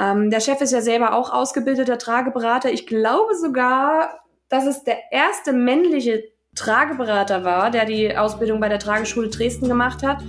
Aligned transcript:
Ähm, 0.00 0.30
der 0.30 0.40
Chef 0.40 0.60
ist 0.62 0.72
ja 0.72 0.80
selber 0.80 1.14
auch 1.14 1.30
ausgebildeter 1.30 1.98
Trageberater. 1.98 2.72
Ich 2.72 2.86
glaube 2.86 3.34
sogar, 3.34 4.20
dass 4.48 4.66
es 4.66 4.82
der 4.82 4.98
erste 5.10 5.52
männliche 5.52 6.24
Trageberater 6.54 7.44
war, 7.44 7.70
der 7.70 7.84
die 7.84 8.16
Ausbildung 8.16 8.60
bei 8.60 8.68
der 8.68 8.78
Trageschule 8.78 9.28
Dresden 9.28 9.68
gemacht 9.68 10.02
hat. 10.02 10.22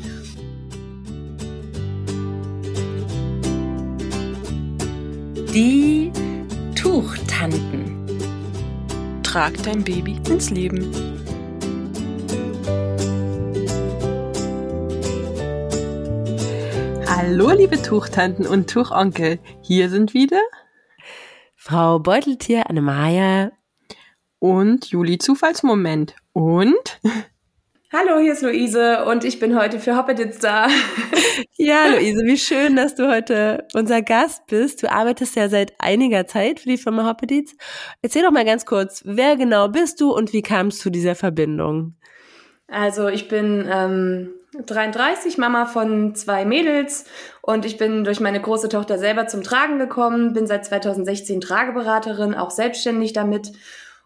Die 5.54 6.12
Tuchtanten. 6.76 7.98
Trag 9.24 9.54
dein 9.64 9.84
Baby 9.84 10.20
ins 10.30 10.50
Leben. 10.50 11.11
Hallo, 17.24 17.52
liebe 17.52 17.80
Tuchtanten 17.80 18.48
und 18.48 18.68
Tuchonkel. 18.68 19.38
Hier 19.62 19.92
sind 19.92 20.16
wieder 20.16 20.42
Frau 21.56 22.00
Beuteltier 22.00 22.68
Annemaja 22.68 23.52
und 24.40 24.88
Juli 24.88 25.20
Zufallsmoment. 25.20 26.16
Und 26.34 27.00
Hallo, 27.94 28.18
hier 28.18 28.34
ist 28.34 28.42
Luise 28.42 29.06
und 29.06 29.24
ich 29.24 29.38
bin 29.38 29.56
heute 29.56 29.80
für 29.80 29.96
Hoppeditz 29.98 30.40
da. 30.40 30.68
ja, 31.58 31.90
Luise, 31.90 32.24
wie 32.26 32.40
schön, 32.40 32.76
dass 32.76 32.96
du 32.96 33.08
heute 33.08 33.68
unser 33.76 34.02
Gast 34.02 34.48
bist. 34.48 34.82
Du 34.82 34.92
arbeitest 34.92 35.36
ja 35.36 35.48
seit 35.48 35.74
einiger 35.78 36.26
Zeit 36.26 36.62
für 36.62 36.70
die 36.70 36.80
Firma 36.80 37.08
Hoppeditz. 37.08 37.56
Erzähl 38.02 38.24
doch 38.24 38.32
mal 38.32 38.46
ganz 38.46 38.66
kurz, 38.66 39.04
wer 39.06 39.36
genau 39.36 39.68
bist 39.68 40.02
du 40.02 40.12
und 40.12 40.34
wie 40.34 40.42
kam 40.42 40.70
es 40.70 40.80
zu 40.80 40.90
dieser 40.90 41.14
Verbindung? 41.14 41.98
Also 42.68 43.10
ich 43.10 43.28
bin 43.28 43.70
ähm, 43.72 44.34
33, 44.54 45.38
Mama 45.38 45.66
von 45.66 46.14
zwei 46.14 46.44
Mädels 46.44 47.06
und 47.42 47.66
ich 47.66 47.78
bin 47.78 48.04
durch 48.04 48.20
meine 48.20 48.42
große 48.42 48.68
Tochter 48.68 49.00
selber 49.00 49.28
zum 49.28 49.44
Tragen 49.44 49.80
gekommen, 49.80 50.34
bin 50.34 50.46
seit 50.46 50.66
2016 50.66 51.40
Trageberaterin, 51.40 52.36
auch 52.36 52.52
selbstständig 52.52 53.14
damit 53.14 53.54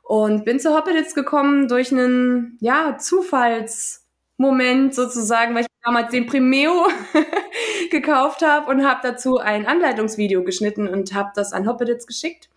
und 0.04 0.46
bin 0.46 0.60
zu 0.60 0.76
Hoppeditz 0.76 1.16
gekommen 1.16 1.68
durch 1.68 1.92
einen, 1.92 2.60
ja, 2.62 2.98
Zufallsmoment 3.00 4.94
sozusagen, 4.94 5.56
weil 5.56 5.62
ich 5.62 5.68
damals 5.84 6.12
den 6.12 6.28
Primeo 6.28 6.88
gekauft 7.90 8.44
habe 8.44 8.70
und 8.70 8.88
habe 8.88 9.00
dazu 9.02 9.40
ein 9.40 9.66
Anleitungsvideo 9.66 10.44
geschnitten 10.44 10.88
und 10.88 11.16
habe 11.16 11.32
das 11.34 11.54
an 11.54 11.68
Hoppeditz 11.68 12.06
geschickt. 12.06 12.50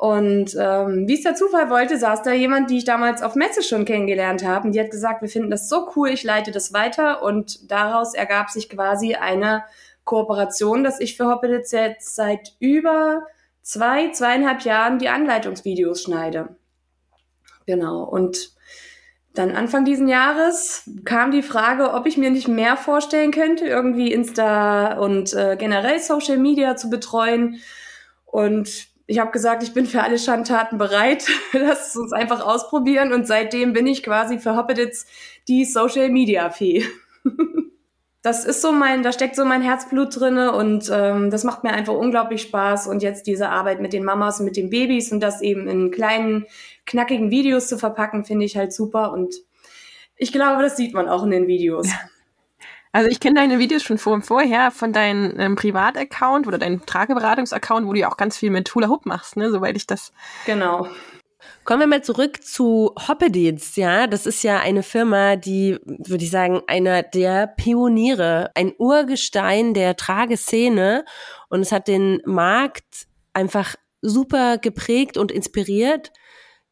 Und 0.00 0.56
ähm, 0.58 1.06
wie 1.06 1.12
es 1.12 1.24
der 1.24 1.34
Zufall 1.34 1.68
wollte, 1.68 1.98
saß 1.98 2.22
da 2.22 2.32
jemand, 2.32 2.70
die 2.70 2.78
ich 2.78 2.86
damals 2.86 3.20
auf 3.20 3.34
Messe 3.34 3.62
schon 3.62 3.84
kennengelernt 3.84 4.42
habe. 4.42 4.66
Und 4.66 4.72
die 4.72 4.80
hat 4.80 4.90
gesagt, 4.90 5.20
wir 5.20 5.28
finden 5.28 5.50
das 5.50 5.68
so 5.68 5.90
cool, 5.94 6.08
ich 6.08 6.24
leite 6.24 6.52
das 6.52 6.72
weiter. 6.72 7.22
Und 7.22 7.70
daraus 7.70 8.14
ergab 8.14 8.48
sich 8.48 8.70
quasi 8.70 9.16
eine 9.16 9.62
Kooperation, 10.04 10.84
dass 10.84 11.00
ich 11.00 11.18
für 11.18 11.26
Hoppeditz 11.26 11.72
jetzt 11.72 12.14
seit 12.14 12.54
über 12.60 13.26
zwei, 13.60 14.10
zweieinhalb 14.10 14.62
Jahren 14.62 14.98
die 14.98 15.10
Anleitungsvideos 15.10 16.04
schneide. 16.04 16.56
Genau. 17.66 18.02
Und 18.02 18.52
dann 19.34 19.50
Anfang 19.50 19.84
diesen 19.84 20.08
Jahres 20.08 20.88
kam 21.04 21.30
die 21.30 21.42
Frage, 21.42 21.92
ob 21.92 22.06
ich 22.06 22.16
mir 22.16 22.30
nicht 22.30 22.48
mehr 22.48 22.78
vorstellen 22.78 23.32
könnte, 23.32 23.66
irgendwie 23.66 24.14
Insta 24.14 24.94
und 24.94 25.34
äh, 25.34 25.58
generell 25.58 26.00
Social 26.00 26.38
Media 26.38 26.74
zu 26.76 26.88
betreuen. 26.88 27.60
Und 28.24 28.89
ich 29.10 29.18
habe 29.18 29.32
gesagt, 29.32 29.64
ich 29.64 29.74
bin 29.74 29.86
für 29.86 30.04
alle 30.04 30.20
Schandtaten 30.20 30.78
bereit. 30.78 31.26
Lass 31.52 31.96
uns 31.96 32.12
einfach 32.12 32.46
ausprobieren. 32.46 33.12
Und 33.12 33.26
seitdem 33.26 33.72
bin 33.72 33.88
ich 33.88 34.04
quasi 34.04 34.38
für 34.38 34.56
Hoppeditz 34.56 35.04
die 35.48 35.64
Social 35.64 36.10
Media 36.10 36.48
Fee. 36.50 36.84
das 38.22 38.44
ist 38.44 38.62
so 38.62 38.70
mein, 38.70 39.02
da 39.02 39.10
steckt 39.10 39.34
so 39.34 39.44
mein 39.44 39.62
Herzblut 39.62 40.20
drinne 40.20 40.52
und 40.52 40.88
ähm, 40.94 41.30
das 41.30 41.42
macht 41.42 41.64
mir 41.64 41.72
einfach 41.72 41.94
unglaublich 41.94 42.42
Spaß. 42.42 42.86
Und 42.86 43.02
jetzt 43.02 43.26
diese 43.26 43.48
Arbeit 43.48 43.80
mit 43.80 43.92
den 43.92 44.04
Mamas 44.04 44.38
und 44.38 44.44
mit 44.44 44.56
den 44.56 44.70
Babys 44.70 45.10
und 45.10 45.18
das 45.18 45.42
eben 45.42 45.66
in 45.66 45.90
kleinen 45.90 46.46
knackigen 46.86 47.32
Videos 47.32 47.66
zu 47.66 47.78
verpacken, 47.78 48.24
finde 48.24 48.44
ich 48.44 48.56
halt 48.56 48.72
super. 48.72 49.12
Und 49.12 49.34
ich 50.14 50.30
glaube, 50.30 50.62
das 50.62 50.76
sieht 50.76 50.94
man 50.94 51.08
auch 51.08 51.24
in 51.24 51.32
den 51.32 51.48
Videos. 51.48 51.88
Also 52.92 53.08
ich 53.08 53.20
kenne 53.20 53.38
deine 53.38 53.58
Videos 53.58 53.82
schon 53.82 53.98
vor, 53.98 54.20
vorher 54.20 54.70
von 54.70 54.92
deinem 54.92 55.38
ähm, 55.38 55.54
Privataccount 55.54 56.46
oder 56.46 56.58
deinem 56.58 56.84
Trageberatungs-Account, 56.84 57.86
wo 57.86 57.92
du 57.92 58.00
ja 58.00 58.10
auch 58.10 58.16
ganz 58.16 58.36
viel 58.36 58.50
mit 58.50 58.74
Hula 58.74 58.88
Hoop 58.88 59.06
machst, 59.06 59.36
ne, 59.36 59.50
soweit 59.50 59.76
ich 59.76 59.86
das. 59.86 60.12
Genau. 60.44 60.88
Kommen 61.64 61.80
wir 61.80 61.86
mal 61.86 62.02
zurück 62.02 62.42
zu 62.42 62.92
Hoppedits, 63.06 63.76
ja. 63.76 64.06
Das 64.06 64.26
ist 64.26 64.42
ja 64.42 64.58
eine 64.58 64.82
Firma, 64.82 65.36
die, 65.36 65.78
würde 65.84 66.24
ich 66.24 66.30
sagen, 66.30 66.62
einer 66.66 67.02
der 67.02 67.46
Pioniere, 67.46 68.50
ein 68.54 68.72
Urgestein 68.76 69.72
der 69.72 69.96
Trageszene. 69.96 71.04
Und 71.48 71.60
es 71.60 71.70
hat 71.70 71.86
den 71.86 72.20
Markt 72.24 73.06
einfach 73.34 73.76
super 74.02 74.58
geprägt 74.58 75.16
und 75.16 75.30
inspiriert. 75.30 76.12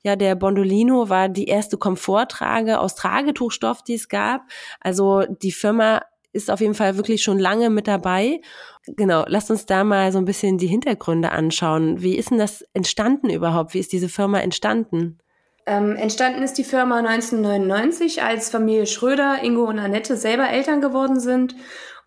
Ja, 0.08 0.16
der 0.16 0.36
Bondolino 0.36 1.10
war 1.10 1.28
die 1.28 1.48
erste 1.48 1.76
Komforttrage 1.76 2.80
aus 2.80 2.94
Tragetuchstoff, 2.94 3.82
die 3.82 3.92
es 3.92 4.08
gab. 4.08 4.40
Also 4.80 5.24
die 5.42 5.52
Firma 5.52 6.00
ist 6.32 6.50
auf 6.50 6.62
jeden 6.62 6.72
Fall 6.72 6.96
wirklich 6.96 7.22
schon 7.22 7.38
lange 7.38 7.68
mit 7.68 7.86
dabei. 7.86 8.40
Genau, 8.86 9.26
lasst 9.26 9.50
uns 9.50 9.66
da 9.66 9.84
mal 9.84 10.10
so 10.10 10.16
ein 10.16 10.24
bisschen 10.24 10.56
die 10.56 10.66
Hintergründe 10.66 11.30
anschauen. 11.30 12.00
Wie 12.00 12.16
ist 12.16 12.30
denn 12.30 12.38
das 12.38 12.64
entstanden 12.72 13.28
überhaupt? 13.28 13.74
Wie 13.74 13.80
ist 13.80 13.92
diese 13.92 14.08
Firma 14.08 14.40
entstanden? 14.40 15.18
Ähm, 15.66 15.94
entstanden 15.94 16.42
ist 16.42 16.54
die 16.54 16.64
Firma 16.64 17.00
1999, 17.00 18.22
als 18.22 18.48
Familie 18.48 18.86
Schröder, 18.86 19.42
Ingo 19.42 19.64
und 19.64 19.78
Annette 19.78 20.16
selber 20.16 20.48
Eltern 20.48 20.80
geworden 20.80 21.20
sind. 21.20 21.54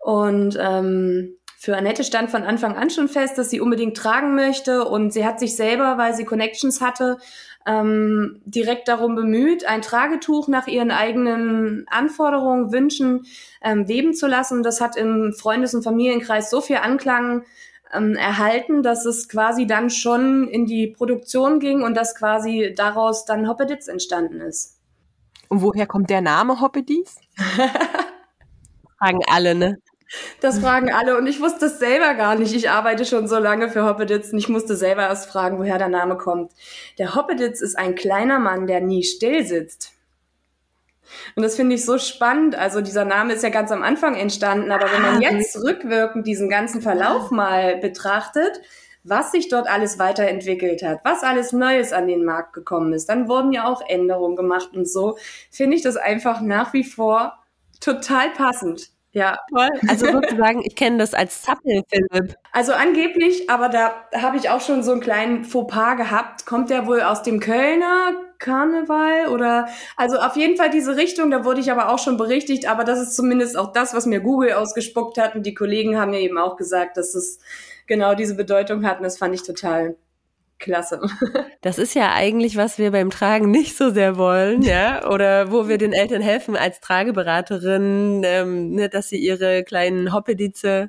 Und 0.00 0.58
ähm, 0.60 1.36
für 1.62 1.76
Annette 1.76 2.02
stand 2.02 2.28
von 2.28 2.42
Anfang 2.42 2.76
an 2.76 2.90
schon 2.90 3.06
fest, 3.06 3.38
dass 3.38 3.50
sie 3.50 3.60
unbedingt 3.60 3.96
tragen 3.96 4.34
möchte. 4.34 4.84
Und 4.84 5.12
sie 5.12 5.24
hat 5.24 5.38
sich 5.38 5.54
selber, 5.54 5.96
weil 5.96 6.12
sie 6.12 6.24
Connections 6.24 6.80
hatte, 6.80 7.18
ähm, 7.66 8.40
direkt 8.44 8.88
darum 8.88 9.14
bemüht, 9.14 9.64
ein 9.64 9.82
Tragetuch 9.82 10.48
nach 10.48 10.66
ihren 10.66 10.90
eigenen 10.90 11.86
Anforderungen, 11.88 12.72
Wünschen 12.72 13.26
ähm, 13.62 13.88
weben 13.88 14.14
zu 14.14 14.26
lassen. 14.26 14.62
Das 14.62 14.80
hat 14.80 14.96
im 14.96 15.32
Freundes- 15.32 15.74
und 15.74 15.82
Familienkreis 15.82 16.50
so 16.50 16.60
viel 16.60 16.76
Anklang 16.76 17.44
ähm, 17.92 18.14
erhalten, 18.14 18.82
dass 18.82 19.04
es 19.04 19.28
quasi 19.28 19.66
dann 19.66 19.90
schon 19.90 20.48
in 20.48 20.66
die 20.66 20.88
Produktion 20.88 21.60
ging 21.60 21.82
und 21.82 21.96
dass 21.96 22.14
quasi 22.14 22.74
daraus 22.76 23.24
dann 23.24 23.48
Hoppeditz 23.48 23.88
entstanden 23.88 24.40
ist. 24.40 24.78
Und 25.48 25.62
woher 25.62 25.86
kommt 25.86 26.10
der 26.10 26.22
Name 26.22 26.60
Hoppeditz? 26.60 27.16
Fragen 28.98 29.20
alle, 29.26 29.54
ne? 29.54 29.78
Das 30.40 30.58
fragen 30.58 30.92
alle 30.92 31.16
und 31.16 31.26
ich 31.26 31.40
wusste 31.40 31.66
es 31.66 31.78
selber 31.78 32.14
gar 32.14 32.34
nicht. 32.34 32.54
Ich 32.54 32.70
arbeite 32.70 33.04
schon 33.04 33.28
so 33.28 33.38
lange 33.38 33.68
für 33.70 33.84
Hoppeditz 33.84 34.32
und 34.32 34.38
ich 34.38 34.48
musste 34.48 34.76
selber 34.76 35.02
erst 35.02 35.30
fragen, 35.30 35.58
woher 35.58 35.78
der 35.78 35.88
Name 35.88 36.16
kommt. 36.16 36.52
Der 36.98 37.14
Hoppeditz 37.14 37.60
ist 37.60 37.78
ein 37.78 37.94
kleiner 37.94 38.38
Mann, 38.38 38.66
der 38.66 38.80
nie 38.80 39.04
still 39.04 39.44
sitzt. 39.44 39.92
Und 41.36 41.42
das 41.42 41.56
finde 41.56 41.74
ich 41.74 41.84
so 41.84 41.98
spannend. 41.98 42.54
Also 42.54 42.80
dieser 42.80 43.04
Name 43.04 43.34
ist 43.34 43.42
ja 43.42 43.50
ganz 43.50 43.70
am 43.70 43.82
Anfang 43.82 44.14
entstanden, 44.14 44.70
aber 44.70 44.90
wenn 44.92 45.02
man 45.02 45.16
ah, 45.16 45.20
jetzt 45.20 45.56
rückwirkend 45.62 46.26
diesen 46.26 46.48
ganzen 46.48 46.82
Verlauf 46.82 47.30
mal 47.30 47.76
betrachtet, 47.76 48.60
was 49.04 49.32
sich 49.32 49.48
dort 49.48 49.68
alles 49.68 49.98
weiterentwickelt 49.98 50.82
hat, 50.82 51.00
was 51.04 51.22
alles 51.22 51.52
Neues 51.52 51.92
an 51.92 52.06
den 52.06 52.24
Markt 52.24 52.52
gekommen 52.52 52.92
ist, 52.92 53.08
dann 53.08 53.28
wurden 53.28 53.52
ja 53.52 53.64
auch 53.66 53.82
Änderungen 53.86 54.36
gemacht 54.36 54.70
und 54.74 54.88
so, 54.88 55.18
finde 55.50 55.76
ich 55.76 55.82
das 55.82 55.96
einfach 55.96 56.40
nach 56.40 56.72
wie 56.72 56.84
vor 56.84 57.38
total 57.80 58.30
passend. 58.30 58.91
Ja, 59.14 59.38
toll. 59.50 59.68
Also 59.88 60.10
sozusagen, 60.10 60.62
ich 60.64 60.74
kenne 60.74 60.98
das 60.98 61.12
als 61.12 61.42
Zappel, 61.42 61.82
Philipp. 61.88 62.34
Also 62.50 62.72
angeblich, 62.72 63.50
aber 63.50 63.68
da 63.68 63.94
habe 64.14 64.38
ich 64.38 64.48
auch 64.48 64.60
schon 64.62 64.82
so 64.82 64.92
einen 64.92 65.02
kleinen 65.02 65.44
Fauxpas 65.44 65.96
gehabt. 65.96 66.46
Kommt 66.46 66.70
der 66.70 66.86
wohl 66.86 67.02
aus 67.02 67.22
dem 67.22 67.38
Kölner 67.38 68.12
Karneval 68.38 69.28
oder 69.28 69.68
also 69.96 70.18
auf 70.18 70.36
jeden 70.36 70.56
Fall 70.56 70.68
diese 70.68 70.96
Richtung, 70.96 71.30
da 71.30 71.44
wurde 71.44 71.60
ich 71.60 71.70
aber 71.70 71.90
auch 71.90 71.98
schon 71.98 72.16
berichtigt, 72.16 72.68
aber 72.68 72.84
das 72.84 73.00
ist 73.00 73.14
zumindest 73.14 73.56
auch 73.56 73.72
das, 73.72 73.94
was 73.94 74.04
mir 74.04 74.20
Google 74.20 74.54
ausgespuckt 74.54 75.16
hat 75.16 75.36
und 75.36 75.46
die 75.46 75.54
Kollegen 75.54 75.96
haben 75.96 76.10
mir 76.10 76.20
eben 76.20 76.38
auch 76.38 76.56
gesagt, 76.56 76.96
dass 76.96 77.14
es 77.14 77.38
genau 77.86 78.14
diese 78.14 78.34
Bedeutung 78.34 78.84
hat 78.84 78.98
und 78.98 79.04
das 79.04 79.16
fand 79.18 79.34
ich 79.34 79.44
total 79.44 79.96
klasse. 80.58 81.00
Das 81.62 81.78
ist 81.78 81.94
ja 81.94 82.12
eigentlich, 82.12 82.56
was 82.56 82.78
wir 82.78 82.90
beim 82.90 83.10
Tragen 83.10 83.48
nicht 83.52 83.76
so 83.76 83.90
sehr 83.90 84.16
wollen, 84.16 84.62
ja, 84.62 85.08
oder 85.08 85.52
wo 85.52 85.68
wir 85.68 85.78
den 85.78 85.92
Eltern 85.92 86.20
helfen 86.20 86.56
als 86.56 86.80
Trageberaterin, 86.80 88.22
ähm, 88.24 88.70
ne, 88.72 88.88
dass 88.88 89.08
sie 89.08 89.18
ihre 89.18 89.62
kleinen 89.62 90.12
Hoppedize 90.12 90.88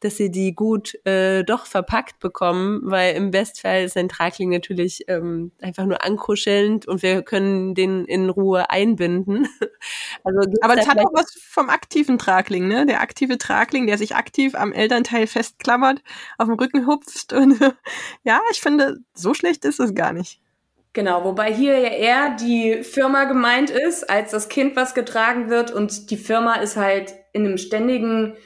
dass 0.00 0.16
sie 0.16 0.30
die 0.30 0.54
gut 0.54 0.94
äh, 1.06 1.44
doch 1.44 1.66
verpackt 1.66 2.18
bekommen, 2.18 2.80
weil 2.84 3.14
im 3.14 3.30
Bestfall 3.30 3.84
ist 3.84 3.96
ein 3.96 4.08
Tragling 4.08 4.50
natürlich 4.50 5.04
ähm, 5.08 5.52
einfach 5.60 5.84
nur 5.84 6.02
ankuschelnd 6.04 6.86
und 6.88 7.02
wir 7.02 7.22
können 7.22 7.74
den 7.74 8.04
in 8.06 8.30
Ruhe 8.30 8.70
einbinden. 8.70 9.46
also 10.24 10.40
Aber 10.62 10.76
das 10.76 10.88
hat 10.88 10.98
auch 10.98 11.12
was 11.12 11.32
vom 11.34 11.68
aktiven 11.68 12.18
Tragling, 12.18 12.66
ne? 12.66 12.86
Der 12.86 13.00
aktive 13.00 13.38
Tragling, 13.38 13.86
der 13.86 13.98
sich 13.98 14.16
aktiv 14.16 14.54
am 14.54 14.72
Elternteil 14.72 15.26
festklammert, 15.26 16.02
auf 16.38 16.48
dem 16.48 16.58
Rücken 16.58 16.86
hupft 16.86 17.32
und 17.32 17.60
ja, 18.24 18.40
ich 18.50 18.60
finde, 18.60 18.98
so 19.14 19.34
schlecht 19.34 19.64
ist 19.64 19.80
es 19.80 19.94
gar 19.94 20.12
nicht. 20.12 20.40
Genau, 20.92 21.22
wobei 21.22 21.52
hier 21.54 21.78
ja 21.78 21.90
eher 21.90 22.36
die 22.36 22.82
Firma 22.82 23.24
gemeint 23.24 23.70
ist, 23.70 24.10
als 24.10 24.32
das 24.32 24.48
Kind, 24.48 24.74
was 24.74 24.94
getragen 24.94 25.48
wird 25.48 25.70
und 25.70 26.10
die 26.10 26.16
Firma 26.16 26.54
ist 26.54 26.76
halt 26.76 27.14
in 27.32 27.46
einem 27.46 27.58
ständigen 27.58 28.36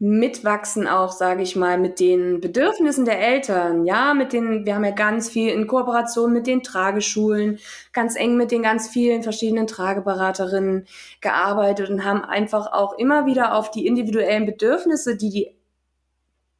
mitwachsen 0.00 0.86
auch, 0.86 1.10
sage 1.10 1.42
ich 1.42 1.56
mal, 1.56 1.76
mit 1.76 1.98
den 1.98 2.40
Bedürfnissen 2.40 3.04
der 3.04 3.20
Eltern. 3.20 3.84
Ja, 3.84 4.14
mit 4.14 4.32
den, 4.32 4.64
wir 4.64 4.76
haben 4.76 4.84
ja 4.84 4.92
ganz 4.92 5.28
viel 5.28 5.50
in 5.50 5.66
Kooperation 5.66 6.32
mit 6.32 6.46
den 6.46 6.62
Trageschulen, 6.62 7.58
ganz 7.92 8.14
eng 8.14 8.36
mit 8.36 8.52
den 8.52 8.62
ganz 8.62 8.88
vielen 8.88 9.24
verschiedenen 9.24 9.66
Trageberaterinnen 9.66 10.86
gearbeitet 11.20 11.90
und 11.90 12.04
haben 12.04 12.24
einfach 12.24 12.72
auch 12.72 12.96
immer 12.96 13.26
wieder 13.26 13.54
auf 13.54 13.72
die 13.72 13.86
individuellen 13.86 14.46
Bedürfnisse, 14.46 15.16
die 15.16 15.30
die, 15.30 15.54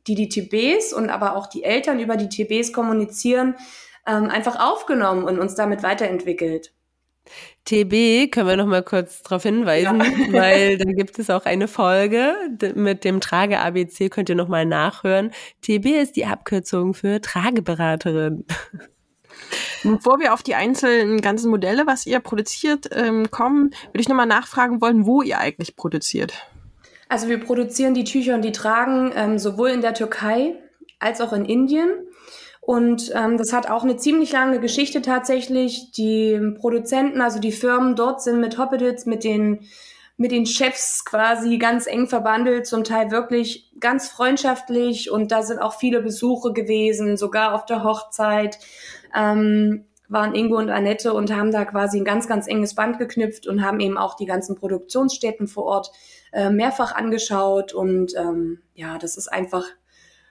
die, 0.08 0.14
die 0.14 0.28
TBs 0.28 0.92
und 0.92 1.10
aber 1.10 1.36
auch 1.36 1.46
die 1.46 1.62
Eltern 1.62 2.00
über 2.00 2.16
die 2.16 2.28
TBs 2.28 2.72
kommunizieren, 2.72 3.54
ähm, 4.06 4.30
einfach 4.30 4.58
aufgenommen 4.58 5.24
und 5.24 5.38
uns 5.38 5.54
damit 5.54 5.84
weiterentwickelt. 5.84 6.72
TB 7.64 8.30
können 8.30 8.48
wir 8.48 8.56
noch 8.56 8.66
mal 8.66 8.82
kurz 8.82 9.22
darauf 9.22 9.42
hinweisen, 9.42 10.00
ja. 10.00 10.06
weil 10.32 10.78
da 10.78 10.90
gibt 10.90 11.18
es 11.18 11.28
auch 11.28 11.44
eine 11.44 11.68
Folge 11.68 12.34
mit 12.74 13.04
dem 13.04 13.20
Trage 13.20 13.60
ABC 13.60 14.08
könnt 14.08 14.28
ihr 14.28 14.34
noch 14.34 14.48
mal 14.48 14.64
nachhören. 14.64 15.30
TB 15.62 15.86
ist 16.02 16.16
die 16.16 16.26
Abkürzung 16.26 16.94
für 16.94 17.20
Trageberaterin. 17.20 18.44
Bevor 19.84 20.18
wir 20.18 20.34
auf 20.34 20.42
die 20.42 20.54
einzelnen 20.54 21.20
ganzen 21.20 21.50
Modelle, 21.50 21.86
was 21.86 22.06
ihr 22.06 22.20
produziert, 22.20 22.88
ähm, 22.92 23.30
kommen, 23.30 23.70
würde 23.92 24.00
ich 24.00 24.08
noch 24.08 24.16
mal 24.16 24.26
nachfragen 24.26 24.80
wollen, 24.80 25.06
wo 25.06 25.22
ihr 25.22 25.38
eigentlich 25.38 25.76
produziert. 25.76 26.32
Also 27.08 27.28
wir 27.28 27.38
produzieren 27.38 27.94
die 27.94 28.04
Tücher 28.04 28.34
und 28.34 28.42
die 28.42 28.52
Tragen 28.52 29.12
ähm, 29.14 29.38
sowohl 29.38 29.70
in 29.70 29.80
der 29.80 29.94
Türkei 29.94 30.54
als 30.98 31.20
auch 31.20 31.32
in 31.32 31.44
Indien. 31.44 31.90
Und 32.68 33.12
ähm, 33.14 33.38
das 33.38 33.54
hat 33.54 33.70
auch 33.70 33.82
eine 33.82 33.96
ziemlich 33.96 34.30
lange 34.30 34.60
Geschichte 34.60 35.00
tatsächlich. 35.00 35.90
Die 35.92 36.38
Produzenten, 36.60 37.22
also 37.22 37.40
die 37.40 37.50
Firmen 37.50 37.96
dort 37.96 38.22
sind 38.22 38.40
mit 38.40 38.58
Hoppeditz, 38.58 39.06
mit 39.06 39.24
den, 39.24 39.60
mit 40.18 40.32
den 40.32 40.44
Chefs 40.44 41.02
quasi 41.06 41.56
ganz 41.56 41.86
eng 41.86 42.08
verbandelt, 42.08 42.66
zum 42.66 42.84
Teil 42.84 43.10
wirklich 43.10 43.72
ganz 43.80 44.10
freundschaftlich. 44.10 45.10
Und 45.10 45.32
da 45.32 45.42
sind 45.42 45.60
auch 45.60 45.78
viele 45.78 46.02
Besuche 46.02 46.52
gewesen, 46.52 47.16
sogar 47.16 47.54
auf 47.54 47.64
der 47.64 47.84
Hochzeit. 47.84 48.58
Ähm, 49.16 49.86
waren 50.10 50.34
Ingo 50.34 50.58
und 50.58 50.68
Annette 50.68 51.14
und 51.14 51.34
haben 51.34 51.52
da 51.52 51.64
quasi 51.64 51.98
ein 51.98 52.04
ganz, 52.04 52.28
ganz 52.28 52.46
enges 52.48 52.74
Band 52.74 52.98
geknüpft 52.98 53.46
und 53.46 53.64
haben 53.64 53.80
eben 53.80 53.96
auch 53.96 54.14
die 54.14 54.26
ganzen 54.26 54.56
Produktionsstätten 54.56 55.48
vor 55.48 55.64
Ort 55.64 55.90
äh, 56.32 56.50
mehrfach 56.50 56.94
angeschaut. 56.94 57.72
Und 57.72 58.14
ähm, 58.14 58.60
ja, 58.74 58.98
das 58.98 59.16
ist 59.16 59.28
einfach 59.28 59.64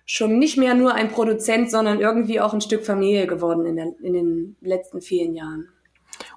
schon 0.07 0.39
nicht 0.39 0.57
mehr 0.57 0.73
nur 0.73 0.95
ein 0.95 1.09
Produzent, 1.09 1.69
sondern 1.69 1.99
irgendwie 1.99 2.39
auch 2.39 2.53
ein 2.53 2.61
Stück 2.61 2.85
Familie 2.85 3.27
geworden 3.27 3.65
in, 3.65 3.75
der, 3.75 3.93
in 4.01 4.13
den 4.13 4.55
letzten 4.61 5.01
vielen 5.01 5.35
Jahren. 5.35 5.67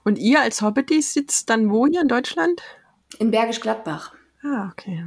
Und 0.04 0.18
ihr 0.18 0.40
als 0.40 0.60
Hobbities 0.60 1.14
sitzt 1.14 1.48
dann 1.48 1.70
wo 1.70 1.86
hier 1.86 2.02
in 2.02 2.08
Deutschland? 2.08 2.60
In 3.18 3.30
Bergisch 3.30 3.60
Gladbach. 3.60 4.12
Ah, 4.42 4.70
okay. 4.72 5.04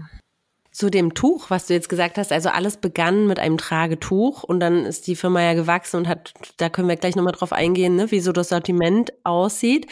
Zu 0.71 0.89
dem 0.89 1.13
Tuch, 1.13 1.49
was 1.49 1.67
du 1.67 1.73
jetzt 1.73 1.89
gesagt 1.89 2.17
hast, 2.17 2.31
also 2.31 2.49
alles 2.49 2.77
begann 2.77 3.27
mit 3.27 3.37
einem 3.37 3.57
Tragetuch 3.57 4.43
und 4.43 4.59
dann 4.59 4.85
ist 4.85 5.05
die 5.05 5.15
Firma 5.15 5.41
ja 5.41 5.53
gewachsen 5.53 5.97
und 5.97 6.07
hat, 6.07 6.33
da 6.57 6.69
können 6.69 6.87
wir 6.87 6.95
gleich 6.95 7.15
nochmal 7.15 7.33
drauf 7.33 7.51
eingehen, 7.51 7.95
ne, 7.95 8.09
wie 8.11 8.21
so 8.21 8.31
das 8.31 8.49
Sortiment 8.49 9.13
aussieht. 9.23 9.87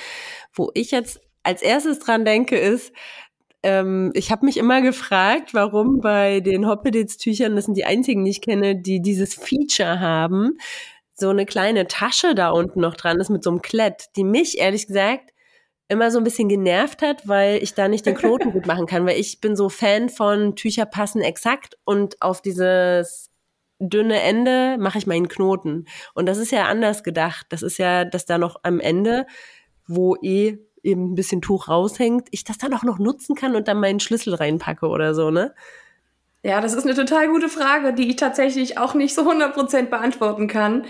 Wo 0.54 0.72
ich 0.74 0.92
jetzt 0.92 1.20
als 1.44 1.62
erstes 1.62 2.00
dran 2.00 2.26
denke, 2.26 2.58
ist, 2.58 2.94
ähm, 3.64 4.12
ich 4.14 4.32
habe 4.32 4.46
mich 4.46 4.58
immer 4.58 4.82
gefragt, 4.82 5.54
warum 5.54 6.02
bei 6.02 6.40
den 6.40 6.68
Hoppeditz-Tüchern, 6.68 7.56
das 7.56 7.66
sind 7.66 7.76
die 7.76 7.86
einzigen, 7.86 8.26
die 8.26 8.32
ich 8.32 8.42
kenne, 8.42 8.76
die 8.76 9.02
dieses 9.02 9.36
Feature 9.36 10.00
haben, 10.00 10.58
so 11.14 11.30
eine 11.30 11.46
kleine 11.46 11.88
Tasche 11.88 12.34
da 12.36 12.50
unten 12.50 12.82
noch 12.82 12.96
dran 12.96 13.20
ist 13.20 13.30
mit 13.30 13.44
so 13.44 13.52
einem 13.52 13.62
Klett, 13.62 14.06
die 14.16 14.24
mich 14.24 14.58
ehrlich 14.58 14.88
gesagt 14.88 15.32
immer 15.88 16.10
so 16.10 16.20
ein 16.20 16.24
bisschen 16.24 16.48
genervt 16.48 17.02
hat, 17.02 17.28
weil 17.28 17.62
ich 17.62 17.74
da 17.74 17.90
nicht 17.90 18.06
den 18.06 18.16
Knoten 18.16 18.52
gut 18.54 18.66
machen 18.66 18.86
kann, 18.86 19.06
weil 19.06 19.20
ich 19.20 19.42
bin 19.42 19.56
so 19.56 19.70
Fan 19.70 20.10
von 20.10 20.56
Tücher 20.56 20.86
passen 20.86 21.22
exakt 21.22 21.78
und 21.84 22.22
auf 22.22 22.42
dieses 22.42 23.30
dünne 23.78 24.22
Ende 24.22 24.78
mache 24.80 25.00
ich 25.00 25.08
meinen 25.08 25.28
Knoten. 25.28 25.86
Und 26.14 26.28
das 26.28 26.38
ist 26.38 26.52
ja 26.52 26.66
anders 26.66 27.04
gedacht. 27.04 27.48
Das 27.50 27.62
ist 27.62 27.78
ja, 27.78 28.06
dass 28.06 28.26
da 28.26 28.38
noch 28.38 28.58
am 28.64 28.80
Ende, 28.80 29.26
wo 29.88 30.16
eh 30.22 30.60
eben 30.84 31.12
ein 31.12 31.16
bisschen 31.16 31.42
Tuch 31.42 31.68
raushängt, 31.68 32.28
ich 32.32 32.44
das 32.44 32.58
dann 32.58 32.74
auch 32.74 32.84
noch 32.84 33.00
nutzen 33.00 33.36
kann 33.36 33.56
und 33.56 33.68
dann 33.68 33.80
meinen 33.80 34.00
Schlüssel 34.00 34.34
reinpacke 34.34 34.88
oder 34.88 35.14
so, 35.14 35.32
ne? 35.32 35.54
Ja, 36.44 36.60
das 36.60 36.74
ist 36.74 36.86
eine 36.86 36.96
total 36.96 37.28
gute 37.28 37.50
Frage, 37.50 37.94
die 37.94 38.10
ich 38.10 38.16
tatsächlich 38.16 38.80
auch 38.80 38.96
nicht 38.96 39.14
so 39.14 39.30
100% 39.30 39.90
beantworten 39.90 40.48
kann. 40.48 40.86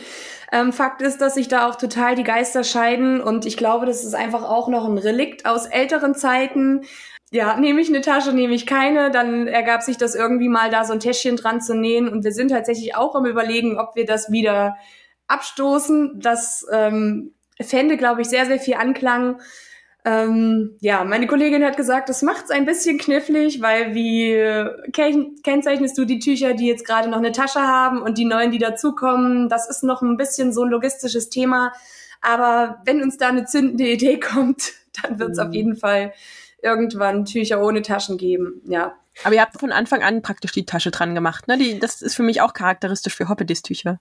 Ähm, 0.51 0.71
Fakt 0.71 1.01
ist, 1.01 1.19
dass 1.19 1.35
sich 1.35 1.49
da 1.49 1.69
auch 1.69 1.75
total 1.75 2.15
die 2.15 2.23
Geister 2.23 2.63
scheiden 2.63 3.19
und 3.19 3.45
ich 3.45 3.57
glaube, 3.57 3.85
das 3.85 4.05
ist 4.05 4.13
einfach 4.13 4.43
auch 4.43 4.69
noch 4.69 4.85
ein 4.85 4.97
Relikt 4.97 5.45
aus 5.45 5.65
älteren 5.65 6.15
Zeiten. 6.15 6.85
Ja, 7.31 7.57
nehme 7.57 7.81
ich 7.81 7.89
eine 7.89 8.01
Tasche, 8.01 8.33
nehme 8.33 8.53
ich 8.53 8.65
keine, 8.65 9.11
dann 9.11 9.47
ergab 9.47 9.81
sich 9.81 9.97
das 9.97 10.15
irgendwie 10.15 10.49
mal 10.49 10.69
da 10.69 10.85
so 10.85 10.93
ein 10.93 10.99
Täschchen 11.01 11.35
dran 11.35 11.61
zu 11.61 11.75
nähen 11.75 12.07
und 12.07 12.23
wir 12.23 12.31
sind 12.31 12.49
tatsächlich 12.49 12.95
auch 12.95 13.15
am 13.15 13.25
überlegen, 13.25 13.77
ob 13.77 13.95
wir 13.95 14.05
das 14.05 14.31
wieder 14.31 14.77
abstoßen. 15.27 16.19
Das 16.19 16.65
ähm, 16.71 17.33
fände, 17.61 17.97
glaube 17.97 18.21
ich, 18.21 18.27
sehr, 18.27 18.45
sehr 18.45 18.59
viel 18.59 18.75
Anklang. 18.75 19.41
Ähm, 20.03 20.77
ja, 20.79 21.03
meine 21.03 21.27
Kollegin 21.27 21.63
hat 21.63 21.77
gesagt, 21.77 22.09
das 22.09 22.23
macht 22.23 22.45
es 22.45 22.51
ein 22.51 22.65
bisschen 22.65 22.97
knifflig, 22.97 23.61
weil 23.61 23.93
wie 23.93 24.33
ken 24.91 25.35
kennzeichnest 25.43 25.95
du 25.97 26.05
die 26.05 26.19
Tücher, 26.19 26.53
die 26.53 26.67
jetzt 26.67 26.85
gerade 26.85 27.07
noch 27.09 27.19
eine 27.19 27.31
Tasche 27.31 27.61
haben 27.61 28.01
und 28.01 28.17
die 28.17 28.25
neuen, 28.25 28.51
die 28.51 28.57
dazukommen? 28.57 29.47
Das 29.47 29.69
ist 29.69 29.83
noch 29.83 30.01
ein 30.01 30.17
bisschen 30.17 30.53
so 30.53 30.63
ein 30.63 30.71
logistisches 30.71 31.29
Thema. 31.29 31.71
Aber 32.21 32.81
wenn 32.85 33.01
uns 33.01 33.17
da 33.17 33.29
eine 33.29 33.45
zündende 33.45 33.87
Idee 33.87 34.19
kommt, 34.19 34.73
dann 35.01 35.19
wird 35.19 35.31
es 35.31 35.37
mhm. 35.37 35.47
auf 35.47 35.53
jeden 35.53 35.75
Fall 35.75 36.13
irgendwann 36.63 37.25
Tücher 37.25 37.61
ohne 37.63 37.81
Taschen 37.81 38.17
geben. 38.17 38.61
Ja. 38.65 38.95
Aber 39.23 39.35
ihr 39.35 39.41
habt 39.41 39.59
von 39.59 39.71
Anfang 39.71 40.01
an 40.03 40.21
praktisch 40.21 40.51
die 40.51 40.65
Tasche 40.65 40.89
dran 40.89 41.15
gemacht, 41.15 41.47
ne? 41.47 41.57
Die, 41.57 41.79
das 41.79 42.01
ist 42.01 42.15
für 42.15 42.23
mich 42.23 42.41
auch 42.41 42.53
charakteristisch 42.53 43.15
für 43.15 43.27
Hoppedis-Tücher. 43.27 43.99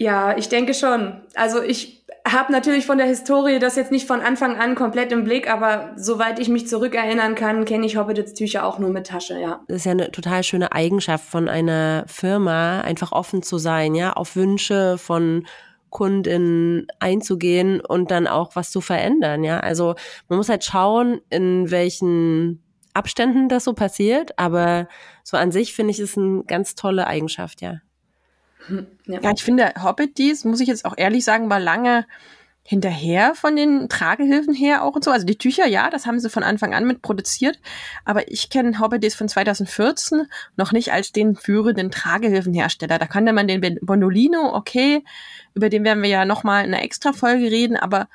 Ja, 0.00 0.34
ich 0.34 0.48
denke 0.48 0.72
schon. 0.72 1.20
Also 1.34 1.62
ich 1.62 2.06
habe 2.26 2.52
natürlich 2.52 2.86
von 2.86 2.96
der 2.96 3.06
Historie 3.06 3.58
das 3.58 3.76
jetzt 3.76 3.92
nicht 3.92 4.06
von 4.06 4.22
Anfang 4.22 4.56
an 4.56 4.74
komplett 4.74 5.12
im 5.12 5.24
Blick, 5.24 5.50
aber 5.50 5.92
soweit 5.96 6.38
ich 6.38 6.48
mich 6.48 6.66
zurückerinnern 6.66 7.34
kann, 7.34 7.66
kenne 7.66 7.84
ich 7.84 7.98
Hobbit's 7.98 8.32
Tücher 8.32 8.64
auch 8.64 8.78
nur 8.78 8.88
mit 8.88 9.08
Tasche, 9.08 9.38
ja. 9.38 9.60
Das 9.68 9.78
ist 9.78 9.84
ja 9.84 9.92
eine 9.92 10.10
total 10.10 10.42
schöne 10.42 10.72
Eigenschaft 10.72 11.26
von 11.26 11.50
einer 11.50 12.04
Firma, 12.06 12.80
einfach 12.80 13.12
offen 13.12 13.42
zu 13.42 13.58
sein, 13.58 13.94
ja, 13.94 14.14
auf 14.14 14.36
Wünsche 14.36 14.96
von 14.96 15.46
Kunden 15.90 16.86
einzugehen 16.98 17.82
und 17.82 18.10
dann 18.10 18.26
auch 18.26 18.56
was 18.56 18.70
zu 18.70 18.80
verändern, 18.80 19.44
ja. 19.44 19.60
Also 19.60 19.96
man 20.30 20.38
muss 20.38 20.48
halt 20.48 20.64
schauen, 20.64 21.20
in 21.28 21.70
welchen 21.70 22.62
Abständen 22.94 23.50
das 23.50 23.64
so 23.64 23.74
passiert, 23.74 24.38
aber 24.38 24.88
so 25.24 25.36
an 25.36 25.52
sich 25.52 25.74
finde 25.74 25.90
ich 25.90 25.98
es 25.98 26.16
eine 26.16 26.42
ganz 26.44 26.74
tolle 26.74 27.06
Eigenschaft, 27.06 27.60
ja. 27.60 27.80
Ja. 29.06 29.20
ja, 29.20 29.32
ich 29.34 29.42
finde, 29.42 29.72
Hobbit 29.82 30.18
dies, 30.18 30.44
muss 30.44 30.60
ich 30.60 30.68
jetzt 30.68 30.84
auch 30.84 30.94
ehrlich 30.96 31.24
sagen, 31.24 31.50
war 31.50 31.60
lange 31.60 32.06
hinterher 32.62 33.34
von 33.34 33.56
den 33.56 33.88
Tragehilfen 33.88 34.54
her 34.54 34.84
auch 34.84 34.94
und 34.94 35.02
so. 35.02 35.10
Also 35.10 35.26
die 35.26 35.38
Tücher, 35.38 35.66
ja, 35.66 35.90
das 35.90 36.06
haben 36.06 36.20
sie 36.20 36.30
von 36.30 36.42
Anfang 36.42 36.74
an 36.74 36.86
mit 36.86 37.02
produziert. 37.02 37.58
Aber 38.04 38.30
ich 38.30 38.50
kenne 38.50 38.78
Hobbit 38.78 39.12
von 39.12 39.28
2014 39.28 40.26
noch 40.56 40.70
nicht 40.70 40.92
als 40.92 41.10
den 41.10 41.34
führenden 41.34 41.90
Tragehilfenhersteller. 41.90 42.98
Da 42.98 43.06
kannte 43.06 43.32
man 43.32 43.48
den 43.48 43.78
Bondolino, 43.82 44.54
okay, 44.54 45.02
über 45.54 45.68
den 45.68 45.84
werden 45.84 46.02
wir 46.02 46.10
ja 46.10 46.24
nochmal 46.24 46.64
in 46.64 46.72
einer 46.72 46.84
extra 46.84 47.12
Folge 47.12 47.50
reden, 47.50 47.76
aber 47.76 48.08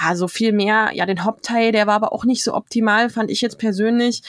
ja, 0.00 0.14
so 0.16 0.28
viel 0.28 0.52
mehr, 0.52 0.90
ja, 0.92 1.06
den 1.06 1.24
Hauptteil, 1.24 1.72
der 1.72 1.86
war 1.86 1.94
aber 1.94 2.12
auch 2.12 2.24
nicht 2.24 2.44
so 2.44 2.54
optimal, 2.54 3.08
fand 3.08 3.30
ich 3.30 3.40
jetzt 3.40 3.58
persönlich. 3.58 4.22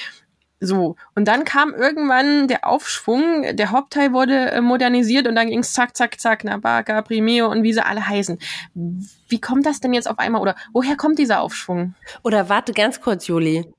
So, 0.60 0.96
und 1.14 1.28
dann 1.28 1.44
kam 1.44 1.76
irgendwann 1.76 2.48
der 2.48 2.68
Aufschwung, 2.68 3.56
der 3.56 3.70
Hauptteil 3.70 4.12
wurde 4.12 4.52
äh, 4.52 4.62
modernisiert 4.62 5.28
und 5.28 5.36
dann 5.36 5.50
ging's 5.50 5.74
zack, 5.74 5.96
zack, 5.96 6.20
zack, 6.20 6.44
Nabaka, 6.44 7.04
Primeo 7.04 7.48
und 7.48 7.62
wie 7.62 7.74
sie 7.74 7.86
alle 7.86 8.08
heißen. 8.08 8.40
Wie 8.74 9.40
kommt 9.40 9.68
das 9.68 9.82
denn 9.82 9.94
jetzt 9.94 10.10
auf 10.10 10.18
einmal 10.18 10.42
oder 10.42 10.56
woher 10.74 10.96
kommt 10.96 11.20
dieser 11.20 11.42
Aufschwung? 11.42 11.94
Oder 12.24 12.50
warte 12.50 12.74
ganz 12.74 13.02
kurz, 13.02 13.28
Juli. 13.28 13.72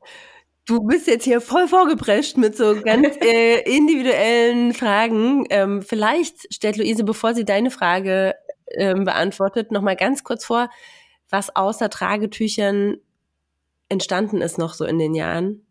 Du 0.66 0.80
bist 0.82 1.08
jetzt 1.08 1.24
hier 1.24 1.40
voll 1.40 1.66
vorgeprescht 1.66 2.36
mit 2.36 2.56
so 2.56 2.80
ganz 2.80 3.08
äh, 3.22 3.60
individuellen 3.62 4.72
Fragen. 4.72 5.46
Ähm, 5.50 5.82
vielleicht 5.82 6.54
stellt 6.54 6.76
Luise, 6.76 7.02
bevor 7.02 7.34
sie 7.34 7.44
deine 7.44 7.72
Frage 7.72 8.36
ähm, 8.76 9.02
beantwortet, 9.04 9.72
noch 9.72 9.82
mal 9.82 9.96
ganz 9.96 10.22
kurz 10.22 10.44
vor, 10.44 10.70
was 11.28 11.56
außer 11.56 11.90
Tragetüchern 11.90 12.98
entstanden 13.88 14.42
ist 14.42 14.58
noch 14.58 14.74
so 14.74 14.84
in 14.84 14.98
den 14.98 15.14
Jahren 15.14 15.64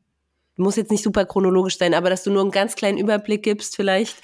muss 0.57 0.75
jetzt 0.75 0.91
nicht 0.91 1.03
super 1.03 1.25
chronologisch 1.25 1.77
sein, 1.77 1.93
aber 1.93 2.09
dass 2.09 2.23
du 2.23 2.31
nur 2.31 2.41
einen 2.41 2.51
ganz 2.51 2.75
kleinen 2.75 2.97
Überblick 2.97 3.43
gibst 3.43 3.75
vielleicht. 3.75 4.17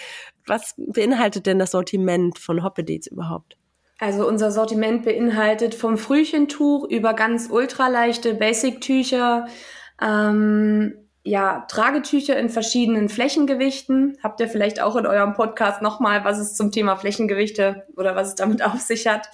Was 0.45 0.75
beinhaltet 0.77 1.45
denn 1.45 1.59
das 1.59 1.71
Sortiment 1.71 2.37
von 2.37 2.63
Hoppediz 2.63 3.07
überhaupt? 3.07 3.57
Also 3.99 4.27
unser 4.27 4.51
Sortiment 4.51 5.05
beinhaltet 5.05 5.75
vom 5.75 5.97
Frühchentuch 5.97 6.89
über 6.89 7.13
ganz 7.13 7.47
ultraleichte 7.49 8.33
Basic-Tücher, 8.33 9.47
ähm, 10.01 10.95
ja, 11.23 11.65
Tragetücher 11.69 12.37
in 12.37 12.49
verschiedenen 12.49 13.07
Flächengewichten. 13.07 14.17
Habt 14.21 14.41
ihr 14.41 14.49
vielleicht 14.49 14.81
auch 14.81 14.97
in 14.97 15.05
eurem 15.05 15.33
Podcast 15.33 15.81
nochmal, 15.81 16.25
was 16.25 16.37
es 16.37 16.55
zum 16.55 16.71
Thema 16.71 16.97
Flächengewichte 16.97 17.87
oder 17.95 18.15
was 18.15 18.29
es 18.29 18.35
damit 18.35 18.61
auf 18.65 18.81
sich 18.81 19.07
hat. 19.07 19.29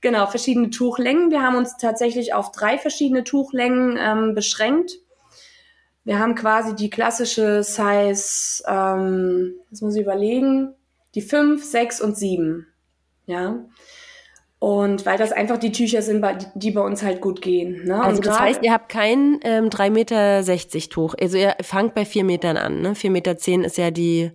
Genau, 0.00 0.26
verschiedene 0.26 0.70
Tuchlängen. 0.70 1.30
Wir 1.30 1.42
haben 1.42 1.56
uns 1.56 1.76
tatsächlich 1.76 2.34
auf 2.34 2.50
drei 2.50 2.78
verschiedene 2.78 3.22
Tuchlängen 3.22 3.98
ähm, 4.00 4.34
beschränkt 4.34 4.98
Wir 6.08 6.20
haben 6.20 6.34
quasi 6.34 6.74
die 6.74 6.88
klassische 6.88 7.62
Size, 7.62 8.64
ähm, 8.66 9.56
jetzt 9.68 9.82
muss 9.82 9.94
ich 9.94 10.00
überlegen, 10.00 10.74
die 11.14 11.20
5, 11.20 11.62
6 11.62 12.00
und 12.00 12.16
7. 12.16 12.66
Ja. 13.26 13.66
Und 14.58 15.04
weil 15.04 15.18
das 15.18 15.32
einfach 15.32 15.58
die 15.58 15.70
Tücher 15.70 16.00
sind, 16.00 16.24
die 16.54 16.70
bei 16.70 16.80
uns 16.80 17.02
halt 17.02 17.20
gut 17.20 17.42
gehen. 17.42 17.84
Ne? 17.84 18.02
Also 18.02 18.22
das 18.22 18.40
heißt, 18.40 18.62
ihr 18.62 18.72
habt 18.72 18.88
kein 18.88 19.38
ähm, 19.42 19.66
3,60 19.66 19.90
Meter 19.90 20.88
Tuch. 20.88 21.14
Also 21.20 21.36
ihr 21.36 21.54
fangt 21.60 21.94
bei 21.94 22.06
4 22.06 22.24
Metern 22.24 22.56
an. 22.56 22.80
Ne? 22.80 22.94
4,10 22.94 23.10
Meter 23.10 23.36
ist 23.66 23.76
ja 23.76 23.90
die 23.90 24.30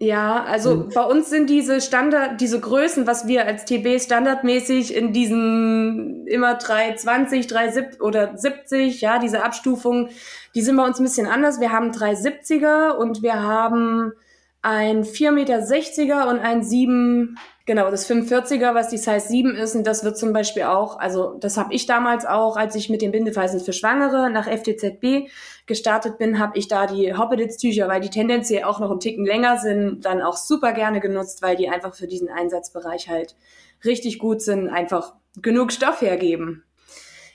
ja, 0.00 0.44
also 0.44 0.76
mhm. 0.76 0.88
bei 0.94 1.02
uns 1.02 1.28
sind 1.28 1.50
diese 1.50 1.80
Standard, 1.80 2.40
diese 2.40 2.60
Größen, 2.60 3.08
was 3.08 3.26
wir 3.26 3.46
als 3.46 3.64
TB 3.64 4.00
standardmäßig 4.00 4.94
in 4.94 5.12
diesen 5.12 6.24
immer 6.28 6.54
320, 6.54 7.48
370 7.48 8.00
oder 8.00 8.36
70, 8.36 9.00
ja, 9.00 9.18
diese 9.18 9.42
Abstufung, 9.42 10.10
die 10.54 10.62
sind 10.62 10.76
bei 10.76 10.84
uns 10.84 11.00
ein 11.00 11.04
bisschen 11.04 11.26
anders. 11.26 11.60
Wir 11.60 11.72
haben 11.72 11.90
370er 11.90 12.92
und 12.92 13.22
wir 13.22 13.42
haben 13.42 14.12
ein 14.62 15.04
4,60 15.04 15.32
Meter 15.32 16.28
und 16.28 16.40
ein 16.40 16.62
7, 16.62 17.38
genau, 17.64 17.90
das 17.90 18.10
45er, 18.10 18.74
was 18.74 18.88
die 18.88 18.98
Size 18.98 19.20
7 19.20 19.54
ist. 19.54 19.76
Und 19.76 19.86
das 19.86 20.04
wird 20.04 20.18
zum 20.18 20.32
Beispiel 20.32 20.64
auch, 20.64 20.98
also 20.98 21.34
das 21.38 21.56
habe 21.56 21.72
ich 21.72 21.86
damals 21.86 22.26
auch, 22.26 22.56
als 22.56 22.74
ich 22.74 22.90
mit 22.90 23.02
den 23.02 23.12
Bindefeisen 23.12 23.60
für 23.60 23.72
Schwangere 23.72 24.30
nach 24.30 24.48
FTZB 24.48 25.30
gestartet 25.66 26.18
bin, 26.18 26.38
habe 26.38 26.58
ich 26.58 26.66
da 26.66 26.86
die 26.86 27.14
Hoppeditz-Tücher, 27.14 27.88
weil 27.88 28.00
die 28.00 28.10
tendenziell 28.10 28.64
auch 28.64 28.80
noch 28.80 28.90
einen 28.90 29.00
Ticken 29.00 29.24
länger 29.24 29.58
sind, 29.58 30.04
dann 30.04 30.22
auch 30.22 30.36
super 30.36 30.72
gerne 30.72 31.00
genutzt, 31.00 31.42
weil 31.42 31.56
die 31.56 31.68
einfach 31.68 31.94
für 31.94 32.08
diesen 32.08 32.28
Einsatzbereich 32.28 33.08
halt 33.08 33.36
richtig 33.84 34.18
gut 34.18 34.42
sind, 34.42 34.68
einfach 34.68 35.14
genug 35.40 35.72
Stoff 35.72 36.00
hergeben. 36.00 36.64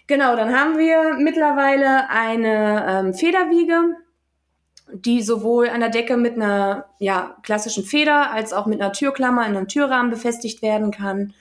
Genau, 0.08 0.36
dann 0.36 0.54
haben 0.54 0.78
wir 0.78 1.16
mittlerweile 1.18 2.10
eine 2.10 2.86
ähm, 2.90 3.14
Federwiege, 3.14 3.96
die 4.92 5.22
sowohl 5.22 5.70
an 5.70 5.80
der 5.80 5.90
Decke 5.90 6.18
mit 6.18 6.36
einer 6.36 6.86
ja, 7.00 7.36
klassischen 7.44 7.84
Feder 7.84 8.32
als 8.32 8.54
auch 8.54 8.66
mit 8.66 8.82
einer 8.82 8.94
Türklammer 8.94 9.48
in 9.48 9.56
einem 9.56 9.68
Türrahmen 9.68 10.12
befestigt 10.12 10.62
werden 10.62 10.92
kann. 10.92 11.34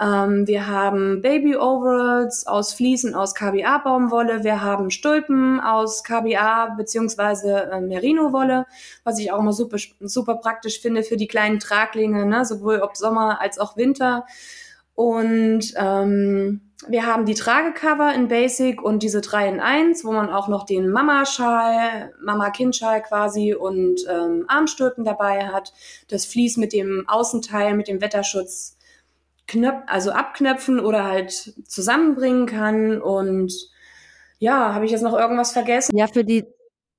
Ähm, 0.00 0.46
wir 0.46 0.66
haben 0.66 1.22
Baby 1.22 1.56
Overalls 1.56 2.46
aus 2.46 2.74
Fliesen 2.74 3.14
aus 3.14 3.34
KBA-Baumwolle. 3.34 4.42
Wir 4.42 4.62
haben 4.62 4.90
Stulpen 4.90 5.60
aus 5.60 6.02
KBA 6.02 6.74
beziehungsweise 6.76 7.70
äh, 7.70 7.80
Merino-Wolle, 7.80 8.66
was 9.04 9.18
ich 9.18 9.30
auch 9.30 9.38
immer 9.38 9.52
super, 9.52 9.76
super 10.00 10.36
praktisch 10.36 10.80
finde 10.80 11.04
für 11.04 11.16
die 11.16 11.28
kleinen 11.28 11.60
Traglinge, 11.60 12.26
ne? 12.26 12.44
sowohl 12.44 12.80
ob 12.80 12.96
Sommer 12.96 13.40
als 13.40 13.58
auch 13.58 13.76
Winter. 13.76 14.26
Und 14.94 15.74
ähm, 15.76 16.60
wir 16.88 17.06
haben 17.06 17.24
die 17.24 17.34
Tragecover 17.34 18.14
in 18.14 18.28
Basic 18.28 18.82
und 18.82 19.02
diese 19.02 19.20
3 19.20 19.48
in 19.48 19.60
1, 19.60 20.04
wo 20.04 20.12
man 20.12 20.30
auch 20.30 20.48
noch 20.48 20.64
den 20.64 20.90
Mama-Schal, 20.90 22.12
Mama-Kind-Schal 22.22 23.02
quasi 23.02 23.54
und 23.54 24.00
ähm, 24.08 24.44
Armstülpen 24.48 25.04
dabei 25.04 25.48
hat. 25.48 25.72
Das 26.08 26.26
Vlies 26.26 26.56
mit 26.56 26.72
dem 26.72 27.04
Außenteil, 27.06 27.74
mit 27.74 27.88
dem 27.88 28.00
Wetterschutz 28.00 28.76
knöp 29.46 29.82
also 29.86 30.10
abknöpfen 30.10 30.80
oder 30.80 31.04
halt 31.04 31.54
zusammenbringen 31.66 32.46
kann. 32.46 33.00
Und 33.00 33.52
ja, 34.38 34.74
habe 34.74 34.84
ich 34.84 34.90
jetzt 34.90 35.02
noch 35.02 35.18
irgendwas 35.18 35.52
vergessen? 35.52 35.96
Ja, 35.96 36.06
für 36.06 36.24
die 36.24 36.44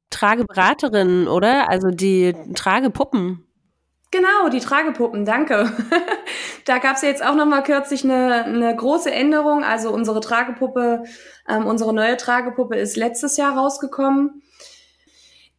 Trageberaterinnen, 0.10 1.28
oder? 1.28 1.70
Also 1.70 1.90
die 1.90 2.34
Tragepuppen. 2.54 3.46
Genau, 4.12 4.50
die 4.50 4.60
Tragepuppen, 4.60 5.26
danke. 5.26 5.72
da 6.66 6.78
gab 6.78 6.96
es 6.96 7.02
ja 7.02 7.10
jetzt 7.10 7.26
auch 7.26 7.36
noch 7.36 7.46
mal 7.46 7.64
kürzlich 7.64 8.04
eine, 8.04 8.46
eine 8.46 8.76
große 8.76 9.12
Änderung. 9.12 9.64
Also 9.64 9.92
unsere 9.92 10.22
Tragepuppe, 10.22 11.04
ähm, 11.50 11.66
unsere 11.66 11.94
neue 11.94 12.16
Tragepuppe 12.16 12.76
ist 12.76 12.96
letztes 12.96 13.38
Jahr 13.38 13.58
rausgekommen. 13.58 14.42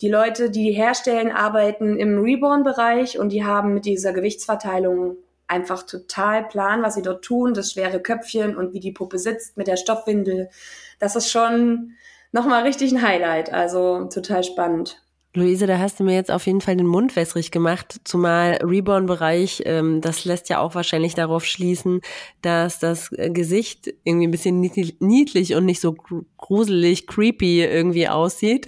Die 0.01 0.09
Leute, 0.09 0.51
die 0.51 0.65
die 0.65 0.73
herstellen, 0.73 1.33
arbeiten 1.33 1.99
im 1.99 2.19
Reborn-Bereich 2.21 3.19
und 3.19 3.31
die 3.31 3.45
haben 3.45 3.75
mit 3.75 3.87
dieser 3.87 4.13
Gewichtsverteilung 4.13 5.17
einfach 5.49 5.85
total 5.85 6.45
plan, 6.45 6.83
was 6.83 6.95
sie 6.95 7.03
dort 7.03 7.25
tun, 7.25 7.55
das 7.55 7.73
schwere 7.73 8.01
Köpfchen 8.01 8.57
und 8.57 8.73
wie 8.73 8.81
die 8.81 8.93
Puppe 8.93 9.19
sitzt 9.19 9.57
mit 9.57 9.69
der 9.69 9.77
Stoffwindel. 9.77 10.51
Das 10.99 11.17
ist 11.17 11.31
schon 11.31 11.95
nochmal 12.33 12.63
richtig 12.63 12.93
ein 12.93 13.03
Highlight. 13.03 13.53
Also 13.53 14.05
total 14.07 14.45
spannend. 14.45 15.03
Luise, 15.37 15.67
da 15.67 15.79
hast 15.79 16.01
du 16.01 16.05
mir 16.05 16.15
jetzt 16.15 16.31
auf 16.31 16.47
jeden 16.47 16.63
Fall 16.63 16.77
den 16.77 16.87
Mund 16.87 17.15
wässrig 17.15 17.51
gemacht, 17.51 18.01
zumal 18.05 18.59
Reborn-Bereich, 18.63 19.63
ähm, 19.67 20.01
das 20.01 20.25
lässt 20.25 20.49
ja 20.49 20.61
auch 20.61 20.75
wahrscheinlich 20.75 21.15
darauf 21.15 21.45
schließen, 21.45 22.01
dass 22.41 22.79
das 22.79 23.11
Gesicht 23.11 23.93
irgendwie 24.05 24.27
ein 24.27 24.31
bisschen 24.31 24.61
niedlich 24.61 25.55
und 25.55 25.67
nicht 25.67 25.81
so 25.81 25.93
gruselig, 25.93 27.07
creepy 27.07 27.63
irgendwie 27.63 28.09
aussieht. 28.09 28.67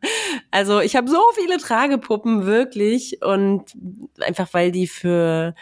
also 0.50 0.80
ich 0.80 0.94
habe 0.94 1.10
so 1.10 1.22
viele 1.34 1.56
Tragepuppen 1.56 2.44
wirklich 2.44 3.22
und 3.22 3.74
einfach 4.20 4.52
weil 4.52 4.72
die 4.72 4.88
für 4.88 5.54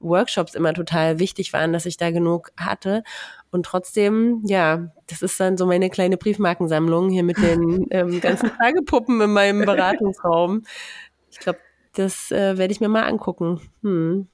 Workshops 0.00 0.54
immer 0.54 0.74
total 0.74 1.18
wichtig 1.18 1.52
waren, 1.52 1.72
dass 1.72 1.86
ich 1.86 1.96
da 1.96 2.10
genug 2.10 2.50
hatte. 2.56 3.04
Und 3.50 3.66
trotzdem, 3.66 4.42
ja, 4.46 4.92
das 5.08 5.22
ist 5.22 5.40
dann 5.40 5.56
so 5.56 5.66
meine 5.66 5.90
kleine 5.90 6.16
Briefmarkensammlung 6.16 7.10
hier 7.10 7.24
mit 7.24 7.38
den 7.38 7.86
ähm, 7.90 8.20
ganzen 8.20 8.50
Tagepuppen 8.56 9.20
in 9.20 9.32
meinem 9.32 9.64
Beratungsraum. 9.64 10.62
Ich 11.30 11.38
glaube, 11.38 11.58
das 11.94 12.30
äh, 12.30 12.56
werde 12.58 12.72
ich 12.72 12.80
mir 12.80 12.88
mal 12.88 13.04
angucken. 13.04 13.60
Hm. 13.82 14.28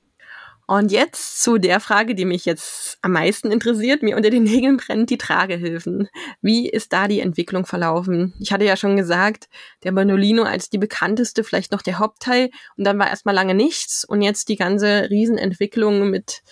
Und 0.69 0.91
jetzt 0.91 1.45
zu 1.45 1.59
der 1.59 1.79
Frage, 1.79 2.17
die 2.17 2.25
mich 2.25 2.45
jetzt 2.45 2.99
am 3.01 3.13
meisten 3.13 3.53
interessiert. 3.53 4.03
Mir 4.03 4.17
unter 4.17 4.31
den 4.31 4.43
Nägeln 4.43 4.79
brennt 4.79 5.11
die 5.11 5.19
Tragehilfen. 5.19 6.09
Wie 6.43 6.69
ist 6.69 6.93
da 6.93 7.07
die 7.07 7.21
Entwicklung 7.21 7.67
verlaufen? 7.67 8.35
Ich 8.41 8.53
hatte 8.53 8.65
ja 8.65 8.77
schon 8.77 8.97
gesagt, 8.97 9.49
der 9.85 9.93
Manolino 9.93 10.43
als 10.43 10.69
die 10.69 10.79
bekannteste, 10.79 11.45
vielleicht 11.45 11.71
noch 11.71 11.83
der 11.83 12.01
Hauptteil. 12.01 12.51
Und 12.77 12.83
dann 12.83 12.99
war 12.99 13.09
erstmal 13.09 13.35
lange 13.35 13.55
nichts. 13.55 14.05
Und 14.05 14.23
jetzt 14.23 14.49
die 14.49 14.57
ganze 14.57 15.09
Riesenentwicklung 15.09 16.11
mit, 16.11 16.43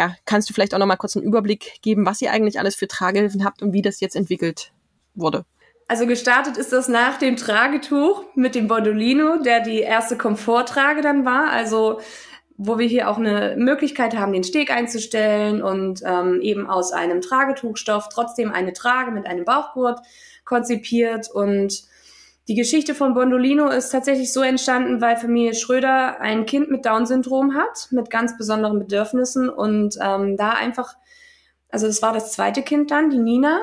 ja, 0.00 0.16
kannst 0.24 0.48
du 0.48 0.54
vielleicht 0.54 0.74
auch 0.74 0.78
noch 0.78 0.86
mal 0.86 0.96
kurz 0.96 1.14
einen 1.14 1.26
Überblick 1.26 1.82
geben, 1.82 2.06
was 2.06 2.22
ihr 2.22 2.32
eigentlich 2.32 2.58
alles 2.58 2.74
für 2.74 2.88
Tragehilfen 2.88 3.44
habt 3.44 3.60
und 3.60 3.74
wie 3.74 3.82
das 3.82 4.00
jetzt 4.00 4.16
entwickelt 4.16 4.72
wurde? 5.14 5.44
Also 5.88 6.06
gestartet 6.06 6.56
ist 6.56 6.72
das 6.72 6.88
nach 6.88 7.18
dem 7.18 7.36
Tragetuch 7.36 8.24
mit 8.34 8.54
dem 8.54 8.66
Bordolino, 8.66 9.42
der 9.42 9.60
die 9.60 9.80
erste 9.80 10.16
Komforttrage 10.16 11.02
dann 11.02 11.26
war. 11.26 11.50
Also 11.50 12.00
wo 12.56 12.78
wir 12.78 12.86
hier 12.86 13.10
auch 13.10 13.18
eine 13.18 13.56
Möglichkeit 13.58 14.16
haben, 14.16 14.32
den 14.32 14.44
Steg 14.44 14.70
einzustellen 14.70 15.62
und 15.62 16.02
ähm, 16.04 16.40
eben 16.40 16.66
aus 16.68 16.92
einem 16.92 17.20
Tragetuchstoff 17.20 18.08
trotzdem 18.10 18.52
eine 18.52 18.72
Trage 18.72 19.10
mit 19.10 19.26
einem 19.26 19.44
Bauchgurt 19.44 20.00
konzipiert. 20.44 21.30
Und 21.30 21.82
die 22.48 22.54
Geschichte 22.54 22.94
von 22.94 23.14
Bondolino 23.14 23.68
ist 23.68 23.90
tatsächlich 23.90 24.32
so 24.32 24.42
entstanden, 24.42 25.00
weil 25.00 25.16
Familie 25.16 25.54
Schröder 25.54 26.20
ein 26.20 26.46
Kind 26.46 26.70
mit 26.70 26.84
Down-Syndrom 26.84 27.54
hat, 27.54 27.88
mit 27.90 28.10
ganz 28.10 28.36
besonderen 28.36 28.78
Bedürfnissen 28.78 29.48
und 29.48 29.96
ähm, 30.02 30.36
da 30.36 30.50
einfach, 30.50 30.94
also 31.68 31.86
das 31.86 32.02
war 32.02 32.12
das 32.12 32.32
zweite 32.32 32.62
Kind 32.62 32.90
dann, 32.90 33.10
die 33.10 33.18
Nina. 33.18 33.60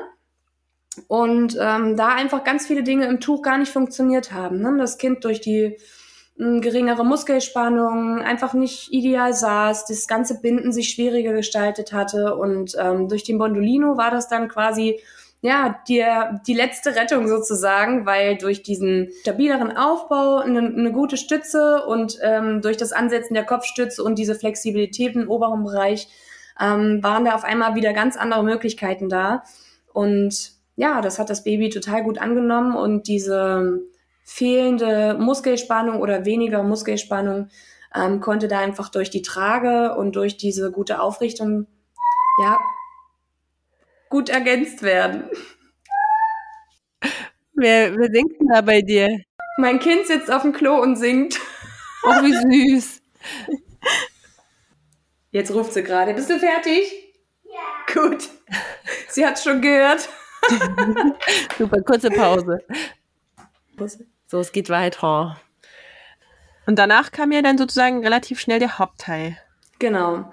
Und 1.07 1.55
ähm, 1.61 1.95
da 1.95 2.15
einfach 2.15 2.43
ganz 2.43 2.65
viele 2.65 2.81
Dinge 2.81 3.05
im 3.05 3.19
Tuch 3.19 3.43
gar 3.43 3.59
nicht 3.59 3.71
funktioniert 3.71 4.31
haben. 4.31 4.61
Ne? 4.61 4.77
Das 4.79 4.97
Kind 4.97 5.23
durch 5.25 5.41
die 5.41 5.77
geringere 6.37 7.03
Muskelspannung, 7.03 8.19
einfach 8.19 8.53
nicht 8.53 8.93
ideal 8.93 9.33
saß, 9.33 9.85
das 9.85 10.07
ganze 10.07 10.39
Binden 10.39 10.71
sich 10.71 10.89
schwieriger 10.89 11.33
gestaltet 11.33 11.93
hatte 11.93 12.35
und 12.35 12.75
ähm, 12.79 13.09
durch 13.09 13.23
den 13.23 13.39
Bondolino 13.39 13.97
war 13.97 14.11
das 14.11 14.27
dann 14.27 14.47
quasi 14.47 14.99
ja, 15.41 15.79
die, 15.87 16.03
die 16.47 16.53
letzte 16.53 16.95
Rettung 16.95 17.27
sozusagen, 17.27 18.05
weil 18.05 18.37
durch 18.37 18.63
diesen 18.63 19.09
stabileren 19.21 19.75
Aufbau 19.77 20.37
eine, 20.37 20.59
eine 20.59 20.91
gute 20.91 21.15
Stütze 21.15 21.85
und 21.85 22.17
ähm, 22.21 22.61
durch 22.61 22.77
das 22.77 22.91
Ansetzen 22.91 23.35
der 23.35 23.45
Kopfstütze 23.45 24.03
und 24.03 24.17
diese 24.17 24.35
Flexibilität 24.35 25.15
im 25.15 25.29
oberen 25.29 25.63
Bereich 25.63 26.07
ähm, 26.59 27.03
waren 27.03 27.25
da 27.25 27.35
auf 27.35 27.43
einmal 27.43 27.75
wieder 27.75 27.93
ganz 27.93 28.17
andere 28.17 28.43
Möglichkeiten 28.43 29.09
da. 29.09 29.43
Und 29.93 30.53
ja, 30.75 31.01
das 31.01 31.19
hat 31.19 31.29
das 31.29 31.43
Baby 31.43 31.69
total 31.69 32.03
gut 32.03 32.19
angenommen 32.19 32.75
und 32.75 33.07
diese 33.07 33.81
fehlende 34.23 35.15
Muskelspannung 35.19 36.01
oder 36.01 36.25
weniger 36.25 36.63
Muskelspannung 36.63 37.49
ähm, 37.95 38.21
konnte 38.21 38.47
da 38.47 38.59
einfach 38.59 38.89
durch 38.89 39.09
die 39.09 39.21
Trage 39.21 39.95
und 39.95 40.15
durch 40.15 40.37
diese 40.37 40.71
gute 40.71 40.99
Aufrichtung 40.99 41.67
ja 42.41 42.57
gut 44.09 44.29
ergänzt 44.29 44.83
werden. 44.83 45.29
Wer, 47.53 47.97
wer 47.97 48.11
singt 48.11 48.39
denn 48.39 48.47
da 48.47 48.61
bei 48.61 48.81
dir? 48.81 49.07
Mein 49.57 49.79
Kind 49.79 50.05
sitzt 50.05 50.29
auf 50.31 50.43
dem 50.43 50.53
Klo 50.53 50.79
und 50.79 50.95
singt. 50.95 51.39
Oh, 52.03 52.11
wie 52.21 52.75
süß. 52.75 53.01
Jetzt 55.31 55.53
ruft 55.53 55.73
sie 55.73 55.83
gerade. 55.83 56.13
Bist 56.13 56.29
du 56.29 56.39
fertig? 56.39 56.91
Ja. 57.43 57.93
Gut. 57.93 58.29
Sie 59.09 59.25
hat 59.25 59.39
schon 59.39 59.61
gehört. 59.61 60.07
Super, 61.57 61.81
kurze 61.81 62.09
Pause. 62.09 62.59
Pause. 63.75 64.05
So, 64.27 64.39
es 64.39 64.51
geht 64.51 64.69
weiter. 64.69 65.41
Und 66.65 66.77
danach 66.77 67.11
kam 67.11 67.31
ja 67.31 67.41
dann 67.41 67.57
sozusagen 67.57 68.03
relativ 68.03 68.39
schnell 68.39 68.59
der 68.59 68.77
Hauptteil. 68.77 69.37
Genau. 69.79 70.31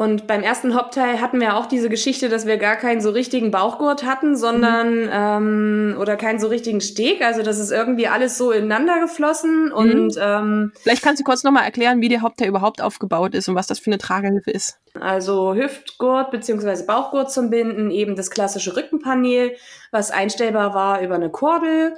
Und 0.00 0.26
beim 0.26 0.42
ersten 0.42 0.74
Hauptteil 0.74 1.20
hatten 1.20 1.42
wir 1.42 1.58
auch 1.58 1.66
diese 1.66 1.90
Geschichte, 1.90 2.30
dass 2.30 2.46
wir 2.46 2.56
gar 2.56 2.76
keinen 2.76 3.02
so 3.02 3.10
richtigen 3.10 3.50
Bauchgurt 3.50 4.02
hatten, 4.02 4.34
sondern 4.34 5.02
mhm. 5.02 5.10
ähm, 5.92 5.96
oder 6.00 6.16
keinen 6.16 6.40
so 6.40 6.46
richtigen 6.46 6.80
Steg. 6.80 7.20
Also 7.20 7.42
das 7.42 7.58
ist 7.58 7.70
irgendwie 7.70 8.06
alles 8.06 8.38
so 8.38 8.50
ineinander 8.50 8.98
geflossen. 8.98 9.66
Mhm. 9.66 9.72
Und 9.72 10.18
ähm, 10.18 10.72
vielleicht 10.80 11.02
kannst 11.02 11.20
du 11.20 11.24
kurz 11.24 11.44
nochmal 11.44 11.64
erklären, 11.64 12.00
wie 12.00 12.08
der 12.08 12.22
Hauptteil 12.22 12.48
überhaupt 12.48 12.80
aufgebaut 12.80 13.34
ist 13.34 13.50
und 13.50 13.56
was 13.56 13.66
das 13.66 13.78
für 13.78 13.90
eine 13.90 13.98
Tragehilfe 13.98 14.50
ist. 14.50 14.78
Also 14.98 15.54
Hüftgurt 15.54 16.30
beziehungsweise 16.30 16.86
Bauchgurt 16.86 17.30
zum 17.30 17.50
Binden, 17.50 17.90
eben 17.90 18.16
das 18.16 18.30
klassische 18.30 18.74
Rückenpanel, 18.76 19.54
was 19.90 20.10
einstellbar 20.10 20.72
war 20.72 21.02
über 21.02 21.16
eine 21.16 21.28
Kordel. 21.28 21.92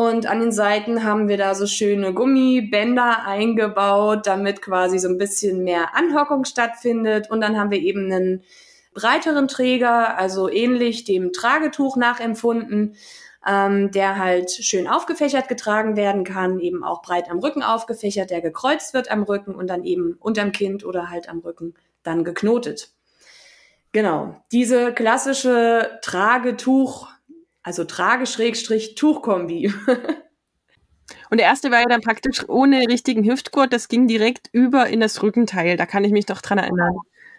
Und 0.00 0.24
an 0.24 0.40
den 0.40 0.50
Seiten 0.50 1.04
haben 1.04 1.28
wir 1.28 1.36
da 1.36 1.54
so 1.54 1.66
schöne 1.66 2.14
Gummibänder 2.14 3.26
eingebaut, 3.26 4.26
damit 4.26 4.62
quasi 4.62 4.98
so 4.98 5.08
ein 5.08 5.18
bisschen 5.18 5.62
mehr 5.62 5.94
Anhockung 5.94 6.46
stattfindet. 6.46 7.30
Und 7.30 7.42
dann 7.42 7.58
haben 7.58 7.70
wir 7.70 7.80
eben 7.80 8.10
einen 8.10 8.42
breiteren 8.94 9.46
Träger, 9.46 10.16
also 10.16 10.48
ähnlich 10.48 11.04
dem 11.04 11.34
Tragetuch 11.34 11.98
nachempfunden, 11.98 12.96
ähm, 13.46 13.90
der 13.90 14.18
halt 14.18 14.50
schön 14.50 14.88
aufgefächert 14.88 15.48
getragen 15.48 15.96
werden 15.96 16.24
kann, 16.24 16.60
eben 16.60 16.82
auch 16.82 17.02
breit 17.02 17.30
am 17.30 17.38
Rücken 17.38 17.62
aufgefächert, 17.62 18.30
der 18.30 18.40
gekreuzt 18.40 18.94
wird 18.94 19.10
am 19.10 19.22
Rücken 19.22 19.54
und 19.54 19.68
dann 19.68 19.84
eben 19.84 20.14
unterm 20.18 20.52
Kind 20.52 20.82
oder 20.82 21.10
halt 21.10 21.28
am 21.28 21.40
Rücken 21.40 21.74
dann 22.02 22.24
geknotet. 22.24 22.94
Genau, 23.92 24.40
diese 24.50 24.94
klassische 24.94 25.98
Tragetuch 26.00 27.06
also 27.62 27.84
Trage-Tuchkombi. 27.84 29.72
Und 31.30 31.38
der 31.38 31.46
erste 31.46 31.70
war 31.70 31.80
ja 31.80 31.86
dann 31.86 32.00
praktisch 32.00 32.48
ohne 32.48 32.80
richtigen 32.88 33.24
Hüftgurt, 33.24 33.72
das 33.72 33.88
ging 33.88 34.06
direkt 34.06 34.48
über 34.52 34.88
in 34.88 35.00
das 35.00 35.22
Rückenteil. 35.22 35.76
Da 35.76 35.86
kann 35.86 36.04
ich 36.04 36.12
mich 36.12 36.26
doch 36.26 36.40
dran 36.40 36.58
erinnern. 36.58 36.96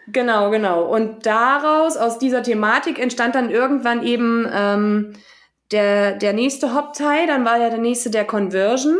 Genau, 0.08 0.50
genau. 0.50 0.84
Und 0.84 1.26
daraus, 1.26 1.96
aus 1.96 2.18
dieser 2.18 2.42
Thematik, 2.42 2.98
entstand 2.98 3.34
dann 3.34 3.50
irgendwann 3.50 4.04
eben 4.04 4.46
ähm, 4.52 5.12
der, 5.70 6.16
der 6.16 6.32
nächste 6.32 6.74
Hauptteil. 6.74 7.26
Dann 7.26 7.44
war 7.44 7.58
ja 7.58 7.70
der 7.70 7.78
nächste 7.78 8.10
der 8.10 8.24
Conversion. 8.24 8.98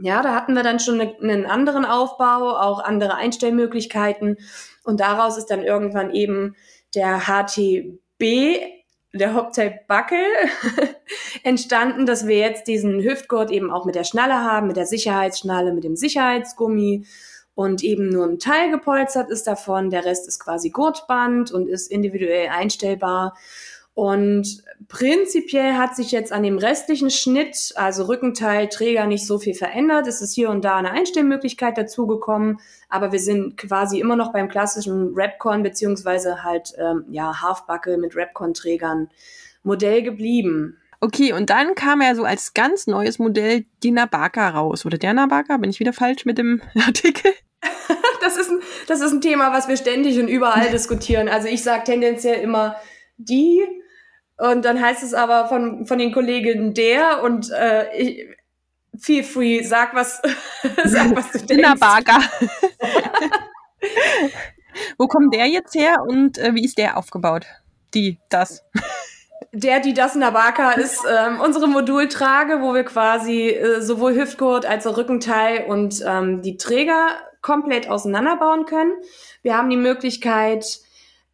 Ja, 0.00 0.22
da 0.22 0.34
hatten 0.34 0.54
wir 0.54 0.62
dann 0.62 0.80
schon 0.80 1.00
eine, 1.00 1.14
einen 1.20 1.46
anderen 1.46 1.84
Aufbau, 1.84 2.56
auch 2.56 2.80
andere 2.82 3.14
Einstellmöglichkeiten. 3.14 4.38
Und 4.84 5.00
daraus 5.00 5.38
ist 5.38 5.46
dann 5.46 5.62
irgendwann 5.62 6.12
eben 6.12 6.56
der 6.94 7.20
HTB 7.20 8.81
der 9.12 9.34
Hauptteil 9.34 9.80
Backel 9.86 10.24
entstanden, 11.42 12.06
dass 12.06 12.26
wir 12.26 12.38
jetzt 12.38 12.66
diesen 12.66 13.02
Hüftgurt 13.02 13.50
eben 13.50 13.70
auch 13.70 13.84
mit 13.84 13.94
der 13.94 14.04
Schnalle 14.04 14.34
haben, 14.34 14.66
mit 14.68 14.76
der 14.76 14.86
Sicherheitsschnalle, 14.86 15.72
mit 15.72 15.84
dem 15.84 15.96
Sicherheitsgummi 15.96 17.06
und 17.54 17.84
eben 17.84 18.08
nur 18.08 18.26
ein 18.26 18.38
Teil 18.38 18.70
gepolstert 18.70 19.30
ist 19.30 19.46
davon. 19.46 19.90
Der 19.90 20.04
Rest 20.04 20.26
ist 20.26 20.40
quasi 20.40 20.70
Gurtband 20.70 21.52
und 21.52 21.68
ist 21.68 21.90
individuell 21.90 22.48
einstellbar. 22.48 23.36
Und 23.94 24.62
prinzipiell 24.88 25.74
hat 25.74 25.94
sich 25.94 26.12
jetzt 26.12 26.32
an 26.32 26.42
dem 26.42 26.56
restlichen 26.56 27.10
Schnitt, 27.10 27.72
also 27.76 28.04
Rückenteil, 28.04 28.68
Träger, 28.68 29.06
nicht 29.06 29.26
so 29.26 29.38
viel 29.38 29.54
verändert. 29.54 30.06
Es 30.06 30.22
ist 30.22 30.34
hier 30.34 30.48
und 30.48 30.64
da 30.64 30.76
eine 30.76 30.92
Einstellmöglichkeit 30.92 31.76
dazugekommen, 31.76 32.58
aber 32.88 33.12
wir 33.12 33.18
sind 33.18 33.58
quasi 33.58 34.00
immer 34.00 34.16
noch 34.16 34.32
beim 34.32 34.48
klassischen 34.48 35.12
Rapcon 35.14 35.62
beziehungsweise 35.62 36.42
halt 36.42 36.72
ähm, 36.78 37.04
ja 37.10 37.42
Halfbuckle 37.42 37.98
mit 37.98 38.16
Rapcon-Trägern 38.16 39.10
Modell 39.62 40.02
geblieben. 40.02 40.78
Okay, 41.00 41.32
und 41.32 41.50
dann 41.50 41.74
kam 41.74 42.00
ja 42.00 42.14
so 42.14 42.24
als 42.24 42.54
ganz 42.54 42.86
neues 42.86 43.18
Modell 43.18 43.64
die 43.82 43.90
Nabaka 43.90 44.50
raus. 44.50 44.86
Oder 44.86 44.98
der 44.98 45.12
Nabaka? 45.12 45.56
Bin 45.56 45.68
ich 45.68 45.80
wieder 45.80 45.92
falsch 45.92 46.24
mit 46.24 46.38
dem 46.38 46.62
Artikel? 46.86 47.32
das, 48.20 48.36
ist 48.36 48.50
ein, 48.50 48.60
das 48.86 49.00
ist 49.00 49.12
ein 49.12 49.20
Thema, 49.20 49.52
was 49.52 49.68
wir 49.68 49.76
ständig 49.76 50.18
und 50.18 50.28
überall 50.28 50.70
diskutieren. 50.72 51.28
Also 51.28 51.48
ich 51.48 51.62
sage 51.62 51.84
tendenziell 51.84 52.40
immer 52.40 52.76
die, 53.16 53.66
und 54.38 54.64
dann 54.64 54.80
heißt 54.80 55.02
es 55.02 55.14
aber 55.14 55.46
von, 55.48 55.86
von 55.86 55.98
den 55.98 56.12
Kolleginnen 56.12 56.74
der 56.74 57.22
und 57.22 57.50
äh, 57.50 57.94
ich, 57.96 58.26
feel 58.98 59.22
free, 59.22 59.62
sag 59.62 59.94
was, 59.94 60.20
sag 60.84 61.14
was 61.16 61.30
du 61.30 61.38
denkst. 61.38 61.46
Dinnerbarger. 61.46 62.18
Wo 64.98 65.06
kommt 65.06 65.34
der 65.34 65.46
jetzt 65.46 65.74
her 65.74 65.96
und 66.06 66.38
äh, 66.38 66.54
wie 66.54 66.64
ist 66.64 66.78
der 66.78 66.96
aufgebaut? 66.96 67.44
Die, 67.94 68.18
das. 68.30 68.64
Der, 69.52 69.80
die 69.80 69.92
das 69.92 70.14
Nabaka 70.14 70.72
ist 70.72 71.04
ähm, 71.06 71.40
unsere 71.40 71.68
Modultrage, 71.68 72.62
wo 72.62 72.72
wir 72.72 72.84
quasi 72.84 73.50
äh, 73.50 73.82
sowohl 73.82 74.14
Hüftgurt 74.14 74.64
als 74.64 74.86
auch 74.86 74.96
Rückenteil 74.96 75.64
und 75.66 76.02
ähm, 76.06 76.40
die 76.40 76.56
Träger 76.56 77.08
komplett 77.42 77.88
auseinanderbauen 77.88 78.64
können. 78.64 78.92
Wir 79.42 79.58
haben 79.58 79.68
die 79.68 79.76
Möglichkeit, 79.76 80.80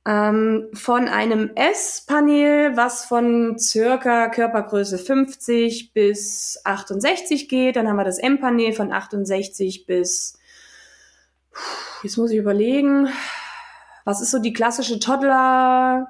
ähm, 0.09 0.68
von 0.73 1.07
einem 1.07 1.51
S-Panel, 1.55 2.79
was 2.79 3.05
von 3.05 3.59
circa 3.59 4.31
Körpergröße 4.31 4.97
50 4.97 5.92
bis 5.92 6.59
68 6.64 7.47
geht. 7.47 7.77
Dann 7.77 7.87
haben 7.87 7.97
wir 7.97 8.05
das 8.05 8.18
M-Panel 8.18 8.73
von 8.73 8.90
68 8.90 9.85
bis, 9.85 10.38
jetzt 12.03 12.16
muss 12.16 12.31
ich 12.31 12.38
überlegen, 12.38 13.09
was 14.07 14.23
ist 14.23 14.31
so 14.31 14.38
die 14.38 14.55
klassische 14.55 14.99
Toddler, 14.99 16.09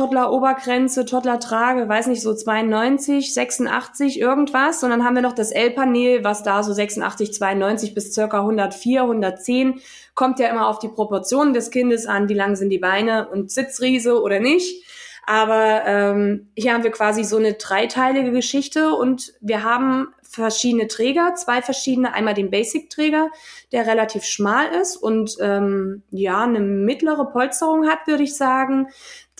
Toddler-Obergrenze, 0.00 1.04
Toddler-Trage, 1.04 1.86
weiß 1.86 2.06
nicht, 2.06 2.22
so 2.22 2.32
92, 2.32 3.34
86, 3.34 4.18
irgendwas. 4.18 4.82
Und 4.82 4.88
dann 4.88 5.04
haben 5.04 5.14
wir 5.14 5.20
noch 5.20 5.34
das 5.34 5.50
L-Panel, 5.50 6.24
was 6.24 6.42
da 6.42 6.62
so 6.62 6.72
86, 6.72 7.34
92 7.34 7.92
bis 7.92 8.14
circa 8.14 8.38
104, 8.38 9.02
110. 9.02 9.82
Kommt 10.14 10.38
ja 10.38 10.48
immer 10.48 10.68
auf 10.68 10.78
die 10.78 10.88
Proportionen 10.88 11.52
des 11.52 11.70
Kindes 11.70 12.06
an, 12.06 12.30
wie 12.30 12.34
lang 12.34 12.56
sind 12.56 12.70
die 12.70 12.78
Beine 12.78 13.28
und 13.28 13.50
Sitzriese 13.50 14.22
oder 14.22 14.40
nicht. 14.40 14.82
Aber 15.26 15.82
ähm, 15.86 16.50
hier 16.56 16.74
haben 16.74 16.84
wir 16.84 16.90
quasi 16.90 17.24
so 17.24 17.36
eine 17.36 17.54
dreiteilige 17.54 18.32
Geschichte 18.32 18.94
und 18.94 19.32
wir 19.40 19.62
haben 19.62 20.08
verschiedene 20.22 20.86
Träger, 20.86 21.34
zwei 21.34 21.60
verschiedene. 21.60 22.14
Einmal 22.14 22.34
den 22.34 22.50
Basic-Träger, 22.50 23.30
der 23.72 23.86
relativ 23.86 24.24
schmal 24.24 24.68
ist 24.80 24.96
und 24.96 25.36
ähm, 25.40 26.02
ja 26.10 26.44
eine 26.44 26.60
mittlere 26.60 27.26
Polsterung 27.26 27.88
hat, 27.88 28.06
würde 28.06 28.22
ich 28.22 28.36
sagen 28.36 28.88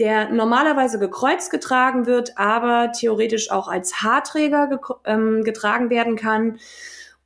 der 0.01 0.31
normalerweise 0.31 0.99
gekreuzt 0.99 1.51
getragen 1.51 2.07
wird, 2.07 2.39
aber 2.39 2.91
theoretisch 2.91 3.51
auch 3.51 3.69
als 3.69 4.03
Haarträger 4.03 4.69
ge 4.69 4.79
ähm, 5.05 5.45
getragen 5.45 5.91
werden 5.91 6.17
kann. 6.17 6.59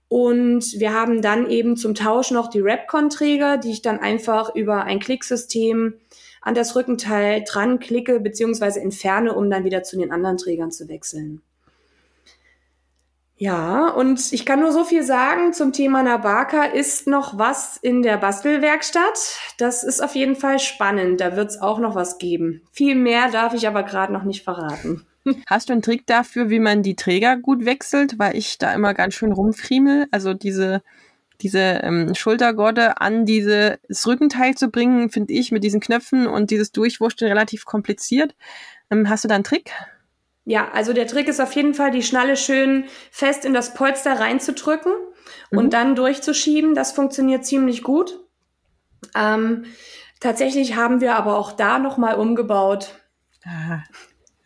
Und 0.08 0.78
wir 0.78 0.92
haben 0.92 1.22
dann 1.22 1.48
eben 1.48 1.76
zum 1.76 1.94
Tausch 1.94 2.32
noch 2.32 2.50
die 2.50 2.60
Rapcon-Träger, 2.60 3.58
die 3.58 3.70
ich 3.70 3.82
dann 3.82 4.00
einfach 4.00 4.54
über 4.54 4.84
ein 4.84 4.98
Klicksystem 4.98 5.94
an 6.44 6.54
das 6.54 6.76
Rückenteil 6.76 7.42
dran 7.48 7.80
klicke 7.80 8.20
bzw. 8.20 8.78
entferne, 8.78 9.32
um 9.32 9.50
dann 9.50 9.64
wieder 9.64 9.82
zu 9.82 9.96
den 9.96 10.12
anderen 10.12 10.36
Trägern 10.36 10.70
zu 10.70 10.88
wechseln. 10.88 11.40
Ja, 13.36 13.88
und 13.88 14.32
ich 14.32 14.46
kann 14.46 14.60
nur 14.60 14.70
so 14.70 14.84
viel 14.84 15.02
sagen 15.02 15.52
zum 15.52 15.72
Thema 15.72 16.02
Nabaka 16.02 16.64
ist 16.64 17.08
noch 17.08 17.36
was 17.36 17.76
in 17.78 18.02
der 18.02 18.16
Bastelwerkstatt. 18.16 19.38
Das 19.58 19.82
ist 19.82 20.00
auf 20.00 20.14
jeden 20.14 20.36
Fall 20.36 20.60
spannend. 20.60 21.20
Da 21.20 21.34
wird 21.34 21.50
es 21.50 21.60
auch 21.60 21.80
noch 21.80 21.96
was 21.96 22.18
geben. 22.18 22.62
Viel 22.70 22.94
mehr 22.94 23.30
darf 23.30 23.52
ich 23.54 23.66
aber 23.66 23.82
gerade 23.82 24.12
noch 24.12 24.22
nicht 24.22 24.44
verraten. 24.44 25.04
Hast 25.48 25.68
du 25.68 25.72
einen 25.72 25.82
Trick 25.82 26.06
dafür, 26.06 26.48
wie 26.48 26.60
man 26.60 26.82
die 26.82 26.94
Träger 26.94 27.36
gut 27.36 27.64
wechselt? 27.64 28.18
Weil 28.18 28.36
ich 28.36 28.58
da 28.58 28.72
immer 28.72 28.94
ganz 28.94 29.14
schön 29.14 29.32
rumfriemel. 29.32 30.06
Also 30.12 30.32
diese, 30.34 30.82
diese 31.40 31.58
ähm, 31.58 32.14
Schultergorde 32.14 33.00
an 33.00 33.26
dieses 33.26 34.06
Rückenteil 34.06 34.54
zu 34.54 34.70
bringen, 34.70 35.10
finde 35.10 35.32
ich 35.32 35.52
mit 35.52 35.64
diesen 35.64 35.80
Knöpfen 35.80 36.26
und 36.26 36.50
dieses 36.50 36.72
Durchwurschteln 36.72 37.30
relativ 37.30 37.64
kompliziert. 37.64 38.34
Ähm, 38.90 39.08
hast 39.08 39.24
du 39.24 39.28
da 39.28 39.34
einen 39.34 39.44
Trick? 39.44 39.72
Ja, 40.44 40.70
also 40.72 40.92
der 40.92 41.06
Trick 41.06 41.28
ist 41.28 41.40
auf 41.40 41.52
jeden 41.52 41.74
Fall, 41.74 41.90
die 41.90 42.02
Schnalle 42.02 42.36
schön 42.36 42.84
fest 43.10 43.44
in 43.44 43.54
das 43.54 43.74
Polster 43.74 44.20
reinzudrücken 44.20 44.92
mhm. 45.50 45.58
und 45.58 45.72
dann 45.72 45.96
durchzuschieben. 45.96 46.74
Das 46.74 46.92
funktioniert 46.92 47.46
ziemlich 47.46 47.82
gut. 47.82 48.20
Ähm, 49.14 49.64
tatsächlich 50.20 50.76
haben 50.76 51.00
wir 51.00 51.16
aber 51.16 51.38
auch 51.38 51.52
da 51.52 51.78
nochmal 51.78 52.16
umgebaut. 52.16 52.94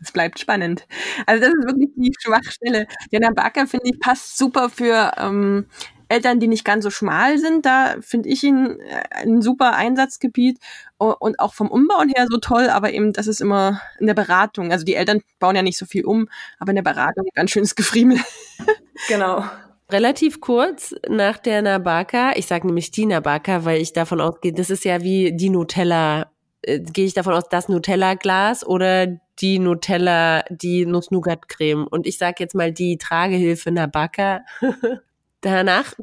Es 0.01 0.12
bleibt 0.12 0.38
spannend. 0.38 0.87
Also 1.27 1.44
das 1.44 1.53
ist 1.53 1.66
wirklich 1.66 1.90
die 1.96 2.14
Schwachstelle. 2.20 2.87
Der 3.11 3.33
Barker, 3.33 3.66
finde 3.66 3.90
ich, 3.90 3.98
passt 3.98 4.38
super 4.38 4.70
für 4.70 5.12
ähm, 5.16 5.66
Eltern, 6.09 6.40
die 6.40 6.49
nicht 6.49 6.64
ganz 6.64 6.85
so 6.85 6.90
schmal 6.90 7.38
sind, 7.38 7.66
da 7.66 7.97
finde 8.01 8.29
ich 8.29 8.42
ihn 8.42 8.81
äh, 8.81 9.03
ein 9.11 9.42
super 9.42 9.75
Einsatzgebiet 9.75 10.59
und 10.97 11.38
auch 11.38 11.55
vom 11.55 11.71
Umbauen 11.71 12.09
her 12.09 12.27
so 12.29 12.38
toll, 12.38 12.71
aber 12.71 12.92
eben, 12.92 13.12
das 13.12 13.27
ist 13.27 13.40
immer 13.40 13.81
in 14.01 14.07
der 14.07 14.14
Beratung. 14.14 14.73
Also 14.73 14.85
die 14.85 14.94
Eltern 14.94 15.21
bauen 15.38 15.55
ja 15.55 15.62
nicht 15.62 15.79
so 15.79 15.87
viel 15.87 16.05
um, 16.05 16.29
aber 16.59 16.71
in 16.71 16.77
der 16.77 16.83
Beratung 16.83 17.27
ganz 17.35 17.51
schönes 17.51 17.75
Gefriemel. 17.75 18.18
Genau. 19.07 19.44
Relativ 19.90 20.40
kurz 20.40 20.92
nach 21.09 21.38
der 21.38 21.62
Nabaka, 21.62 22.33
ich 22.35 22.47
sage 22.47 22.66
nämlich 22.66 22.90
die 22.90 23.07
Nabaka, 23.07 23.64
weil 23.64 23.81
ich 23.81 23.92
davon 23.92 24.21
ausgehe, 24.21 24.53
das 24.53 24.71
ist 24.71 24.85
ja 24.85 25.03
wie 25.03 25.33
die 25.33 25.49
Nutella, 25.49 26.33
äh, 26.62 26.81
gehe 26.81 27.07
ich 27.07 27.14
davon 27.14 27.33
aus, 27.33 27.44
das 27.49 27.68
Nutella-Glas 27.68 28.66
oder 28.66 29.07
die 29.40 29.59
Nutella, 29.59 30.42
die 30.51 30.85
Nuss-Nougat-Creme. 30.85 31.87
Und 31.87 32.07
ich 32.07 32.18
sage 32.18 32.37
jetzt 32.40 32.55
mal 32.55 32.73
die 32.73 32.99
Tragehilfe 32.99 33.71
Nabaka. 33.71 34.40
Danach 35.40 35.94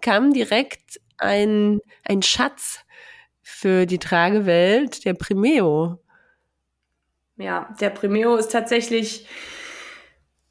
kam 0.00 0.32
direkt 0.32 1.00
ein, 1.18 1.80
ein 2.04 2.22
Schatz 2.22 2.80
für 3.42 3.86
die 3.86 3.98
Tragewelt, 3.98 5.04
der 5.04 5.14
Primeo. 5.14 5.98
Ja, 7.36 7.74
der 7.80 7.90
Primeo 7.90 8.36
ist 8.36 8.52
tatsächlich 8.52 9.26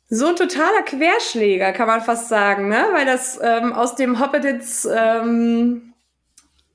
so 0.09 0.27
ein 0.27 0.35
totaler 0.35 0.83
Querschläger, 0.83 1.71
kann 1.71 1.87
man 1.87 2.01
fast 2.01 2.27
sagen, 2.27 2.67
ne? 2.67 2.87
Weil 2.91 3.05
das 3.05 3.39
ähm, 3.41 3.71
aus 3.71 3.95
dem 3.95 4.19
Hoppeditz 4.19 4.87
ähm, 4.93 5.93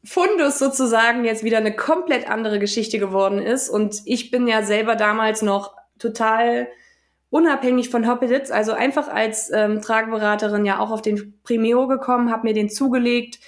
Fundus 0.04 0.58
sozusagen 0.58 1.24
jetzt 1.24 1.44
wieder 1.44 1.58
eine 1.58 1.74
komplett 1.74 2.30
andere 2.30 2.58
Geschichte 2.58 2.98
geworden 2.98 3.40
ist. 3.40 3.68
Und 3.68 4.02
ich 4.06 4.30
bin 4.30 4.46
ja 4.46 4.62
selber 4.62 4.96
damals 4.96 5.42
noch 5.42 5.74
total 5.98 6.68
unabhängig 7.30 7.90
von 7.90 8.08
Hoppeditz, 8.08 8.50
also 8.50 8.72
einfach 8.72 9.08
als 9.08 9.50
ähm, 9.52 9.82
Tragberaterin 9.82 10.64
ja 10.64 10.78
auch 10.78 10.90
auf 10.90 11.02
den 11.02 11.40
Primeo 11.42 11.86
gekommen, 11.86 12.30
habe 12.30 12.46
mir 12.46 12.54
den 12.54 12.70
zugelegt. 12.70 13.40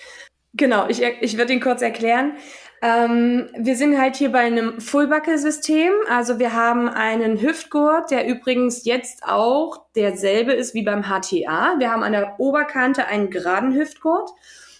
Genau, 0.54 0.88
ich, 0.88 1.02
ich 1.02 1.38
würde 1.38 1.52
ihn 1.52 1.60
kurz 1.60 1.82
erklären. 1.82 2.32
Ähm, 2.80 3.48
wir 3.56 3.76
sind 3.76 3.98
halt 3.98 4.16
hier 4.16 4.30
bei 4.30 4.40
einem 4.40 4.80
Fullbuckle-System. 4.80 5.92
Also 6.08 6.38
wir 6.38 6.54
haben 6.54 6.88
einen 6.88 7.40
Hüftgurt, 7.40 8.10
der 8.10 8.26
übrigens 8.26 8.84
jetzt 8.84 9.24
auch 9.24 9.86
derselbe 9.96 10.52
ist 10.52 10.74
wie 10.74 10.82
beim 10.82 11.04
HTA. 11.04 11.76
Wir 11.78 11.90
haben 11.90 12.02
an 12.02 12.12
der 12.12 12.38
Oberkante 12.38 13.06
einen 13.06 13.30
geraden 13.30 13.74
Hüftgurt 13.74 14.30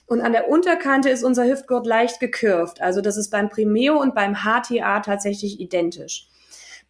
und 0.07 0.21
an 0.21 0.33
der 0.33 0.49
Unterkante 0.49 1.11
ist 1.11 1.25
unser 1.25 1.45
Hüftgurt 1.45 1.87
leicht 1.87 2.21
gekürft. 2.21 2.81
Also 2.81 3.01
das 3.01 3.17
ist 3.17 3.31
beim 3.31 3.49
Primeo 3.49 4.01
und 4.01 4.15
beim 4.15 4.37
HTA 4.37 5.01
tatsächlich 5.01 5.61
identisch. 5.61 6.29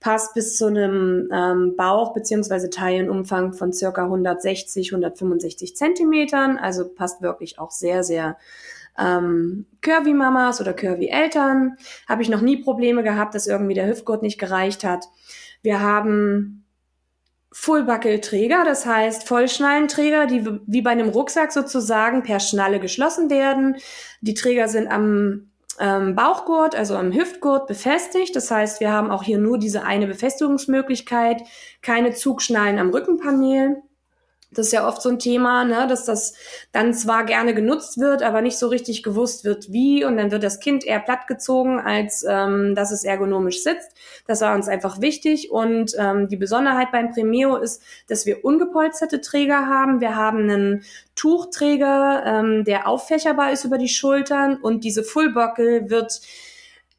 Passt 0.00 0.34
bis 0.34 0.56
zu 0.56 0.66
einem 0.66 1.28
ähm, 1.32 1.74
Bauch- 1.76 2.14
beziehungsweise 2.14 2.70
Taillenumfang 2.70 3.52
von 3.52 3.72
circa 3.72 4.04
160, 4.04 4.92
165 4.92 5.74
Zentimetern. 5.74 6.56
Also 6.56 6.88
passt 6.88 7.20
wirklich 7.20 7.58
auch 7.58 7.72
sehr, 7.72 8.04
sehr 8.04 8.36
ähm, 8.98 9.66
Curvy-Mamas 9.80 10.60
oder 10.60 10.72
Curvy-Eltern 10.72 11.76
habe 12.08 12.22
ich 12.22 12.28
noch 12.28 12.40
nie 12.40 12.58
Probleme 12.58 13.02
gehabt, 13.02 13.34
dass 13.34 13.46
irgendwie 13.46 13.74
der 13.74 13.88
Hüftgurt 13.88 14.22
nicht 14.22 14.38
gereicht 14.38 14.84
hat. 14.84 15.06
Wir 15.62 15.80
haben 15.80 16.64
Full-Buckle-Träger, 17.52 18.64
das 18.64 18.86
heißt 18.86 19.26
Vollschnallenträger, 19.26 20.26
die 20.26 20.44
wie 20.66 20.82
bei 20.82 20.90
einem 20.90 21.08
Rucksack 21.08 21.52
sozusagen 21.52 22.22
per 22.22 22.40
Schnalle 22.40 22.80
geschlossen 22.80 23.30
werden. 23.30 23.76
Die 24.20 24.34
Träger 24.34 24.68
sind 24.68 24.88
am 24.88 25.47
ähm, 25.80 26.14
Bauchgurt, 26.14 26.74
also 26.74 26.96
am 26.96 27.12
Hüftgurt 27.12 27.66
befestigt. 27.66 28.34
Das 28.36 28.50
heißt, 28.50 28.80
wir 28.80 28.92
haben 28.92 29.10
auch 29.10 29.22
hier 29.22 29.38
nur 29.38 29.58
diese 29.58 29.84
eine 29.84 30.06
Befestigungsmöglichkeit, 30.06 31.42
keine 31.82 32.12
Zugschnallen 32.12 32.78
am 32.78 32.90
Rückenpanel. 32.90 33.82
Das 34.50 34.66
ist 34.66 34.72
ja 34.72 34.88
oft 34.88 35.02
so 35.02 35.10
ein 35.10 35.18
Thema, 35.18 35.64
ne, 35.64 35.86
dass 35.86 36.06
das 36.06 36.32
dann 36.72 36.94
zwar 36.94 37.24
gerne 37.24 37.54
genutzt 37.54 37.98
wird, 37.98 38.22
aber 38.22 38.40
nicht 38.40 38.58
so 38.58 38.68
richtig 38.68 39.02
gewusst 39.02 39.44
wird, 39.44 39.70
wie. 39.72 40.04
Und 40.04 40.16
dann 40.16 40.30
wird 40.30 40.42
das 40.42 40.58
Kind 40.58 40.84
eher 40.84 41.00
plattgezogen, 41.00 41.78
als 41.78 42.24
ähm, 42.26 42.74
dass 42.74 42.90
es 42.90 43.04
ergonomisch 43.04 43.62
sitzt. 43.62 43.90
Das 44.26 44.40
war 44.40 44.54
uns 44.54 44.66
einfach 44.66 45.02
wichtig. 45.02 45.50
Und 45.50 45.92
ähm, 45.98 46.28
die 46.28 46.36
Besonderheit 46.36 46.92
beim 46.92 47.12
Premio 47.12 47.56
ist, 47.56 47.82
dass 48.08 48.24
wir 48.24 48.42
ungepolsterte 48.42 49.20
Träger 49.20 49.66
haben. 49.66 50.00
Wir 50.00 50.16
haben 50.16 50.50
einen 50.50 50.84
Tuchträger, 51.14 52.22
ähm, 52.24 52.64
der 52.64 52.88
auffächerbar 52.88 53.52
ist 53.52 53.64
über 53.64 53.76
die 53.76 53.88
Schultern. 53.88 54.56
Und 54.56 54.82
diese 54.82 55.02
Fullbockel 55.02 55.90
wird 55.90 56.22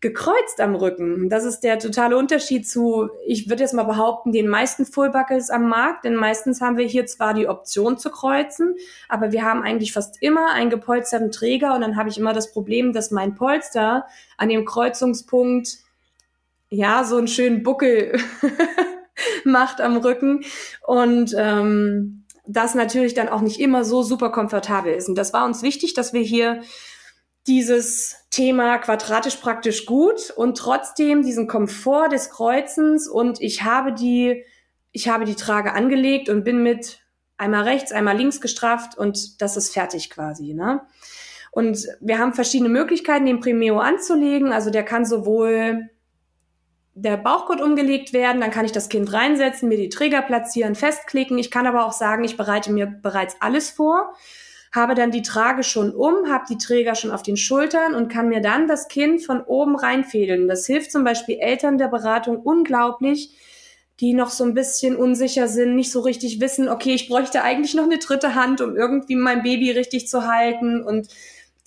gekreuzt 0.01 0.61
am 0.61 0.75
Rücken. 0.75 1.29
Das 1.29 1.43
ist 1.43 1.59
der 1.61 1.77
totale 1.77 2.17
Unterschied 2.17 2.67
zu, 2.67 3.09
ich 3.25 3.49
würde 3.49 3.63
jetzt 3.63 3.73
mal 3.73 3.83
behaupten, 3.83 4.31
den 4.31 4.47
meisten 4.47 4.85
Fullbuckles 4.85 5.49
am 5.49 5.67
Markt, 5.67 6.05
denn 6.05 6.15
meistens 6.15 6.61
haben 6.61 6.77
wir 6.77 6.85
hier 6.85 7.05
zwar 7.05 7.33
die 7.33 7.49
Option 7.49 7.97
zu 7.97 8.09
kreuzen, 8.09 8.75
aber 9.09 9.33
wir 9.33 9.43
haben 9.43 9.61
eigentlich 9.61 9.91
fast 9.91 10.21
immer 10.21 10.53
einen 10.53 10.69
gepolsterten 10.69 11.31
Träger 11.31 11.75
und 11.75 11.81
dann 11.81 11.97
habe 11.97 12.07
ich 12.07 12.17
immer 12.17 12.33
das 12.33 12.53
Problem, 12.53 12.93
dass 12.93 13.11
mein 13.11 13.35
Polster 13.35 14.05
an 14.37 14.47
dem 14.47 14.63
Kreuzungspunkt 14.63 15.79
ja 16.69 17.03
so 17.03 17.17
einen 17.17 17.27
schönen 17.27 17.63
Buckel 17.63 18.17
macht 19.43 19.81
am 19.81 19.97
Rücken 19.97 20.45
und 20.85 21.35
ähm, 21.37 22.23
das 22.49 22.73
natürlich 22.73 23.13
dann 23.13 23.29
auch 23.29 23.41
nicht 23.41 23.59
immer 23.59 23.83
so 23.83 24.01
super 24.01 24.31
komfortabel 24.31 24.93
ist. 24.93 25.07
Und 25.07 25.15
das 25.15 25.33
war 25.33 25.45
uns 25.45 25.61
wichtig, 25.61 25.93
dass 25.93 26.13
wir 26.13 26.21
hier 26.21 26.61
dieses 27.49 28.27
Thema 28.29 28.77
quadratisch 28.77 29.37
praktisch 29.37 29.87
gut 29.87 30.31
und 30.35 30.55
trotzdem 30.55 31.23
diesen 31.23 31.47
Komfort 31.47 32.09
des 32.09 32.29
Kreuzens 32.29 33.07
und 33.07 33.41
ich 33.41 33.63
habe 33.63 33.91
die, 33.91 34.45
ich 34.91 35.09
habe 35.09 35.25
die 35.25 35.35
Trage 35.35 35.73
angelegt 35.73 36.29
und 36.29 36.43
bin 36.43 36.61
mit 36.61 37.01
einmal 37.37 37.63
rechts, 37.63 37.91
einmal 37.91 38.15
links 38.15 38.39
gestrafft 38.39 38.97
und 38.97 39.41
das 39.41 39.57
ist 39.57 39.73
fertig 39.73 40.11
quasi, 40.11 40.53
ne? 40.53 40.81
Und 41.51 41.87
wir 41.99 42.19
haben 42.19 42.33
verschiedene 42.33 42.69
Möglichkeiten, 42.69 43.25
den 43.25 43.39
Primeo 43.39 43.79
anzulegen. 43.79 44.53
Also 44.53 44.69
der 44.69 44.83
kann 44.83 45.03
sowohl 45.03 45.89
der 46.93 47.17
Bauchgurt 47.17 47.59
umgelegt 47.59 48.13
werden, 48.13 48.39
dann 48.39 48.51
kann 48.51 48.65
ich 48.65 48.71
das 48.71 48.87
Kind 48.87 49.11
reinsetzen, 49.11 49.67
mir 49.67 49.77
die 49.77 49.89
Träger 49.89 50.21
platzieren, 50.21 50.75
festklicken. 50.75 51.39
Ich 51.39 51.49
kann 51.49 51.65
aber 51.65 51.87
auch 51.87 51.91
sagen, 51.91 52.23
ich 52.23 52.37
bereite 52.37 52.71
mir 52.71 52.85
bereits 52.85 53.37
alles 53.39 53.71
vor 53.71 54.13
habe 54.71 54.95
dann 54.95 55.11
die 55.11 55.21
Trage 55.21 55.63
schon 55.63 55.93
um, 55.93 56.29
habe 56.29 56.45
die 56.49 56.57
Träger 56.57 56.95
schon 56.95 57.11
auf 57.11 57.23
den 57.23 57.37
Schultern 57.37 57.95
und 57.95 58.09
kann 58.09 58.29
mir 58.29 58.41
dann 58.41 58.67
das 58.67 58.87
Kind 58.87 59.25
von 59.25 59.41
oben 59.41 59.75
reinfädeln. 59.75 60.47
Das 60.47 60.65
hilft 60.65 60.91
zum 60.91 61.03
Beispiel 61.03 61.39
Eltern 61.39 61.77
der 61.77 61.87
Beratung 61.87 62.37
unglaublich, 62.37 63.35
die 63.99 64.13
noch 64.13 64.29
so 64.29 64.43
ein 64.43 64.53
bisschen 64.53 64.95
unsicher 64.95 65.47
sind, 65.47 65.75
nicht 65.75 65.91
so 65.91 65.99
richtig 65.99 66.39
wissen, 66.39 66.69
okay, 66.69 66.93
ich 66.93 67.09
bräuchte 67.09 67.43
eigentlich 67.43 67.73
noch 67.73 67.83
eine 67.83 67.97
dritte 67.97 68.35
Hand, 68.35 68.61
um 68.61 68.77
irgendwie 68.77 69.15
mein 69.15 69.43
Baby 69.43 69.71
richtig 69.71 70.07
zu 70.07 70.25
halten 70.25 70.83
und 70.83 71.09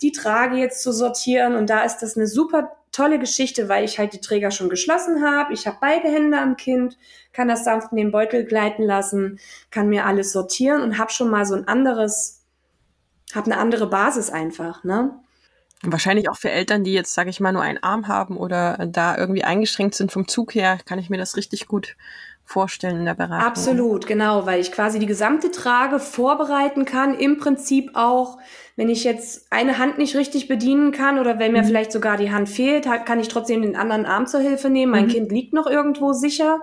die 0.01 0.11
Trage 0.11 0.57
jetzt 0.57 0.81
zu 0.81 0.91
sortieren. 0.91 1.55
Und 1.55 1.69
da 1.69 1.83
ist 1.83 1.99
das 1.99 2.17
eine 2.17 2.27
super 2.27 2.71
tolle 2.91 3.19
Geschichte, 3.19 3.69
weil 3.69 3.83
ich 3.83 3.99
halt 3.99 4.13
die 4.13 4.19
Träger 4.19 4.51
schon 4.51 4.69
geschlossen 4.69 5.23
habe. 5.23 5.53
Ich 5.53 5.67
habe 5.67 5.77
beide 5.81 6.07
Hände 6.07 6.37
am 6.37 6.57
Kind, 6.57 6.97
kann 7.33 7.47
das 7.47 7.63
sanft 7.63 7.91
in 7.91 7.97
den 7.97 8.11
Beutel 8.11 8.45
gleiten 8.45 8.83
lassen, 8.83 9.39
kann 9.71 9.89
mir 9.89 10.05
alles 10.05 10.31
sortieren 10.31 10.81
und 10.81 10.97
habe 10.97 11.11
schon 11.11 11.29
mal 11.29 11.45
so 11.45 11.55
ein 11.55 11.67
anderes 11.67 12.42
habe 13.35 13.51
eine 13.51 13.59
andere 13.59 13.87
Basis 13.87 14.29
einfach, 14.29 14.83
ne? 14.83 15.11
Wahrscheinlich 15.85 16.29
auch 16.29 16.37
für 16.37 16.49
Eltern, 16.49 16.85
die 16.85 16.93
jetzt, 16.93 17.13
sage 17.13 17.29
ich 17.29 17.41
mal, 17.41 17.51
nur 17.51 17.61
einen 17.61 17.83
Arm 17.83 18.07
haben 18.07 18.37
oder 18.37 18.87
da 18.87 19.17
irgendwie 19.17 19.43
eingeschränkt 19.43 19.95
sind 19.95 20.13
vom 20.13 20.29
Zug 20.29 20.55
her, 20.55 20.77
kann 20.85 20.97
ich 20.97 21.09
mir 21.09 21.17
das 21.17 21.35
richtig 21.35 21.67
gut 21.67 21.97
vorstellen 22.45 22.99
in 22.99 23.05
der 23.05 23.15
Beratung. 23.15 23.45
Absolut, 23.45 24.07
genau, 24.07 24.45
weil 24.45 24.61
ich 24.61 24.71
quasi 24.71 24.99
die 24.99 25.05
gesamte 25.05 25.51
Trage 25.51 25.99
vorbereiten 25.99 26.85
kann. 26.85 27.17
Im 27.17 27.37
Prinzip 27.37 27.91
auch, 27.95 28.37
wenn 28.75 28.89
ich 28.89 29.03
jetzt 29.03 29.51
eine 29.51 29.77
Hand 29.77 29.97
nicht 29.97 30.15
richtig 30.15 30.47
bedienen 30.47 30.91
kann 30.91 31.19
oder 31.19 31.39
wenn 31.39 31.51
mir 31.51 31.63
mhm. 31.63 31.67
vielleicht 31.67 31.91
sogar 31.91 32.17
die 32.17 32.31
Hand 32.31 32.49
fehlt, 32.49 32.87
kann 33.05 33.19
ich 33.19 33.27
trotzdem 33.27 33.61
den 33.61 33.75
anderen 33.75 34.05
Arm 34.05 34.27
zur 34.27 34.41
Hilfe 34.41 34.69
nehmen. 34.69 34.91
Mein 34.91 35.05
mhm. 35.05 35.11
Kind 35.11 35.31
liegt 35.31 35.53
noch 35.53 35.67
irgendwo 35.67 36.13
sicher 36.13 36.59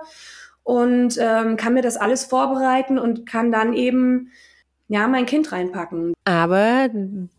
und 0.63 1.17
ähm, 1.19 1.57
kann 1.57 1.73
mir 1.73 1.81
das 1.81 1.97
alles 1.97 2.25
vorbereiten 2.25 2.99
und 2.99 3.25
kann 3.25 3.51
dann 3.51 3.73
eben 3.73 4.31
ja, 4.91 5.07
mein 5.07 5.25
Kind 5.25 5.53
reinpacken. 5.53 6.13
Aber 6.25 6.89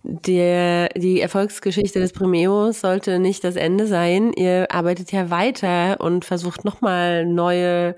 der, 0.03 0.89
die 0.97 1.21
Erfolgsgeschichte 1.21 2.01
des 2.01 2.15
Primeos 2.15 2.81
sollte 2.81 3.19
nicht 3.19 3.45
das 3.45 3.57
Ende 3.57 3.87
sein. 3.87 4.33
Ihr 4.33 4.69
arbeitet 4.71 5.13
ja 5.13 5.29
weiter 5.29 6.01
und 6.01 6.25
versucht 6.25 6.65
nochmal 6.65 7.27
neue 7.27 7.95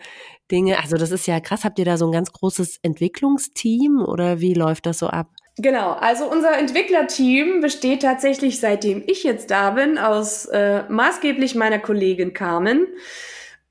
Dinge. 0.51 0.81
Also 0.83 0.97
das 0.97 1.13
ist 1.13 1.29
ja 1.29 1.39
krass. 1.39 1.63
Habt 1.63 1.79
ihr 1.79 1.85
da 1.85 1.97
so 1.97 2.07
ein 2.07 2.11
ganz 2.11 2.33
großes 2.33 2.81
Entwicklungsteam 2.83 4.05
oder 4.05 4.41
wie 4.41 4.55
läuft 4.55 4.87
das 4.87 4.99
so 4.99 5.07
ab? 5.07 5.29
Genau, 5.57 5.93
also 5.93 6.29
unser 6.29 6.59
Entwicklerteam 6.59 7.61
besteht 7.61 8.03
tatsächlich, 8.03 8.59
seitdem 8.59 9.05
ich 9.07 9.23
jetzt 9.23 9.53
da 9.53 9.71
bin, 9.71 9.99
aus 9.99 10.47
äh, 10.47 10.83
maßgeblich 10.89 11.55
meiner 11.55 11.79
Kollegin 11.79 12.33
Carmen 12.33 12.89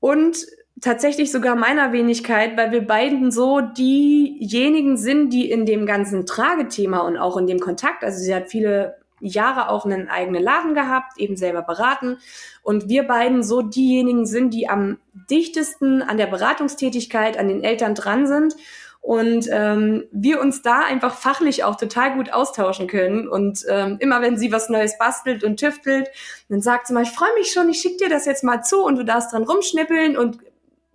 und 0.00 0.46
tatsächlich 0.80 1.30
sogar 1.30 1.54
meiner 1.54 1.92
Wenigkeit, 1.92 2.56
weil 2.56 2.72
wir 2.72 2.86
beiden 2.86 3.30
so 3.30 3.60
diejenigen 3.60 4.96
sind, 4.96 5.30
die 5.30 5.50
in 5.50 5.66
dem 5.66 5.86
ganzen 5.86 6.26
Tragethema 6.26 6.98
und 6.98 7.16
auch 7.16 7.36
in 7.36 7.46
dem 7.46 7.60
Kontakt, 7.60 8.04
also 8.04 8.18
sie 8.18 8.34
hat 8.34 8.50
viele 8.50 8.96
Jahre 9.20 9.70
auch 9.70 9.84
einen 9.86 10.08
eigenen 10.08 10.42
Laden 10.42 10.74
gehabt, 10.74 11.18
eben 11.18 11.36
selber 11.36 11.62
beraten. 11.62 12.18
Und 12.62 12.88
wir 12.88 13.04
beiden 13.04 13.42
so 13.42 13.62
diejenigen 13.62 14.26
sind, 14.26 14.52
die 14.52 14.68
am 14.68 14.98
dichtesten 15.30 16.02
an 16.02 16.18
der 16.18 16.26
Beratungstätigkeit, 16.26 17.38
an 17.38 17.48
den 17.48 17.62
Eltern 17.62 17.94
dran 17.94 18.26
sind. 18.26 18.54
Und 19.00 19.48
ähm, 19.50 20.04
wir 20.12 20.40
uns 20.40 20.62
da 20.62 20.80
einfach 20.80 21.14
fachlich 21.14 21.62
auch 21.62 21.76
total 21.76 22.14
gut 22.16 22.32
austauschen 22.32 22.86
können. 22.86 23.28
Und 23.28 23.64
ähm, 23.68 23.96
immer 24.00 24.22
wenn 24.22 24.38
sie 24.38 24.50
was 24.50 24.70
Neues 24.70 24.98
bastelt 24.98 25.44
und 25.44 25.60
tüftelt, 25.60 26.08
dann 26.48 26.62
sagt 26.62 26.86
sie 26.86 26.94
mal, 26.94 27.02
ich 27.02 27.10
freue 27.10 27.34
mich 27.38 27.52
schon, 27.52 27.68
ich 27.68 27.80
schicke 27.80 28.04
dir 28.04 28.08
das 28.08 28.24
jetzt 28.24 28.44
mal 28.44 28.62
zu 28.62 28.82
und 28.82 28.96
du 28.96 29.04
darfst 29.04 29.32
dran 29.32 29.44
rumschnippeln 29.44 30.16
und 30.16 30.38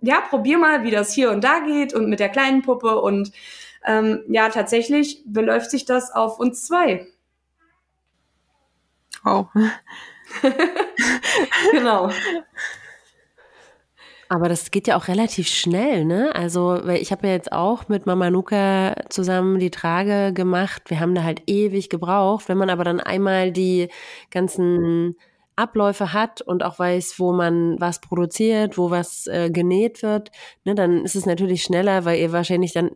ja, 0.00 0.20
probier 0.20 0.58
mal, 0.58 0.82
wie 0.84 0.90
das 0.90 1.12
hier 1.12 1.30
und 1.30 1.44
da 1.44 1.60
geht 1.60 1.94
und 1.94 2.08
mit 2.08 2.20
der 2.20 2.28
kleinen 2.28 2.62
Puppe 2.62 3.00
und 3.00 3.32
ähm, 3.86 4.22
ja, 4.28 4.48
tatsächlich 4.50 5.22
beläuft 5.26 5.70
sich 5.70 5.84
das 5.84 6.12
auf 6.12 6.38
uns 6.38 6.66
zwei. 6.66 7.06
Oh. 9.24 9.46
genau. 11.72 12.10
Aber 14.28 14.48
das 14.48 14.70
geht 14.70 14.86
ja 14.86 14.96
auch 14.96 15.08
relativ 15.08 15.48
schnell, 15.48 16.04
ne? 16.04 16.32
Also, 16.36 16.80
weil 16.84 17.02
ich 17.02 17.10
habe 17.10 17.26
ja 17.26 17.32
jetzt 17.32 17.50
auch 17.50 17.88
mit 17.88 18.06
Mama 18.06 18.30
Nuka 18.30 18.94
zusammen 19.08 19.58
die 19.58 19.72
Trage 19.72 20.32
gemacht. 20.32 20.84
Wir 20.86 21.00
haben 21.00 21.16
da 21.16 21.24
halt 21.24 21.42
ewig 21.48 21.88
gebraucht. 21.90 22.48
Wenn 22.48 22.56
man 22.56 22.70
aber 22.70 22.84
dann 22.84 23.00
einmal 23.00 23.50
die 23.50 23.88
ganzen 24.30 25.16
Abläufe 25.60 26.12
hat 26.12 26.42
und 26.42 26.62
auch 26.62 26.78
weiß, 26.78 27.14
wo 27.18 27.32
man 27.32 27.80
was 27.80 28.00
produziert, 28.00 28.78
wo 28.78 28.90
was 28.90 29.26
äh, 29.26 29.50
genäht 29.50 30.02
wird, 30.02 30.30
ne, 30.64 30.74
dann 30.74 31.04
ist 31.04 31.14
es 31.14 31.26
natürlich 31.26 31.62
schneller, 31.62 32.04
weil 32.04 32.18
ihr 32.18 32.32
wahrscheinlich 32.32 32.72
dann 32.72 32.90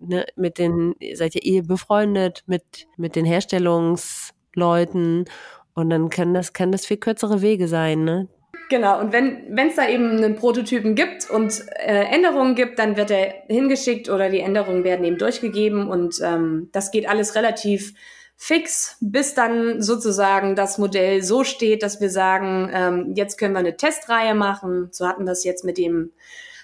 ne, 0.00 0.26
mit 0.36 0.58
den, 0.58 0.94
seid 1.14 1.34
ihr 1.34 1.44
eh 1.44 1.60
befreundet 1.60 2.44
mit, 2.46 2.86
mit 2.96 3.16
den 3.16 3.24
Herstellungsleuten 3.24 5.26
und 5.74 5.90
dann 5.90 6.08
kann 6.08 6.34
das, 6.34 6.52
kann 6.52 6.72
das 6.72 6.86
viel 6.86 6.96
kürzere 6.96 7.42
Wege 7.42 7.68
sein, 7.68 8.04
ne? 8.04 8.28
Genau, 8.68 8.98
und 8.98 9.12
wenn 9.12 9.68
es 9.68 9.76
da 9.76 9.88
eben 9.88 10.16
einen 10.16 10.34
Prototypen 10.34 10.96
gibt 10.96 11.30
und 11.30 11.62
äh, 11.76 12.02
Änderungen 12.04 12.56
gibt, 12.56 12.80
dann 12.80 12.96
wird 12.96 13.12
er 13.12 13.32
hingeschickt 13.48 14.08
oder 14.08 14.28
die 14.28 14.40
Änderungen 14.40 14.82
werden 14.82 15.04
eben 15.04 15.18
durchgegeben 15.18 15.88
und 15.88 16.16
ähm, 16.24 16.68
das 16.72 16.90
geht 16.90 17.08
alles 17.08 17.36
relativ 17.36 17.94
fix, 18.36 18.96
bis 19.00 19.34
dann 19.34 19.80
sozusagen 19.80 20.54
das 20.54 20.78
Modell 20.78 21.22
so 21.22 21.42
steht, 21.42 21.82
dass 21.82 22.00
wir 22.00 22.10
sagen, 22.10 22.70
ähm, 22.72 23.12
jetzt 23.16 23.38
können 23.38 23.54
wir 23.54 23.60
eine 23.60 23.76
Testreihe 23.76 24.34
machen. 24.34 24.88
So 24.92 25.08
hatten 25.08 25.24
wir 25.24 25.32
es 25.32 25.44
jetzt 25.44 25.64
mit 25.64 25.78
dem 25.78 26.12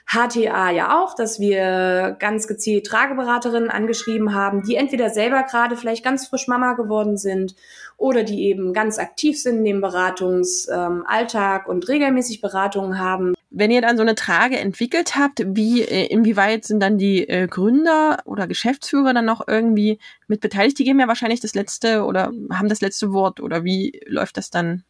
HTA 0.07 0.71
ja 0.71 1.01
auch, 1.01 1.15
dass 1.15 1.41
wir 1.41 2.17
ganz 2.19 2.47
gezielt 2.47 2.87
Trageberaterinnen 2.87 3.71
angeschrieben 3.71 4.35
haben, 4.35 4.63
die 4.63 4.75
entweder 4.75 5.11
selber 5.11 5.45
gerade 5.45 5.77
vielleicht 5.77 6.05
ganz 6.05 6.27
frisch 6.27 6.49
Mama 6.49 6.75
geworden 6.75 7.17
sind 7.17 7.55
oder 7.97 8.23
die 8.23 8.45
eben 8.45 8.73
ganz 8.73 8.99
aktiv 8.99 9.41
sind 9.41 9.59
in 9.59 9.65
dem 9.65 9.81
Beratungsalltag 9.81 11.63
ähm, 11.65 11.71
und 11.71 11.89
regelmäßig 11.89 12.41
Beratungen 12.41 12.99
haben. 12.99 13.35
Wenn 13.55 13.71
ihr 13.71 13.83
dann 13.83 13.97
so 13.97 14.03
eine 14.03 14.15
Trage 14.15 14.59
entwickelt 14.59 15.17
habt, 15.17 15.43
wie 15.45 15.83
äh, 15.83 16.07
inwieweit 16.07 16.65
sind 16.65 16.81
dann 16.81 16.99
die 16.99 17.29
äh, 17.29 17.47
Gründer 17.47 18.19
oder 18.25 18.47
Geschäftsführer 18.47 19.13
dann 19.13 19.25
noch 19.25 19.47
irgendwie 19.47 19.99
mit 20.27 20.41
beteiligt? 20.41 20.79
Die 20.79 20.85
geben 20.85 21.01
ja 21.01 21.09
wahrscheinlich 21.09 21.41
das 21.41 21.55
letzte 21.55 22.05
oder 22.05 22.33
haben 22.51 22.69
das 22.69 22.81
letzte 22.81 23.13
Wort 23.13 23.41
oder 23.41 23.65
wie 23.65 24.01
läuft 24.07 24.37
das 24.37 24.51
dann? 24.51 24.85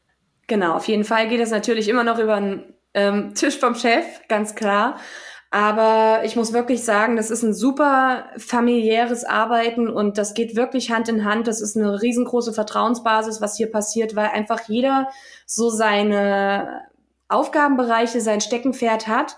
Genau, 0.47 0.75
auf 0.75 0.87
jeden 0.87 1.05
Fall 1.05 1.29
geht 1.29 1.41
es 1.41 1.51
natürlich 1.51 1.89
immer 1.89 2.05
noch 2.05 2.19
über 2.19 2.35
einen 2.35 2.75
ähm, 2.95 3.35
Tisch 3.35 3.59
vom 3.59 3.75
Chef, 3.75 4.05
ganz 4.29 4.55
klar. 4.55 4.99
Aber 5.51 6.25
ich 6.25 6.35
muss 6.35 6.55
wirklich 6.55 6.83
sagen, 6.83 7.17
das 7.17 7.31
ist 7.31 7.43
ein 7.43 7.53
super 7.53 8.25
familiäres 8.39 9.25
Arbeiten 9.25 9.91
und 9.91 10.17
das 10.17 10.33
geht 10.33 10.57
wirklich 10.57 10.91
Hand 10.91 11.11
in 11.11 11.27
Hand. 11.27 11.47
Das 11.47 11.61
ist 11.61 11.77
eine 11.77 12.01
riesengroße 12.01 12.55
Vertrauensbasis, 12.55 13.43
was 13.43 13.59
hier 13.59 13.71
passiert, 13.71 14.17
weil 14.17 14.29
einfach 14.29 14.61
jeder 14.67 15.09
so 15.45 15.69
seine 15.69 16.81
Aufgabenbereiche, 17.33 18.21
sein 18.21 18.41
Steckenpferd 18.41 19.09
hat. 19.09 19.37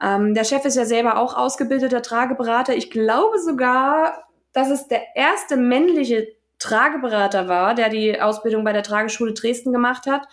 Ähm, 0.00 0.34
der 0.34 0.44
Chef 0.44 0.64
ist 0.64 0.76
ja 0.76 0.84
selber 0.84 1.18
auch 1.18 1.36
ausgebildeter 1.36 2.02
Trageberater. 2.02 2.76
Ich 2.76 2.90
glaube 2.90 3.38
sogar, 3.38 4.24
dass 4.52 4.70
es 4.70 4.88
der 4.88 5.02
erste 5.14 5.56
männliche 5.56 6.28
Trageberater 6.58 7.48
war, 7.48 7.74
der 7.74 7.88
die 7.88 8.20
Ausbildung 8.20 8.64
bei 8.64 8.72
der 8.72 8.82
Trageschule 8.82 9.34
Dresden 9.34 9.72
gemacht 9.72 10.06
hat. 10.06 10.26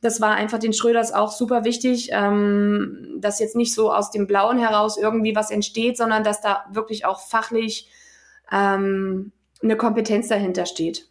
Das 0.00 0.20
war 0.20 0.34
einfach 0.34 0.58
den 0.58 0.72
Schröders 0.72 1.12
auch 1.12 1.32
super 1.32 1.64
wichtig, 1.64 2.10
ähm, 2.12 3.16
dass 3.18 3.38
jetzt 3.38 3.56
nicht 3.56 3.74
so 3.74 3.92
aus 3.92 4.10
dem 4.10 4.26
Blauen 4.26 4.58
heraus 4.58 4.98
irgendwie 4.98 5.34
was 5.34 5.50
entsteht, 5.50 5.96
sondern 5.96 6.22
dass 6.22 6.40
da 6.40 6.64
wirklich 6.70 7.04
auch 7.06 7.20
fachlich 7.20 7.90
ähm, 8.52 9.32
eine 9.62 9.76
Kompetenz 9.76 10.28
dahinter 10.28 10.66
steht. 10.66 11.08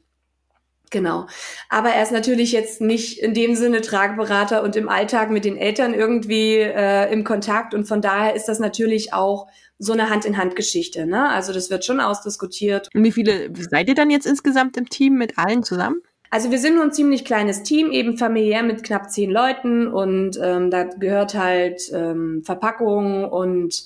Genau. 0.91 1.27
Aber 1.69 1.89
er 1.89 2.03
ist 2.03 2.11
natürlich 2.11 2.51
jetzt 2.51 2.81
nicht 2.81 3.19
in 3.19 3.33
dem 3.33 3.55
Sinne 3.55 3.81
Tragberater 3.81 4.63
und 4.63 4.75
im 4.75 4.89
Alltag 4.89 5.31
mit 5.31 5.45
den 5.45 5.57
Eltern 5.57 5.93
irgendwie 5.93 6.55
äh, 6.55 7.11
im 7.11 7.23
Kontakt. 7.23 7.73
Und 7.73 7.85
von 7.85 8.01
daher 8.01 8.35
ist 8.35 8.47
das 8.47 8.59
natürlich 8.59 9.13
auch 9.13 9.47
so 9.77 9.93
eine 9.93 10.09
Hand-in-Hand-Geschichte. 10.09 11.05
Ne? 11.05 11.29
Also 11.29 11.53
das 11.53 11.69
wird 11.69 11.85
schon 11.85 11.99
ausdiskutiert. 11.99 12.89
Und 12.93 13.03
wie 13.03 13.11
viele 13.11 13.49
seid 13.69 13.89
ihr 13.89 13.95
dann 13.95 14.09
jetzt 14.09 14.25
insgesamt 14.25 14.77
im 14.77 14.89
Team 14.89 15.15
mit 15.15 15.37
allen 15.37 15.63
zusammen? 15.63 16.01
Also 16.29 16.51
wir 16.51 16.59
sind 16.59 16.75
nur 16.75 16.83
ein 16.83 16.91
ziemlich 16.91 17.23
kleines 17.23 17.63
Team, 17.63 17.91
eben 17.91 18.17
familiär 18.17 18.63
mit 18.63 18.83
knapp 18.83 19.11
zehn 19.11 19.31
Leuten 19.31 19.87
und 19.87 20.39
ähm, 20.41 20.69
da 20.71 20.83
gehört 20.83 21.35
halt 21.35 21.81
ähm, 21.93 22.41
Verpackung 22.43 23.25
und 23.25 23.85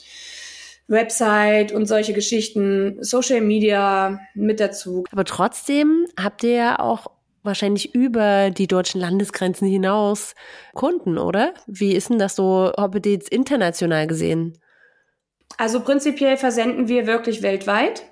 Website 0.90 1.72
und 1.72 1.86
solche 1.86 2.14
Geschichten, 2.14 2.98
Social 3.02 3.42
Media 3.42 4.20
mit 4.34 4.60
dazu. 4.60 5.06
Aber 5.12 5.24
trotzdem 5.24 6.08
habt 6.20 6.44
ihr 6.44 6.54
ja 6.54 6.80
auch 6.80 7.08
wahrscheinlich 7.44 7.96
über 7.96 8.50
die 8.50 8.68
deutschen 8.68 9.00
Landesgrenzen 9.00 9.68
hinaus 9.68 10.36
Kunden, 10.74 11.18
oder? 11.18 11.54
Wie 11.68 11.94
ist 11.94 12.10
denn 12.10 12.20
das 12.20 12.36
so 12.36 12.72
Hobbits 12.78 13.30
international 13.30 14.08
gesehen? 14.08 14.58
Also 15.58 15.80
prinzipiell 15.82 16.38
versenden 16.38 16.88
wir 16.88 17.08
wirklich 17.08 17.42
weltweit. 17.42 18.04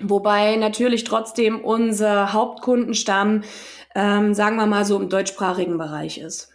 Wobei 0.00 0.56
natürlich 0.56 1.04
trotzdem 1.04 1.60
unser 1.60 2.32
Hauptkundenstamm, 2.32 3.44
ähm, 3.94 4.34
sagen 4.34 4.56
wir 4.56 4.66
mal 4.66 4.84
so 4.84 5.00
im 5.00 5.08
deutschsprachigen 5.08 5.78
Bereich 5.78 6.18
ist. 6.18 6.53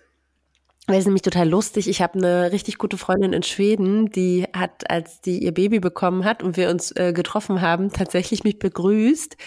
Das 0.90 0.98
ist 0.98 1.06
nämlich 1.06 1.22
total 1.22 1.48
lustig. 1.48 1.88
Ich 1.88 2.02
habe 2.02 2.18
eine 2.18 2.52
richtig 2.52 2.80
gute 2.80 2.98
Freundin 2.98 3.32
in 3.32 3.44
Schweden, 3.44 4.10
die 4.10 4.48
hat, 4.58 4.90
als 4.90 5.22
die 5.22 5.38
ihr 5.38 5.54
Baby 5.54 5.80
bekommen 5.80 6.26
hat 6.26 6.42
und 6.42 6.58
wir 6.58 6.72
uns 6.72 6.92
äh, 6.96 7.14
getroffen 7.14 7.62
haben, 7.62 7.92
tatsächlich 7.92 8.44
mich 8.44 8.58
begrüßt 8.58 9.38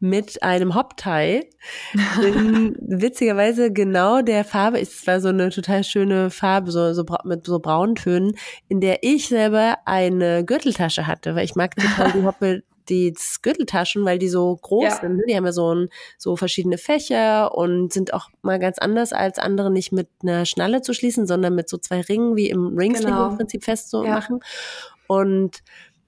mit 0.00 0.42
einem 0.42 0.74
Hoptie. 0.74 1.50
witzigerweise 1.92 3.70
genau 3.70 4.22
der 4.22 4.42
Farbe, 4.44 4.80
es 4.80 5.06
war 5.06 5.20
so 5.20 5.28
eine 5.28 5.50
total 5.50 5.84
schöne 5.84 6.30
Farbe, 6.30 6.70
so, 6.70 6.94
so 6.94 7.04
mit 7.24 7.46
so 7.46 7.58
braunen 7.58 7.96
Tönen, 7.96 8.34
in 8.68 8.80
der 8.80 9.02
ich 9.02 9.28
selber 9.28 9.76
eine 9.84 10.46
Gürteltasche 10.46 11.06
hatte, 11.06 11.34
weil 11.34 11.44
ich 11.44 11.56
mag 11.56 11.76
total 11.76 12.12
die 12.12 12.24
Hoppe 12.24 12.62
die 12.88 13.14
Gürteltaschen, 13.42 14.04
weil 14.04 14.18
die 14.18 14.28
so 14.28 14.56
groß 14.56 14.84
ja. 14.84 15.00
sind. 15.00 15.16
Ne? 15.16 15.22
Die 15.28 15.36
haben 15.36 15.44
ja 15.44 15.52
so, 15.52 15.74
ein, 15.74 15.88
so 16.18 16.36
verschiedene 16.36 16.78
Fächer 16.78 17.54
und 17.54 17.92
sind 17.92 18.14
auch 18.14 18.28
mal 18.42 18.58
ganz 18.58 18.78
anders 18.78 19.12
als 19.12 19.38
andere 19.38 19.70
nicht 19.70 19.92
mit 19.92 20.08
einer 20.22 20.46
Schnalle 20.46 20.82
zu 20.82 20.92
schließen, 20.94 21.26
sondern 21.26 21.54
mit 21.54 21.68
so 21.68 21.78
zwei 21.78 22.00
Ringen 22.00 22.36
wie 22.36 22.48
im 22.48 22.76
Ringsling 22.76 23.08
genau. 23.08 23.30
im 23.30 23.36
Prinzip 23.36 23.64
festzumachen. 23.64 24.40
Ja. 24.40 25.16
Und 25.16 25.62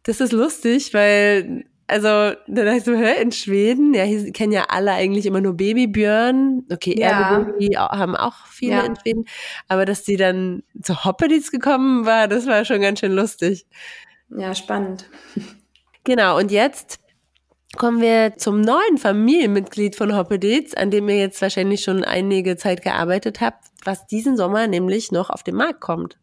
das 0.04 0.20
ist 0.20 0.32
lustig, 0.32 0.94
weil 0.94 1.64
also, 1.90 2.08
dann 2.46 2.66
dachte 2.66 2.76
ich 2.76 2.84
so, 2.84 2.94
hör, 2.94 3.16
in 3.16 3.32
Schweden, 3.32 3.94
ja, 3.94 4.02
hier 4.02 4.30
kennen 4.32 4.52
ja 4.52 4.66
alle 4.68 4.92
eigentlich 4.92 5.24
immer 5.24 5.40
nur 5.40 5.54
Babybjörn. 5.56 6.66
Okay, 6.70 6.94
ja. 7.00 7.38
Baby 7.38 7.76
haben 7.76 8.14
auch 8.14 8.46
viele 8.46 8.72
ja. 8.72 8.84
in 8.84 8.94
Schweden. 8.94 9.24
Aber 9.68 9.86
dass 9.86 10.02
die 10.02 10.16
dann 10.16 10.62
zu 10.82 11.06
Hoppedits 11.06 11.50
gekommen 11.50 12.04
war, 12.04 12.28
das 12.28 12.46
war 12.46 12.66
schon 12.66 12.82
ganz 12.82 13.00
schön 13.00 13.12
lustig. 13.12 13.66
Ja, 14.28 14.54
spannend. 14.54 15.08
Genau, 16.08 16.38
und 16.38 16.50
jetzt 16.50 17.00
kommen 17.76 18.00
wir 18.00 18.32
zum 18.38 18.62
neuen 18.62 18.96
Familienmitglied 18.96 19.94
von 19.94 20.16
Hoppeditz, 20.16 20.72
an 20.72 20.90
dem 20.90 21.06
ihr 21.10 21.18
jetzt 21.18 21.42
wahrscheinlich 21.42 21.82
schon 21.82 22.02
einige 22.02 22.56
Zeit 22.56 22.80
gearbeitet 22.80 23.42
habt, 23.42 23.62
was 23.84 24.06
diesen 24.06 24.34
Sommer 24.38 24.68
nämlich 24.68 25.12
noch 25.12 25.28
auf 25.28 25.42
den 25.42 25.54
Markt 25.54 25.82
kommt. 25.82 26.16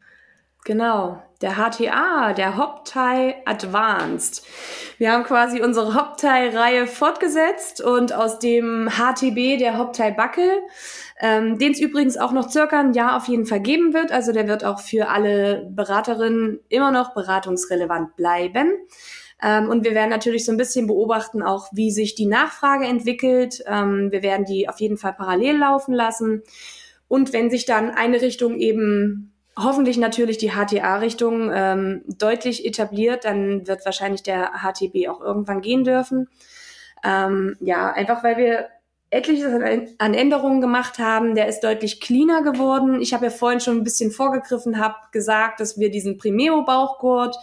Genau, 0.63 1.21
der 1.43 1.51
HTA, 1.57 2.33
der 2.33 2.57
Hoptie 2.57 3.35
Advanced. 3.45 4.43
Wir 4.97 5.11
haben 5.11 5.23
quasi 5.23 5.61
unsere 5.61 5.93
Hoptie-Reihe 5.93 6.87
fortgesetzt 6.87 7.79
und 7.79 8.11
aus 8.11 8.39
dem 8.39 8.89
HTB, 8.89 9.59
der 9.59 9.77
Hoptie 9.77 10.11
Backel, 10.17 10.49
ähm, 11.21 11.59
den 11.59 11.73
es 11.73 11.79
übrigens 11.79 12.17
auch 12.17 12.31
noch 12.31 12.49
circa 12.49 12.79
ein 12.79 12.93
Jahr 12.93 13.15
auf 13.15 13.27
jeden 13.27 13.45
Fall 13.45 13.59
geben 13.59 13.93
wird. 13.93 14.11
Also 14.11 14.31
der 14.31 14.47
wird 14.47 14.65
auch 14.65 14.79
für 14.79 15.09
alle 15.09 15.69
Beraterinnen 15.69 16.59
immer 16.69 16.89
noch 16.89 17.13
beratungsrelevant 17.13 18.15
bleiben. 18.15 18.71
Ähm, 19.45 19.69
und 19.69 19.83
wir 19.83 19.93
werden 19.93 20.09
natürlich 20.09 20.43
so 20.43 20.51
ein 20.51 20.57
bisschen 20.57 20.87
beobachten, 20.87 21.43
auch 21.43 21.67
wie 21.71 21.91
sich 21.91 22.15
die 22.15 22.25
Nachfrage 22.25 22.85
entwickelt. 22.85 23.63
Ähm, 23.67 24.11
wir 24.11 24.23
werden 24.23 24.45
die 24.45 24.67
auf 24.67 24.79
jeden 24.79 24.97
Fall 24.97 25.13
parallel 25.13 25.57
laufen 25.57 25.93
lassen. 25.93 26.41
Und 27.07 27.31
wenn 27.31 27.51
sich 27.51 27.65
dann 27.65 27.91
eine 27.91 28.21
Richtung 28.21 28.57
eben 28.57 29.33
hoffentlich 29.55 29.97
natürlich 29.97 30.39
die 30.39 30.51
HTA-Richtung 30.51 31.51
ähm, 31.53 32.01
deutlich 32.07 32.65
etabliert, 32.65 33.23
dann 33.23 33.67
wird 33.67 33.85
wahrscheinlich 33.85 34.23
der 34.23 34.51
HTB 34.63 35.07
auch 35.09 35.21
irgendwann 35.21 35.61
gehen 35.61 35.83
dürfen. 35.83 36.27
Ähm, 37.03 37.55
ja, 37.61 37.91
einfach 37.91 38.23
weil 38.23 38.37
wir 38.37 38.65
etliches 39.11 39.45
an 39.99 40.13
Änderungen 40.15 40.59
gemacht 40.59 40.97
haben. 40.97 41.35
Der 41.35 41.47
ist 41.47 41.61
deutlich 41.63 42.01
cleaner 42.01 42.41
geworden. 42.41 42.99
Ich 42.99 43.13
habe 43.13 43.25
ja 43.25 43.31
vorhin 43.31 43.59
schon 43.59 43.77
ein 43.77 43.83
bisschen 43.83 44.09
vorgegriffen, 44.09 44.79
habe 44.79 44.95
gesagt, 45.11 45.59
dass 45.59 45.77
wir 45.77 45.91
diesen 45.91 46.17
Primeo-Bauchgurt 46.17 47.37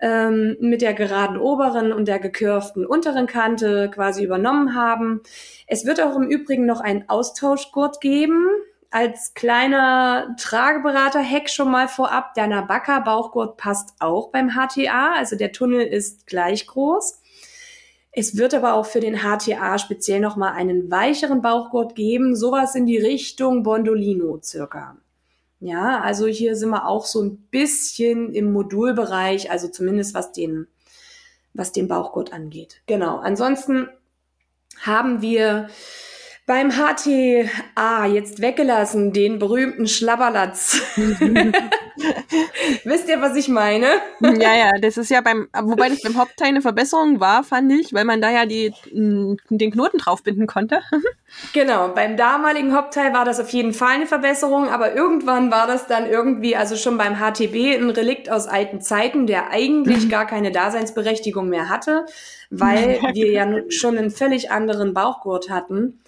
ähm, 0.00 0.56
mit 0.60 0.82
der 0.82 0.94
geraden 0.94 1.38
oberen 1.38 1.92
und 1.92 2.06
der 2.06 2.18
gekürften 2.18 2.86
unteren 2.86 3.26
Kante 3.26 3.90
quasi 3.92 4.24
übernommen 4.24 4.74
haben. 4.74 5.22
Es 5.66 5.84
wird 5.84 6.00
auch 6.00 6.16
im 6.16 6.28
Übrigen 6.28 6.66
noch 6.66 6.80
einen 6.80 7.08
Austauschgurt 7.08 8.00
geben. 8.00 8.46
Als 8.90 9.34
kleiner 9.34 10.34
Trageberater-Hack 10.38 11.50
schon 11.50 11.70
mal 11.70 11.88
vorab, 11.88 12.32
der 12.34 12.46
Nabaka 12.46 13.00
Bauchgurt 13.00 13.58
passt 13.58 13.94
auch 13.98 14.30
beim 14.30 14.52
HTA, 14.52 15.12
also 15.14 15.36
der 15.36 15.52
Tunnel 15.52 15.82
ist 15.82 16.26
gleich 16.26 16.66
groß. 16.66 17.20
Es 18.10 18.36
wird 18.38 18.54
aber 18.54 18.74
auch 18.74 18.86
für 18.86 19.00
den 19.00 19.18
HTA 19.18 19.78
speziell 19.78 20.20
nochmal 20.20 20.54
einen 20.54 20.90
weicheren 20.90 21.42
Bauchgurt 21.42 21.94
geben, 21.94 22.34
sowas 22.34 22.74
in 22.74 22.86
die 22.86 22.98
Richtung 22.98 23.62
Bondolino 23.62 24.40
circa. 24.42 24.96
Ja, 25.60 26.00
also 26.00 26.26
hier 26.26 26.54
sind 26.54 26.70
wir 26.70 26.86
auch 26.86 27.04
so 27.04 27.22
ein 27.22 27.36
bisschen 27.50 28.32
im 28.32 28.52
Modulbereich, 28.52 29.50
also 29.50 29.68
zumindest 29.68 30.14
was 30.14 30.32
den, 30.32 30.68
was 31.52 31.72
den 31.72 31.88
Bauchgurt 31.88 32.32
angeht. 32.32 32.80
Genau. 32.86 33.18
Ansonsten 33.18 33.88
haben 34.80 35.20
wir 35.22 35.68
Beim 36.48 36.70
HTA 36.70 38.06
jetzt 38.06 38.40
weggelassen, 38.40 39.12
den 39.12 39.38
berühmten 39.38 39.86
Schlabberlatz. 39.86 40.80
Wisst 42.84 43.08
ihr, 43.08 43.20
was 43.20 43.36
ich 43.36 43.48
meine? 43.48 43.86
ja, 44.20 44.54
ja, 44.54 44.70
das 44.80 44.96
ist 44.96 45.10
ja 45.10 45.20
beim, 45.20 45.48
wobei 45.62 45.88
das 45.88 46.02
beim 46.02 46.16
Hauptteil 46.16 46.48
eine 46.48 46.62
Verbesserung 46.62 47.20
war, 47.20 47.44
fand 47.44 47.72
ich, 47.72 47.92
weil 47.92 48.04
man 48.04 48.20
da 48.20 48.30
ja 48.30 48.46
die, 48.46 48.72
den 48.92 49.70
Knoten 49.70 49.98
draufbinden 49.98 50.46
konnte. 50.46 50.80
genau, 51.52 51.88
beim 51.88 52.16
damaligen 52.16 52.74
Hauptteil 52.74 53.12
war 53.12 53.24
das 53.24 53.40
auf 53.40 53.50
jeden 53.50 53.72
Fall 53.72 53.96
eine 53.96 54.06
Verbesserung, 54.06 54.68
aber 54.68 54.94
irgendwann 54.94 55.50
war 55.50 55.66
das 55.66 55.86
dann 55.86 56.06
irgendwie, 56.08 56.56
also 56.56 56.76
schon 56.76 56.98
beim 56.98 57.16
HTB, 57.16 57.76
ein 57.76 57.90
Relikt 57.90 58.30
aus 58.30 58.46
alten 58.46 58.80
Zeiten, 58.80 59.26
der 59.26 59.50
eigentlich 59.50 60.08
gar 60.08 60.26
keine 60.26 60.52
Daseinsberechtigung 60.52 61.48
mehr 61.48 61.68
hatte, 61.68 62.06
weil 62.50 63.00
wir 63.12 63.30
ja 63.30 63.46
schon 63.70 63.98
einen 63.98 64.10
völlig 64.10 64.50
anderen 64.50 64.94
Bauchgurt 64.94 65.50
hatten. 65.50 66.00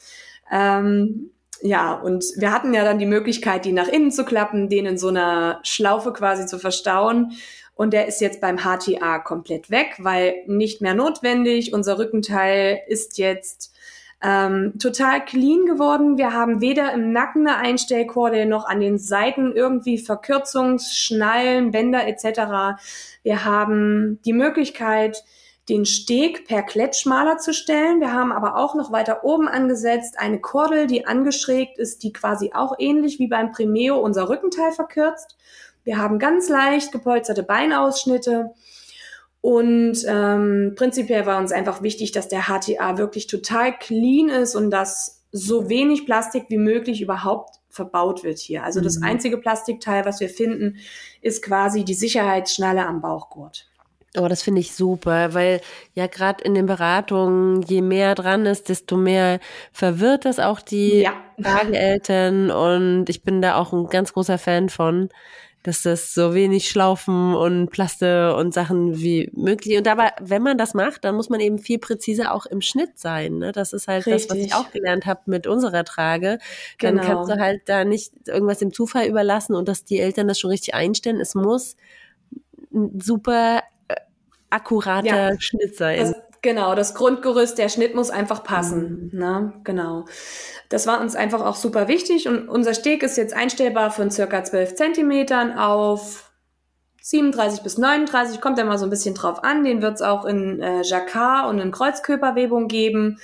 Ähm, 0.51 1.31
ja, 1.63 1.93
und 1.95 2.25
wir 2.37 2.53
hatten 2.53 2.73
ja 2.75 2.85
dann 2.85 2.99
die 2.99 3.07
Möglichkeit, 3.07 3.65
die 3.65 3.73
nach 3.73 3.89
innen 3.89 4.11
zu 4.11 4.25
klappen, 4.25 4.69
den 4.69 4.87
in 4.87 4.99
so 4.99 5.09
einer 5.09 5.61
Schlaufe 5.63 6.13
quasi 6.13 6.47
zu 6.47 6.59
verstauen. 6.59 7.33
Und 7.75 7.93
der 7.93 8.07
ist 8.07 8.21
jetzt 8.21 8.41
beim 8.41 8.59
HTA 8.59 9.19
komplett 9.21 9.71
weg, 9.71 9.97
weil 9.99 10.35
nicht 10.47 10.83
mehr 10.83 10.95
notwendig. 10.95 11.73
Unser 11.73 11.99
Rückenteil 11.99 12.81
ist 12.89 13.19
jetzt 13.19 13.75
ähm, 14.23 14.75
total 14.79 15.25
clean 15.25 15.65
geworden. 15.65 16.19
Wir 16.19 16.33
haben 16.35 16.61
weder 16.61 16.93
im 16.93 17.13
Nacken 17.13 17.47
eine 17.47 17.57
Einstellkorde 17.57 18.45
noch 18.45 18.67
an 18.67 18.81
den 18.81 18.99
Seiten 18.99 19.53
irgendwie 19.53 19.99
Verkürzungsschnallen, 19.99 21.71
Bänder 21.71 22.07
etc. 22.07 22.81
Wir 23.23 23.45
haben 23.45 24.21
die 24.25 24.35
Möglichkeit, 24.35 25.25
den 25.71 25.87
Steg 25.87 26.47
per 26.47 26.63
Klettschmaler 26.63 27.39
zu 27.39 27.55
stellen. 27.55 28.01
Wir 28.01 28.13
haben 28.13 28.33
aber 28.33 28.57
auch 28.57 28.75
noch 28.75 28.91
weiter 28.91 29.25
oben 29.25 29.49
angesetzt 29.49 30.19
eine 30.19 30.41
Kordel, 30.41 30.87
die 30.87 31.07
angeschrägt 31.07 31.79
ist, 31.79 32.03
die 32.03 32.13
quasi 32.13 32.51
auch 32.53 32.75
ähnlich 32.79 33.19
wie 33.19 33.29
beim 33.29 33.53
Primeo 33.53 33.99
unser 33.99 34.29
Rückenteil 34.29 34.73
verkürzt. 34.73 35.37
Wir 35.85 35.99
haben 35.99 36.19
ganz 36.19 36.49
leicht 36.49 36.93
gepolsterte 36.93 37.45
Beinausschnitte. 37.45 38.51
Und 39.41 40.05
ähm, 40.07 40.75
prinzipiell 40.77 41.25
war 41.25 41.39
uns 41.39 41.53
einfach 41.53 41.83
wichtig, 41.83 42.13
dass 42.13 42.29
der 42.29 42.49
HTA 42.49 42.99
wirklich 42.99 43.27
total 43.27 43.79
clean 43.79 44.29
ist 44.29 44.55
und 44.55 44.71
dass 44.71 45.23
so 45.33 45.71
wenig 45.71 46.05
Plastik 46.05 46.47
wie 46.49 46.59
möglich 46.59 47.01
überhaupt 47.01 47.61
verbaut 47.71 48.25
wird 48.25 48.39
hier. 48.39 48.65
Also 48.65 48.81
mhm. 48.81 48.85
das 48.85 49.01
einzige 49.01 49.39
Plastikteil, 49.39 50.05
was 50.05 50.21
wir 50.21 50.29
finden, 50.29 50.77
ist 51.23 51.43
quasi 51.43 51.85
die 51.85 51.95
Sicherheitsschnalle 51.95 52.85
am 52.85 53.01
Bauchgurt. 53.01 53.70
Oh, 54.19 54.27
das 54.27 54.43
finde 54.43 54.61
ich 54.61 54.75
super, 54.75 55.35
weil 55.35 55.61
ja 55.95 56.09
gerade 56.09 56.43
in 56.43 56.55
den 56.55 56.67
Beratungen, 56.67 57.63
je 57.63 57.81
mehr 57.81 58.17
dran 58.17 58.45
ist, 58.45 58.69
desto 58.69 58.97
mehr 58.97 59.39
verwirrt 59.73 60.25
das 60.25 60.41
auch 60.41 60.61
die 60.61 61.03
ja. 61.03 61.13
Wageneltern 61.37 62.51
und 62.51 63.09
ich 63.09 63.23
bin 63.23 63.41
da 63.41 63.55
auch 63.55 63.73
ein 63.73 63.87
ganz 63.87 64.13
großer 64.13 64.37
Fan 64.37 64.69
von, 64.69 65.11
dass 65.63 65.83
das 65.83 66.15
so 66.15 66.35
wenig 66.35 66.69
Schlaufen 66.71 67.35
und 67.35 67.71
Plaste 67.71 68.35
und 68.35 68.55
Sachen 68.55 68.99
wie 68.99 69.31
möglich. 69.35 69.77
Und 69.77 69.87
dabei, 69.87 70.11
wenn 70.21 70.43
man 70.43 70.57
das 70.57 70.73
macht, 70.73 71.05
dann 71.05 71.15
muss 71.15 71.29
man 71.29 71.39
eben 71.41 71.59
viel 71.59 71.79
präziser 71.79 72.33
auch 72.33 72.47
im 72.47 72.63
Schnitt 72.63 72.99
sein. 72.99 73.39
Ne? 73.39 73.53
Das 73.53 73.75
ist 73.75 73.87
halt 73.87 74.07
Richtig. 74.07 74.27
das, 74.27 74.37
was 74.37 74.45
ich 74.45 74.55
auch 74.55 74.73
gelernt 74.73 75.05
habe 75.05 75.21
mit 75.27 75.47
unserer 75.47 75.85
Trage. 75.85 76.39
Dann 76.79 76.97
genau. 76.97 77.07
kannst 77.07 77.31
du 77.31 77.39
halt 77.39 77.63
da 77.67 77.85
nicht 77.85 78.13
irgendwas 78.27 78.59
dem 78.59 78.73
Zufall 78.73 79.07
überlassen 79.07 79.55
und 79.55 79.69
dass 79.69 79.85
die 79.85 80.01
Eltern 80.01 80.29
das 80.29 80.41
schon 80.41 80.51
richtig 80.51 80.75
einstellen. 80.75 81.21
Es 81.21 81.35
muss 81.35 81.77
super 82.99 83.61
akkurater 84.51 85.33
ja. 85.33 85.41
Schnitt 85.41 85.77
sein. 85.77 85.99
Das, 86.01 86.15
genau, 86.43 86.75
das 86.75 86.95
Grundgerüst, 86.95 87.59
der 87.59 87.69
Schnitt 87.69 87.95
muss 87.95 88.11
einfach 88.11 88.45
passen. 88.45 89.11
Mhm. 89.13 89.19
Ne? 89.19 89.53
Genau. 89.65 90.05
Das 90.69 90.87
war 90.87 91.01
uns 91.01 91.17
einfach 91.17 91.45
auch 91.45 91.57
super 91.57 91.89
wichtig 91.89 92.29
und 92.29 92.49
unser 92.49 92.75
Steg 92.75 93.03
ist 93.03 93.17
jetzt 93.17 93.35
einstellbar 93.35 93.91
von 93.91 94.11
circa 94.11 94.45
12 94.45 94.75
Zentimetern 94.77 95.57
auf 95.59 96.31
37 97.03 97.63
bis 97.63 97.79
39, 97.79 98.41
kommt 98.41 98.59
ja 98.59 98.65
mal 98.65 98.79
so 98.79 98.85
ein 98.85 98.91
bisschen 98.91 99.15
drauf 99.15 99.43
an. 99.43 99.65
Den 99.65 99.81
wird 99.81 99.95
es 99.95 100.03
auch 100.03 100.25
in 100.25 100.61
äh, 100.61 100.83
Jacquard 100.83 101.49
und 101.49 101.59
in 101.59 101.71
Kreuzkörperwebung 101.71 102.69
geben. 102.69 103.19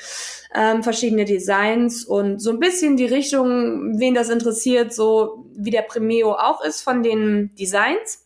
Ähm, 0.54 0.82
verschiedene 0.82 1.26
Designs 1.26 2.04
und 2.04 2.40
so 2.40 2.50
ein 2.50 2.58
bisschen 2.58 2.96
die 2.96 3.04
Richtung, 3.04 3.98
wen 3.98 4.14
das 4.14 4.30
interessiert, 4.30 4.94
so 4.94 5.44
wie 5.54 5.70
der 5.70 5.82
Primeo 5.82 6.32
auch 6.32 6.64
ist 6.64 6.80
von 6.80 7.02
den 7.02 7.54
Designs. 7.56 8.25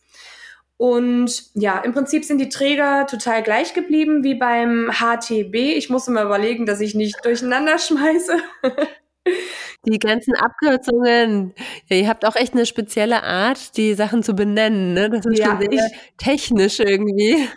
Und 0.81 1.43
ja, 1.53 1.77
im 1.77 1.93
Prinzip 1.93 2.25
sind 2.25 2.39
die 2.39 2.49
Träger 2.49 3.05
total 3.05 3.43
gleich 3.43 3.75
geblieben 3.75 4.23
wie 4.23 4.33
beim 4.33 4.89
HTB. 4.91 5.53
Ich 5.77 5.91
muss 5.91 6.07
immer 6.07 6.23
überlegen, 6.23 6.65
dass 6.65 6.81
ich 6.81 6.95
nicht 6.95 7.23
durcheinander 7.23 7.77
schmeiße. 7.77 8.37
Die 9.85 9.99
ganzen 9.99 10.33
Abkürzungen. 10.33 11.53
Ja, 11.87 11.97
ihr 11.97 12.07
habt 12.07 12.25
auch 12.25 12.35
echt 12.35 12.53
eine 12.53 12.65
spezielle 12.65 13.21
Art, 13.21 13.77
die 13.77 13.93
Sachen 13.93 14.23
zu 14.23 14.33
benennen. 14.33 14.95
Ne? 14.95 15.11
Das 15.11 15.23
ist 15.27 15.37
ja, 15.37 15.49
schon 15.49 15.59
sehr 15.59 15.71
ich, 15.71 15.81
technisch 16.17 16.79
irgendwie. 16.79 17.47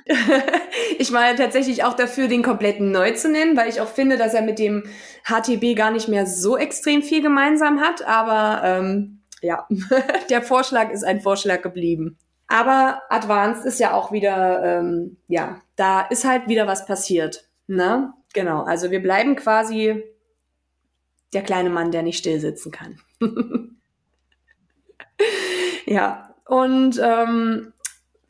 ich 0.99 1.11
war 1.11 1.31
ja 1.31 1.35
tatsächlich 1.35 1.83
auch 1.83 1.95
dafür, 1.95 2.29
den 2.29 2.43
kompletten 2.43 2.93
neu 2.93 3.13
zu 3.13 3.31
nennen, 3.31 3.57
weil 3.57 3.71
ich 3.71 3.81
auch 3.81 3.89
finde, 3.89 4.19
dass 4.19 4.35
er 4.35 4.43
mit 4.43 4.59
dem 4.59 4.85
HTB 5.25 5.75
gar 5.75 5.91
nicht 5.91 6.09
mehr 6.09 6.27
so 6.27 6.59
extrem 6.59 7.03
viel 7.03 7.23
gemeinsam 7.23 7.81
hat. 7.81 8.07
Aber 8.07 8.61
ähm, 8.63 9.23
ja, 9.41 9.67
der 10.29 10.43
Vorschlag 10.43 10.91
ist 10.91 11.05
ein 11.05 11.23
Vorschlag 11.23 11.63
geblieben. 11.63 12.19
Aber 12.47 13.03
Advanced 13.09 13.65
ist 13.65 13.81
ja 13.81 13.93
auch 13.93 14.13
wieder, 14.13 14.63
ähm, 14.63 15.17
ja, 15.29 15.61
da 15.77 16.03
ist 16.03 16.25
halt 16.25 16.49
wieder 16.49 16.67
was 16.67 16.87
passiert. 16.87 17.49
Ne? 17.67 18.13
Genau, 18.33 18.63
also 18.63 18.91
wir 18.91 19.03
bleiben 19.03 19.37
quasi 19.37 20.03
der 21.33 21.43
kleine 21.43 21.71
Mann, 21.71 21.91
der 21.91 22.03
nicht 22.03 22.19
still 22.19 22.41
sitzen 22.41 22.71
kann. 22.71 23.01
ja, 25.87 26.35
und 26.47 27.01
ähm, 27.03 27.74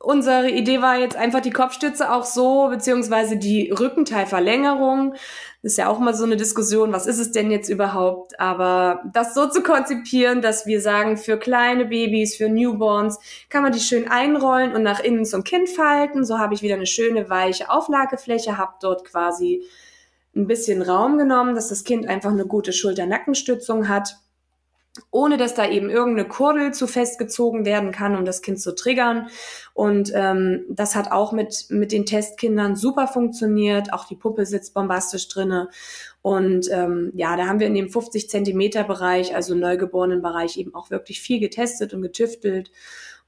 unsere 0.04 0.50
Idee 0.50 0.82
war 0.82 0.98
jetzt 0.98 1.16
einfach 1.16 1.40
die 1.40 1.50
Kopfstütze 1.50 2.12
auch 2.12 2.24
so, 2.24 2.68
beziehungsweise 2.68 3.36
die 3.36 3.70
Rückenteilverlängerung 3.70 5.14
ist 5.62 5.78
ja 5.78 5.88
auch 5.88 5.98
mal 5.98 6.14
so 6.14 6.24
eine 6.24 6.36
Diskussion, 6.36 6.92
was 6.92 7.06
ist 7.06 7.18
es 7.18 7.32
denn 7.32 7.50
jetzt 7.50 7.70
überhaupt? 7.70 8.38
Aber 8.38 9.02
das 9.12 9.34
so 9.34 9.48
zu 9.48 9.62
konzipieren, 9.62 10.42
dass 10.42 10.66
wir 10.66 10.80
sagen, 10.80 11.16
für 11.16 11.38
kleine 11.38 11.86
Babys, 11.86 12.36
für 12.36 12.50
Newborns, 12.50 13.18
kann 13.48 13.62
man 13.62 13.72
die 13.72 13.80
schön 13.80 14.08
einrollen 14.08 14.74
und 14.74 14.82
nach 14.82 15.00
innen 15.00 15.24
zum 15.24 15.42
Kind 15.42 15.70
falten. 15.70 16.24
So 16.24 16.38
habe 16.38 16.54
ich 16.54 16.62
wieder 16.62 16.74
eine 16.74 16.86
schöne 16.86 17.30
weiche 17.30 17.70
Auflagefläche, 17.70 18.58
habe 18.58 18.74
dort 18.80 19.06
quasi 19.06 19.64
ein 20.36 20.46
bisschen 20.46 20.82
Raum 20.82 21.16
genommen, 21.16 21.54
dass 21.54 21.68
das 21.68 21.84
Kind 21.84 22.06
einfach 22.06 22.30
eine 22.30 22.46
gute 22.46 22.72
Schulter-Nackenstützung 22.72 23.88
hat 23.88 24.16
ohne 25.10 25.36
dass 25.36 25.54
da 25.54 25.68
eben 25.68 25.90
irgendeine 25.90 26.28
Kurdel 26.28 26.72
zu 26.72 26.86
festgezogen 26.86 27.64
werden 27.64 27.90
kann, 27.90 28.16
um 28.16 28.24
das 28.24 28.42
Kind 28.42 28.60
zu 28.60 28.74
triggern. 28.74 29.28
Und 29.74 30.12
ähm, 30.14 30.64
das 30.68 30.94
hat 30.94 31.10
auch 31.10 31.32
mit, 31.32 31.66
mit 31.68 31.90
den 31.90 32.06
Testkindern 32.06 32.76
super 32.76 33.08
funktioniert. 33.08 33.92
Auch 33.92 34.04
die 34.06 34.14
Puppe 34.14 34.46
sitzt 34.46 34.72
bombastisch 34.72 35.28
drinne. 35.28 35.68
Und 36.22 36.70
ähm, 36.70 37.10
ja, 37.14 37.36
da 37.36 37.46
haben 37.46 37.58
wir 37.58 37.66
in 37.66 37.74
dem 37.74 37.90
50 37.90 38.30
Zentimeter 38.30 38.84
Bereich, 38.84 39.34
also 39.34 39.56
neugeborenen 39.56 40.22
Bereich, 40.22 40.56
eben 40.56 40.74
auch 40.74 40.90
wirklich 40.90 41.20
viel 41.20 41.40
getestet 41.40 41.92
und 41.92 42.02
getüftelt. 42.02 42.70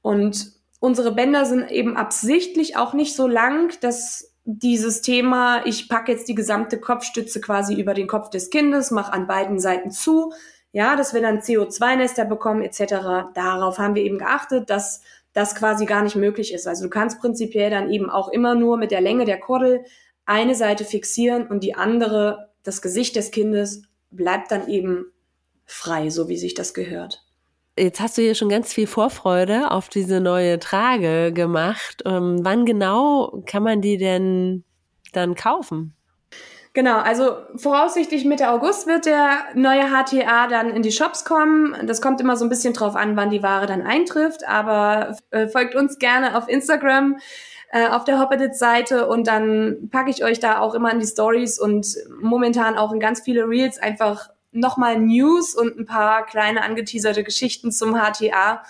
Und 0.01 0.53
unsere 0.79 1.13
Bänder 1.13 1.45
sind 1.45 1.69
eben 1.69 1.97
absichtlich 1.97 2.77
auch 2.77 2.93
nicht 2.93 3.13
so 3.13 3.27
lang, 3.27 3.73
dass 3.81 4.33
dieses 4.45 5.01
Thema, 5.01 5.65
ich 5.65 5.89
packe 5.89 6.13
jetzt 6.13 6.29
die 6.29 6.35
gesamte 6.35 6.79
Kopfstütze 6.79 7.41
quasi 7.41 7.73
über 7.73 7.93
den 7.93 8.07
Kopf 8.07 8.29
des 8.29 8.49
Kindes, 8.49 8.91
mache 8.91 9.11
an 9.11 9.27
beiden 9.27 9.59
Seiten 9.59 9.91
zu, 9.91 10.31
ja, 10.71 10.95
dass 10.95 11.13
wir 11.13 11.21
dann 11.21 11.39
CO2-Nester 11.39 12.23
bekommen 12.23 12.61
etc. 12.61 13.33
Darauf 13.33 13.77
haben 13.79 13.95
wir 13.95 14.03
eben 14.03 14.19
geachtet, 14.19 14.69
dass 14.69 15.01
das 15.37 15.53
quasi 15.53 15.85
gar 15.85 16.01
nicht 16.01 16.15
möglich 16.15 16.51
ist. 16.51 16.67
Also 16.67 16.85
du 16.85 16.89
kannst 16.89 17.21
prinzipiell 17.21 17.69
dann 17.69 17.91
eben 17.91 18.09
auch 18.09 18.29
immer 18.29 18.55
nur 18.55 18.75
mit 18.75 18.89
der 18.89 19.01
Länge 19.01 19.23
der 19.23 19.39
Kordel 19.39 19.83
eine 20.25 20.55
Seite 20.55 20.83
fixieren 20.83 21.45
und 21.47 21.63
die 21.63 21.75
andere, 21.75 22.49
das 22.63 22.81
Gesicht 22.81 23.15
des 23.15 23.29
Kindes, 23.29 23.83
bleibt 24.09 24.51
dann 24.51 24.67
eben 24.67 25.05
frei, 25.63 26.09
so 26.09 26.27
wie 26.27 26.37
sich 26.37 26.55
das 26.55 26.73
gehört. 26.73 27.23
Jetzt 27.77 27.99
hast 27.99 28.17
du 28.17 28.23
hier 28.23 28.33
schon 28.33 28.49
ganz 28.49 28.73
viel 28.73 28.87
Vorfreude 28.87 29.69
auf 29.69 29.89
diese 29.89 30.19
neue 30.19 30.57
Trage 30.57 31.31
gemacht. 31.31 32.01
Ähm, 32.05 32.39
wann 32.41 32.65
genau 32.65 33.43
kann 33.45 33.61
man 33.61 33.81
die 33.81 33.97
denn 33.97 34.63
dann 35.13 35.35
kaufen? 35.35 35.93
Genau, 36.77 36.99
also 36.99 37.37
voraussichtlich 37.55 38.23
Mitte 38.23 38.51
August 38.51 38.85
wird 38.85 39.07
der 39.07 39.45
neue 39.55 39.89
HTA 39.89 40.45
dann 40.45 40.69
in 40.69 40.83
die 40.83 40.91
Shops 40.91 41.25
kommen. 41.25 41.75
Das 41.87 42.03
kommt 42.03 42.21
immer 42.21 42.37
so 42.37 42.45
ein 42.45 42.49
bisschen 42.49 42.75
drauf 42.75 42.95
an, 42.95 43.17
wann 43.17 43.31
die 43.31 43.41
Ware 43.41 43.65
dann 43.65 43.81
eintrifft, 43.81 44.47
aber 44.47 45.17
äh, 45.31 45.47
folgt 45.47 45.73
uns 45.73 45.97
gerne 45.97 46.37
auf 46.37 46.47
Instagram 46.47 47.17
äh, 47.71 47.87
auf 47.87 48.03
der 48.03 48.19
Hoppedit-Seite 48.19 49.07
und 49.07 49.25
dann 49.25 49.89
packe 49.91 50.11
ich 50.11 50.23
euch 50.23 50.39
da 50.39 50.59
auch 50.59 50.75
immer 50.75 50.93
in 50.93 50.99
die 50.99 51.07
Stories 51.07 51.57
und 51.57 51.87
momentan 52.21 52.77
auch 52.77 52.91
in 52.93 52.99
ganz 52.99 53.21
viele 53.21 53.49
Reels 53.49 53.79
einfach 53.79 54.29
nochmal 54.51 54.99
News 54.99 55.55
und 55.55 55.79
ein 55.79 55.85
paar 55.87 56.27
kleine 56.27 56.61
angeteaserte 56.61 57.23
Geschichten 57.23 57.71
zum 57.71 57.95
HTA 57.95 58.61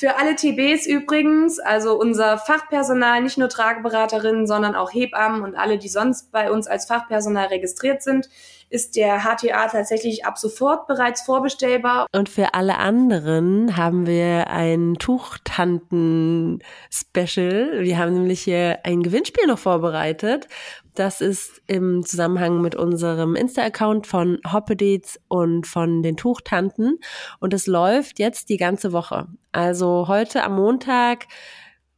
für 0.00 0.16
alle 0.16 0.34
TBs 0.34 0.86
übrigens, 0.86 1.58
also 1.58 2.00
unser 2.00 2.38
Fachpersonal, 2.38 3.22
nicht 3.22 3.36
nur 3.36 3.50
Trageberaterinnen, 3.50 4.46
sondern 4.46 4.74
auch 4.74 4.94
Hebammen 4.94 5.42
und 5.42 5.56
alle, 5.56 5.76
die 5.76 5.90
sonst 5.90 6.32
bei 6.32 6.50
uns 6.50 6.66
als 6.66 6.86
Fachpersonal 6.86 7.48
registriert 7.48 8.02
sind, 8.02 8.30
ist 8.70 8.96
der 8.96 9.24
HTA 9.24 9.68
tatsächlich 9.68 10.24
ab 10.24 10.38
sofort 10.38 10.86
bereits 10.86 11.20
vorbestellbar. 11.20 12.06
Und 12.12 12.30
für 12.30 12.54
alle 12.54 12.78
anderen 12.78 13.76
haben 13.76 14.06
wir 14.06 14.46
ein 14.46 14.94
Tuchtanten-Special. 14.98 17.82
Wir 17.82 17.98
haben 17.98 18.14
nämlich 18.14 18.40
hier 18.40 18.78
ein 18.84 19.02
Gewinnspiel 19.02 19.46
noch 19.48 19.58
vorbereitet. 19.58 20.48
Das 20.94 21.20
ist 21.20 21.62
im 21.66 22.04
Zusammenhang 22.04 22.60
mit 22.60 22.74
unserem 22.74 23.36
Insta-Account 23.36 24.06
von 24.06 24.38
Hoppedates 24.50 25.20
und 25.28 25.66
von 25.66 26.02
den 26.02 26.16
Tuchtanten. 26.16 26.98
Und 27.38 27.54
es 27.54 27.66
läuft 27.66 28.18
jetzt 28.18 28.48
die 28.48 28.56
ganze 28.56 28.92
Woche. 28.92 29.28
Also 29.52 30.08
heute 30.08 30.42
am 30.42 30.56
Montag 30.56 31.26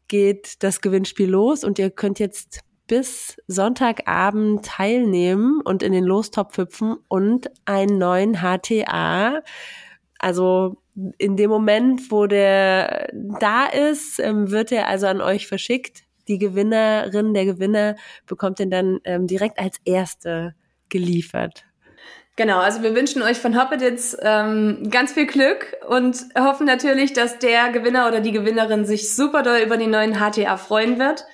geht 0.09 0.62
das 0.62 0.80
Gewinnspiel 0.80 1.30
los 1.30 1.64
und 1.64 1.78
ihr 1.78 1.90
könnt 1.90 2.18
jetzt 2.18 2.61
bis 2.86 3.36
Sonntagabend 3.47 4.66
teilnehmen 4.66 5.61
und 5.64 5.82
in 5.82 5.93
den 5.93 6.05
Lostopf 6.05 6.59
hüpfen 6.59 6.97
und 7.09 7.51
einen 7.64 7.97
neuen 7.97 8.43
HTA. 8.43 9.43
Also 10.18 10.82
in 11.16 11.36
dem 11.36 11.49
Moment, 11.49 12.11
wo 12.11 12.26
der 12.26 13.09
da 13.40 13.66
ist, 13.66 14.18
ähm, 14.18 14.51
wird 14.51 14.72
er 14.72 14.88
also 14.88 15.07
an 15.07 15.20
euch 15.20 15.47
verschickt. 15.47 16.03
Die 16.29 16.39
Gewinnerin, 16.39 17.35
der 17.35 17.45
Gewinner 17.45 17.97
bekommt 18.27 18.59
den 18.59 18.70
dann 18.70 19.01
ähm, 19.05 19.27
direkt 19.27 19.59
als 19.59 19.79
erste 19.85 20.55
geliefert. 20.89 21.64
Genau, 22.37 22.61
also 22.61 22.83
wir 22.83 22.95
wünschen 22.95 23.23
euch 23.23 23.39
von 23.39 23.61
Hoppeditz 23.61 24.16
ähm, 24.23 24.89
ganz 24.91 25.12
viel 25.12 25.27
Glück 25.27 25.75
und 25.87 26.25
hoffen 26.39 26.66
natürlich, 26.66 27.12
dass 27.12 27.39
der 27.39 27.70
Gewinner 27.70 28.09
oder 28.09 28.20
die 28.20 28.33
Gewinnerin 28.33 28.87
sich 28.87 29.14
super 29.14 29.43
doll 29.43 29.59
über 29.59 29.77
den 29.77 29.91
neuen 29.91 30.14
HTA 30.14 30.57
freuen 30.57 30.99
wird. 30.99 31.27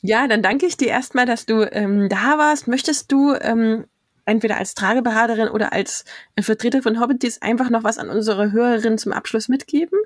Ja, 0.00 0.28
dann 0.28 0.42
danke 0.42 0.66
ich 0.66 0.76
dir 0.76 0.88
erstmal, 0.88 1.26
dass 1.26 1.44
du 1.44 1.62
ähm, 1.62 2.08
da 2.08 2.38
warst. 2.38 2.68
Möchtest 2.68 3.10
du 3.10 3.34
ähm, 3.34 3.86
entweder 4.26 4.58
als 4.58 4.74
Trageberaterin 4.74 5.48
oder 5.48 5.72
als 5.72 6.04
Vertreter 6.40 6.82
von 6.82 7.00
Hobbitys 7.00 7.42
einfach 7.42 7.68
noch 7.68 7.82
was 7.82 7.98
an 7.98 8.08
unsere 8.08 8.52
Hörerinnen 8.52 8.98
zum 8.98 9.12
Abschluss 9.12 9.48
mitgeben? 9.48 9.98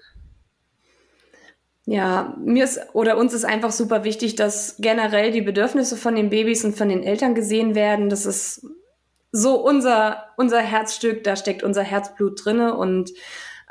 Ja, 1.85 2.37
mir 2.39 2.65
ist 2.65 2.81
oder 2.93 3.17
uns 3.17 3.35
ist 3.35 3.45
einfach 3.45 3.73
super 3.73 4.05
wichtig, 4.05 4.37
dass 4.37 4.77
generell 4.79 5.33
die 5.33 5.43
Bedürfnisse 5.43 5.97
von 5.97 6.15
den 6.15 6.31
Babys 6.31 6.65
und 6.65 6.77
von 6.77 6.89
den 6.89 7.03
Eltern 7.03 7.35
gesehen 7.35 7.75
werden. 7.75 8.09
Das 8.09 8.25
ist 8.25 8.65
so 9.33 9.57
unser, 9.57 10.25
unser 10.37 10.61
Herzstück, 10.61 11.25
da 11.25 11.35
steckt 11.35 11.65
unser 11.65 11.83
Herzblut 11.83 12.45
drinne 12.45 12.77
und 12.77 13.11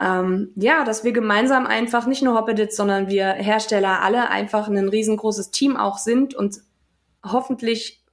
ähm, 0.01 0.51
ja, 0.55 0.83
dass 0.83 1.03
wir 1.03 1.13
gemeinsam 1.13 1.67
einfach 1.67 2.07
nicht 2.07 2.23
nur 2.23 2.35
Hoppedits, 2.35 2.75
sondern 2.75 3.07
wir 3.07 3.27
Hersteller 3.27 4.01
alle 4.01 4.29
einfach 4.29 4.67
ein 4.67 4.89
riesengroßes 4.89 5.51
Team 5.51 5.77
auch 5.77 5.99
sind 5.99 6.33
und 6.33 6.57
hoffentlich 7.23 8.03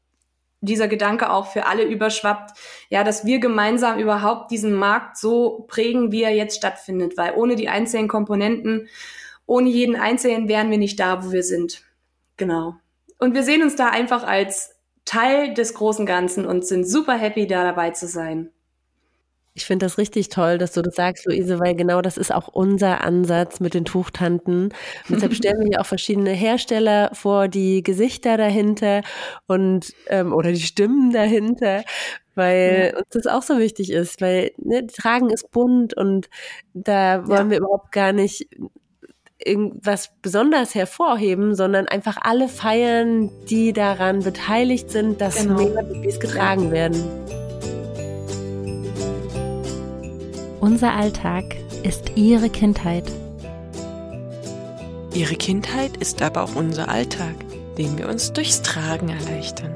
dieser 0.61 0.89
Gedanke 0.89 1.31
auch 1.31 1.47
für 1.47 1.67
alle 1.67 1.85
überschwappt, 1.85 2.59
ja, 2.91 3.05
dass 3.05 3.25
wir 3.25 3.39
gemeinsam 3.39 3.99
überhaupt 3.99 4.51
diesen 4.51 4.75
Markt 4.75 5.17
so 5.17 5.65
prägen, 5.69 6.13
wie 6.13 6.23
er 6.23 6.35
jetzt 6.35 6.57
stattfindet, 6.57 7.17
weil 7.17 7.35
ohne 7.35 7.57
die 7.57 7.69
einzelnen 7.69 8.09
Komponenten, 8.09 8.89
ohne 9.49 9.69
jeden 9.71 9.97
einzelnen 9.97 10.47
wären 10.47 10.71
wir 10.71 10.79
nicht 10.79 11.01
da, 11.01 11.25
wo 11.25 11.33
wir 11.33 11.43
sind. 11.43 11.83
Genau. 12.37 12.75
Und 13.19 13.35
wir 13.35 13.43
sehen 13.43 13.63
uns 13.63 13.75
da 13.75 13.89
einfach 13.89 14.23
als 14.23 14.77
Teil 15.05 15.55
des 15.55 15.75
großen 15.75 16.07
Ganzen 16.07 16.47
und 16.47 16.67
sind 16.67 16.85
super 16.85 17.17
happy, 17.17 17.47
da 17.47 17.65
dabei 17.65 17.91
zu 17.91 18.07
sein. 18.07 18.51
Ich 19.55 19.65
finde 19.65 19.87
das 19.87 19.99
richtig 19.99 20.29
toll, 20.29 20.59
dass 20.59 20.73
du 20.73 20.83
das 20.83 20.95
sagst, 20.95 21.27
Luise, 21.27 21.59
weil 21.59 21.75
genau 21.75 22.01
das 22.01 22.17
ist 22.17 22.33
auch 22.33 22.47
unser 22.47 23.03
Ansatz 23.03 23.59
mit 23.59 23.75
den 23.75 23.87
Tuchtanten. 23.87 24.65
Und 24.67 24.75
deshalb 25.09 25.35
stellen 25.35 25.69
wir 25.69 25.81
auch 25.81 25.87
verschiedene 25.87 26.31
Hersteller 26.31 27.11
vor, 27.15 27.49
die 27.49 27.83
Gesichter 27.83 28.37
dahinter 28.37 29.01
und 29.47 29.95
ähm, 30.09 30.33
oder 30.33 30.53
die 30.53 30.61
Stimmen 30.61 31.11
dahinter, 31.13 31.83
weil 32.35 32.93
ja. 32.93 32.99
uns 32.99 33.09
das 33.11 33.27
auch 33.27 33.43
so 33.43 33.59
wichtig 33.59 33.91
ist, 33.91 34.21
weil 34.21 34.53
ne, 34.59 34.87
Tragen 34.87 35.31
ist 35.31 35.51
bunt 35.51 35.97
und 35.97 36.29
da 36.75 37.27
wollen 37.27 37.47
ja. 37.47 37.51
wir 37.51 37.59
überhaupt 37.59 37.91
gar 37.91 38.13
nicht 38.13 38.47
irgendwas 39.45 40.11
besonders 40.23 40.75
hervorheben, 40.75 41.55
sondern 41.55 41.87
einfach 41.87 42.19
alle 42.21 42.49
feiern, 42.49 43.31
die 43.49 43.73
daran 43.73 44.23
beteiligt 44.23 44.91
sind, 44.91 45.21
dass 45.21 45.43
genau. 45.43 45.69
mehr 45.69 45.83
Babys 45.83 46.19
getragen 46.21 46.71
werden. 46.71 47.03
Unser 50.61 50.95
Alltag 50.95 51.45
ist 51.85 52.13
ihre 52.17 52.51
Kindheit. 52.51 53.05
Ihre 55.15 55.37
Kindheit 55.37 55.97
ist 55.97 56.21
aber 56.21 56.43
auch 56.43 56.55
unser 56.57 56.89
Alltag, 56.89 57.35
den 57.79 57.97
wir 57.97 58.09
uns 58.09 58.33
durchs 58.33 58.63
Tragen 58.63 59.09
erleichtern. 59.09 59.73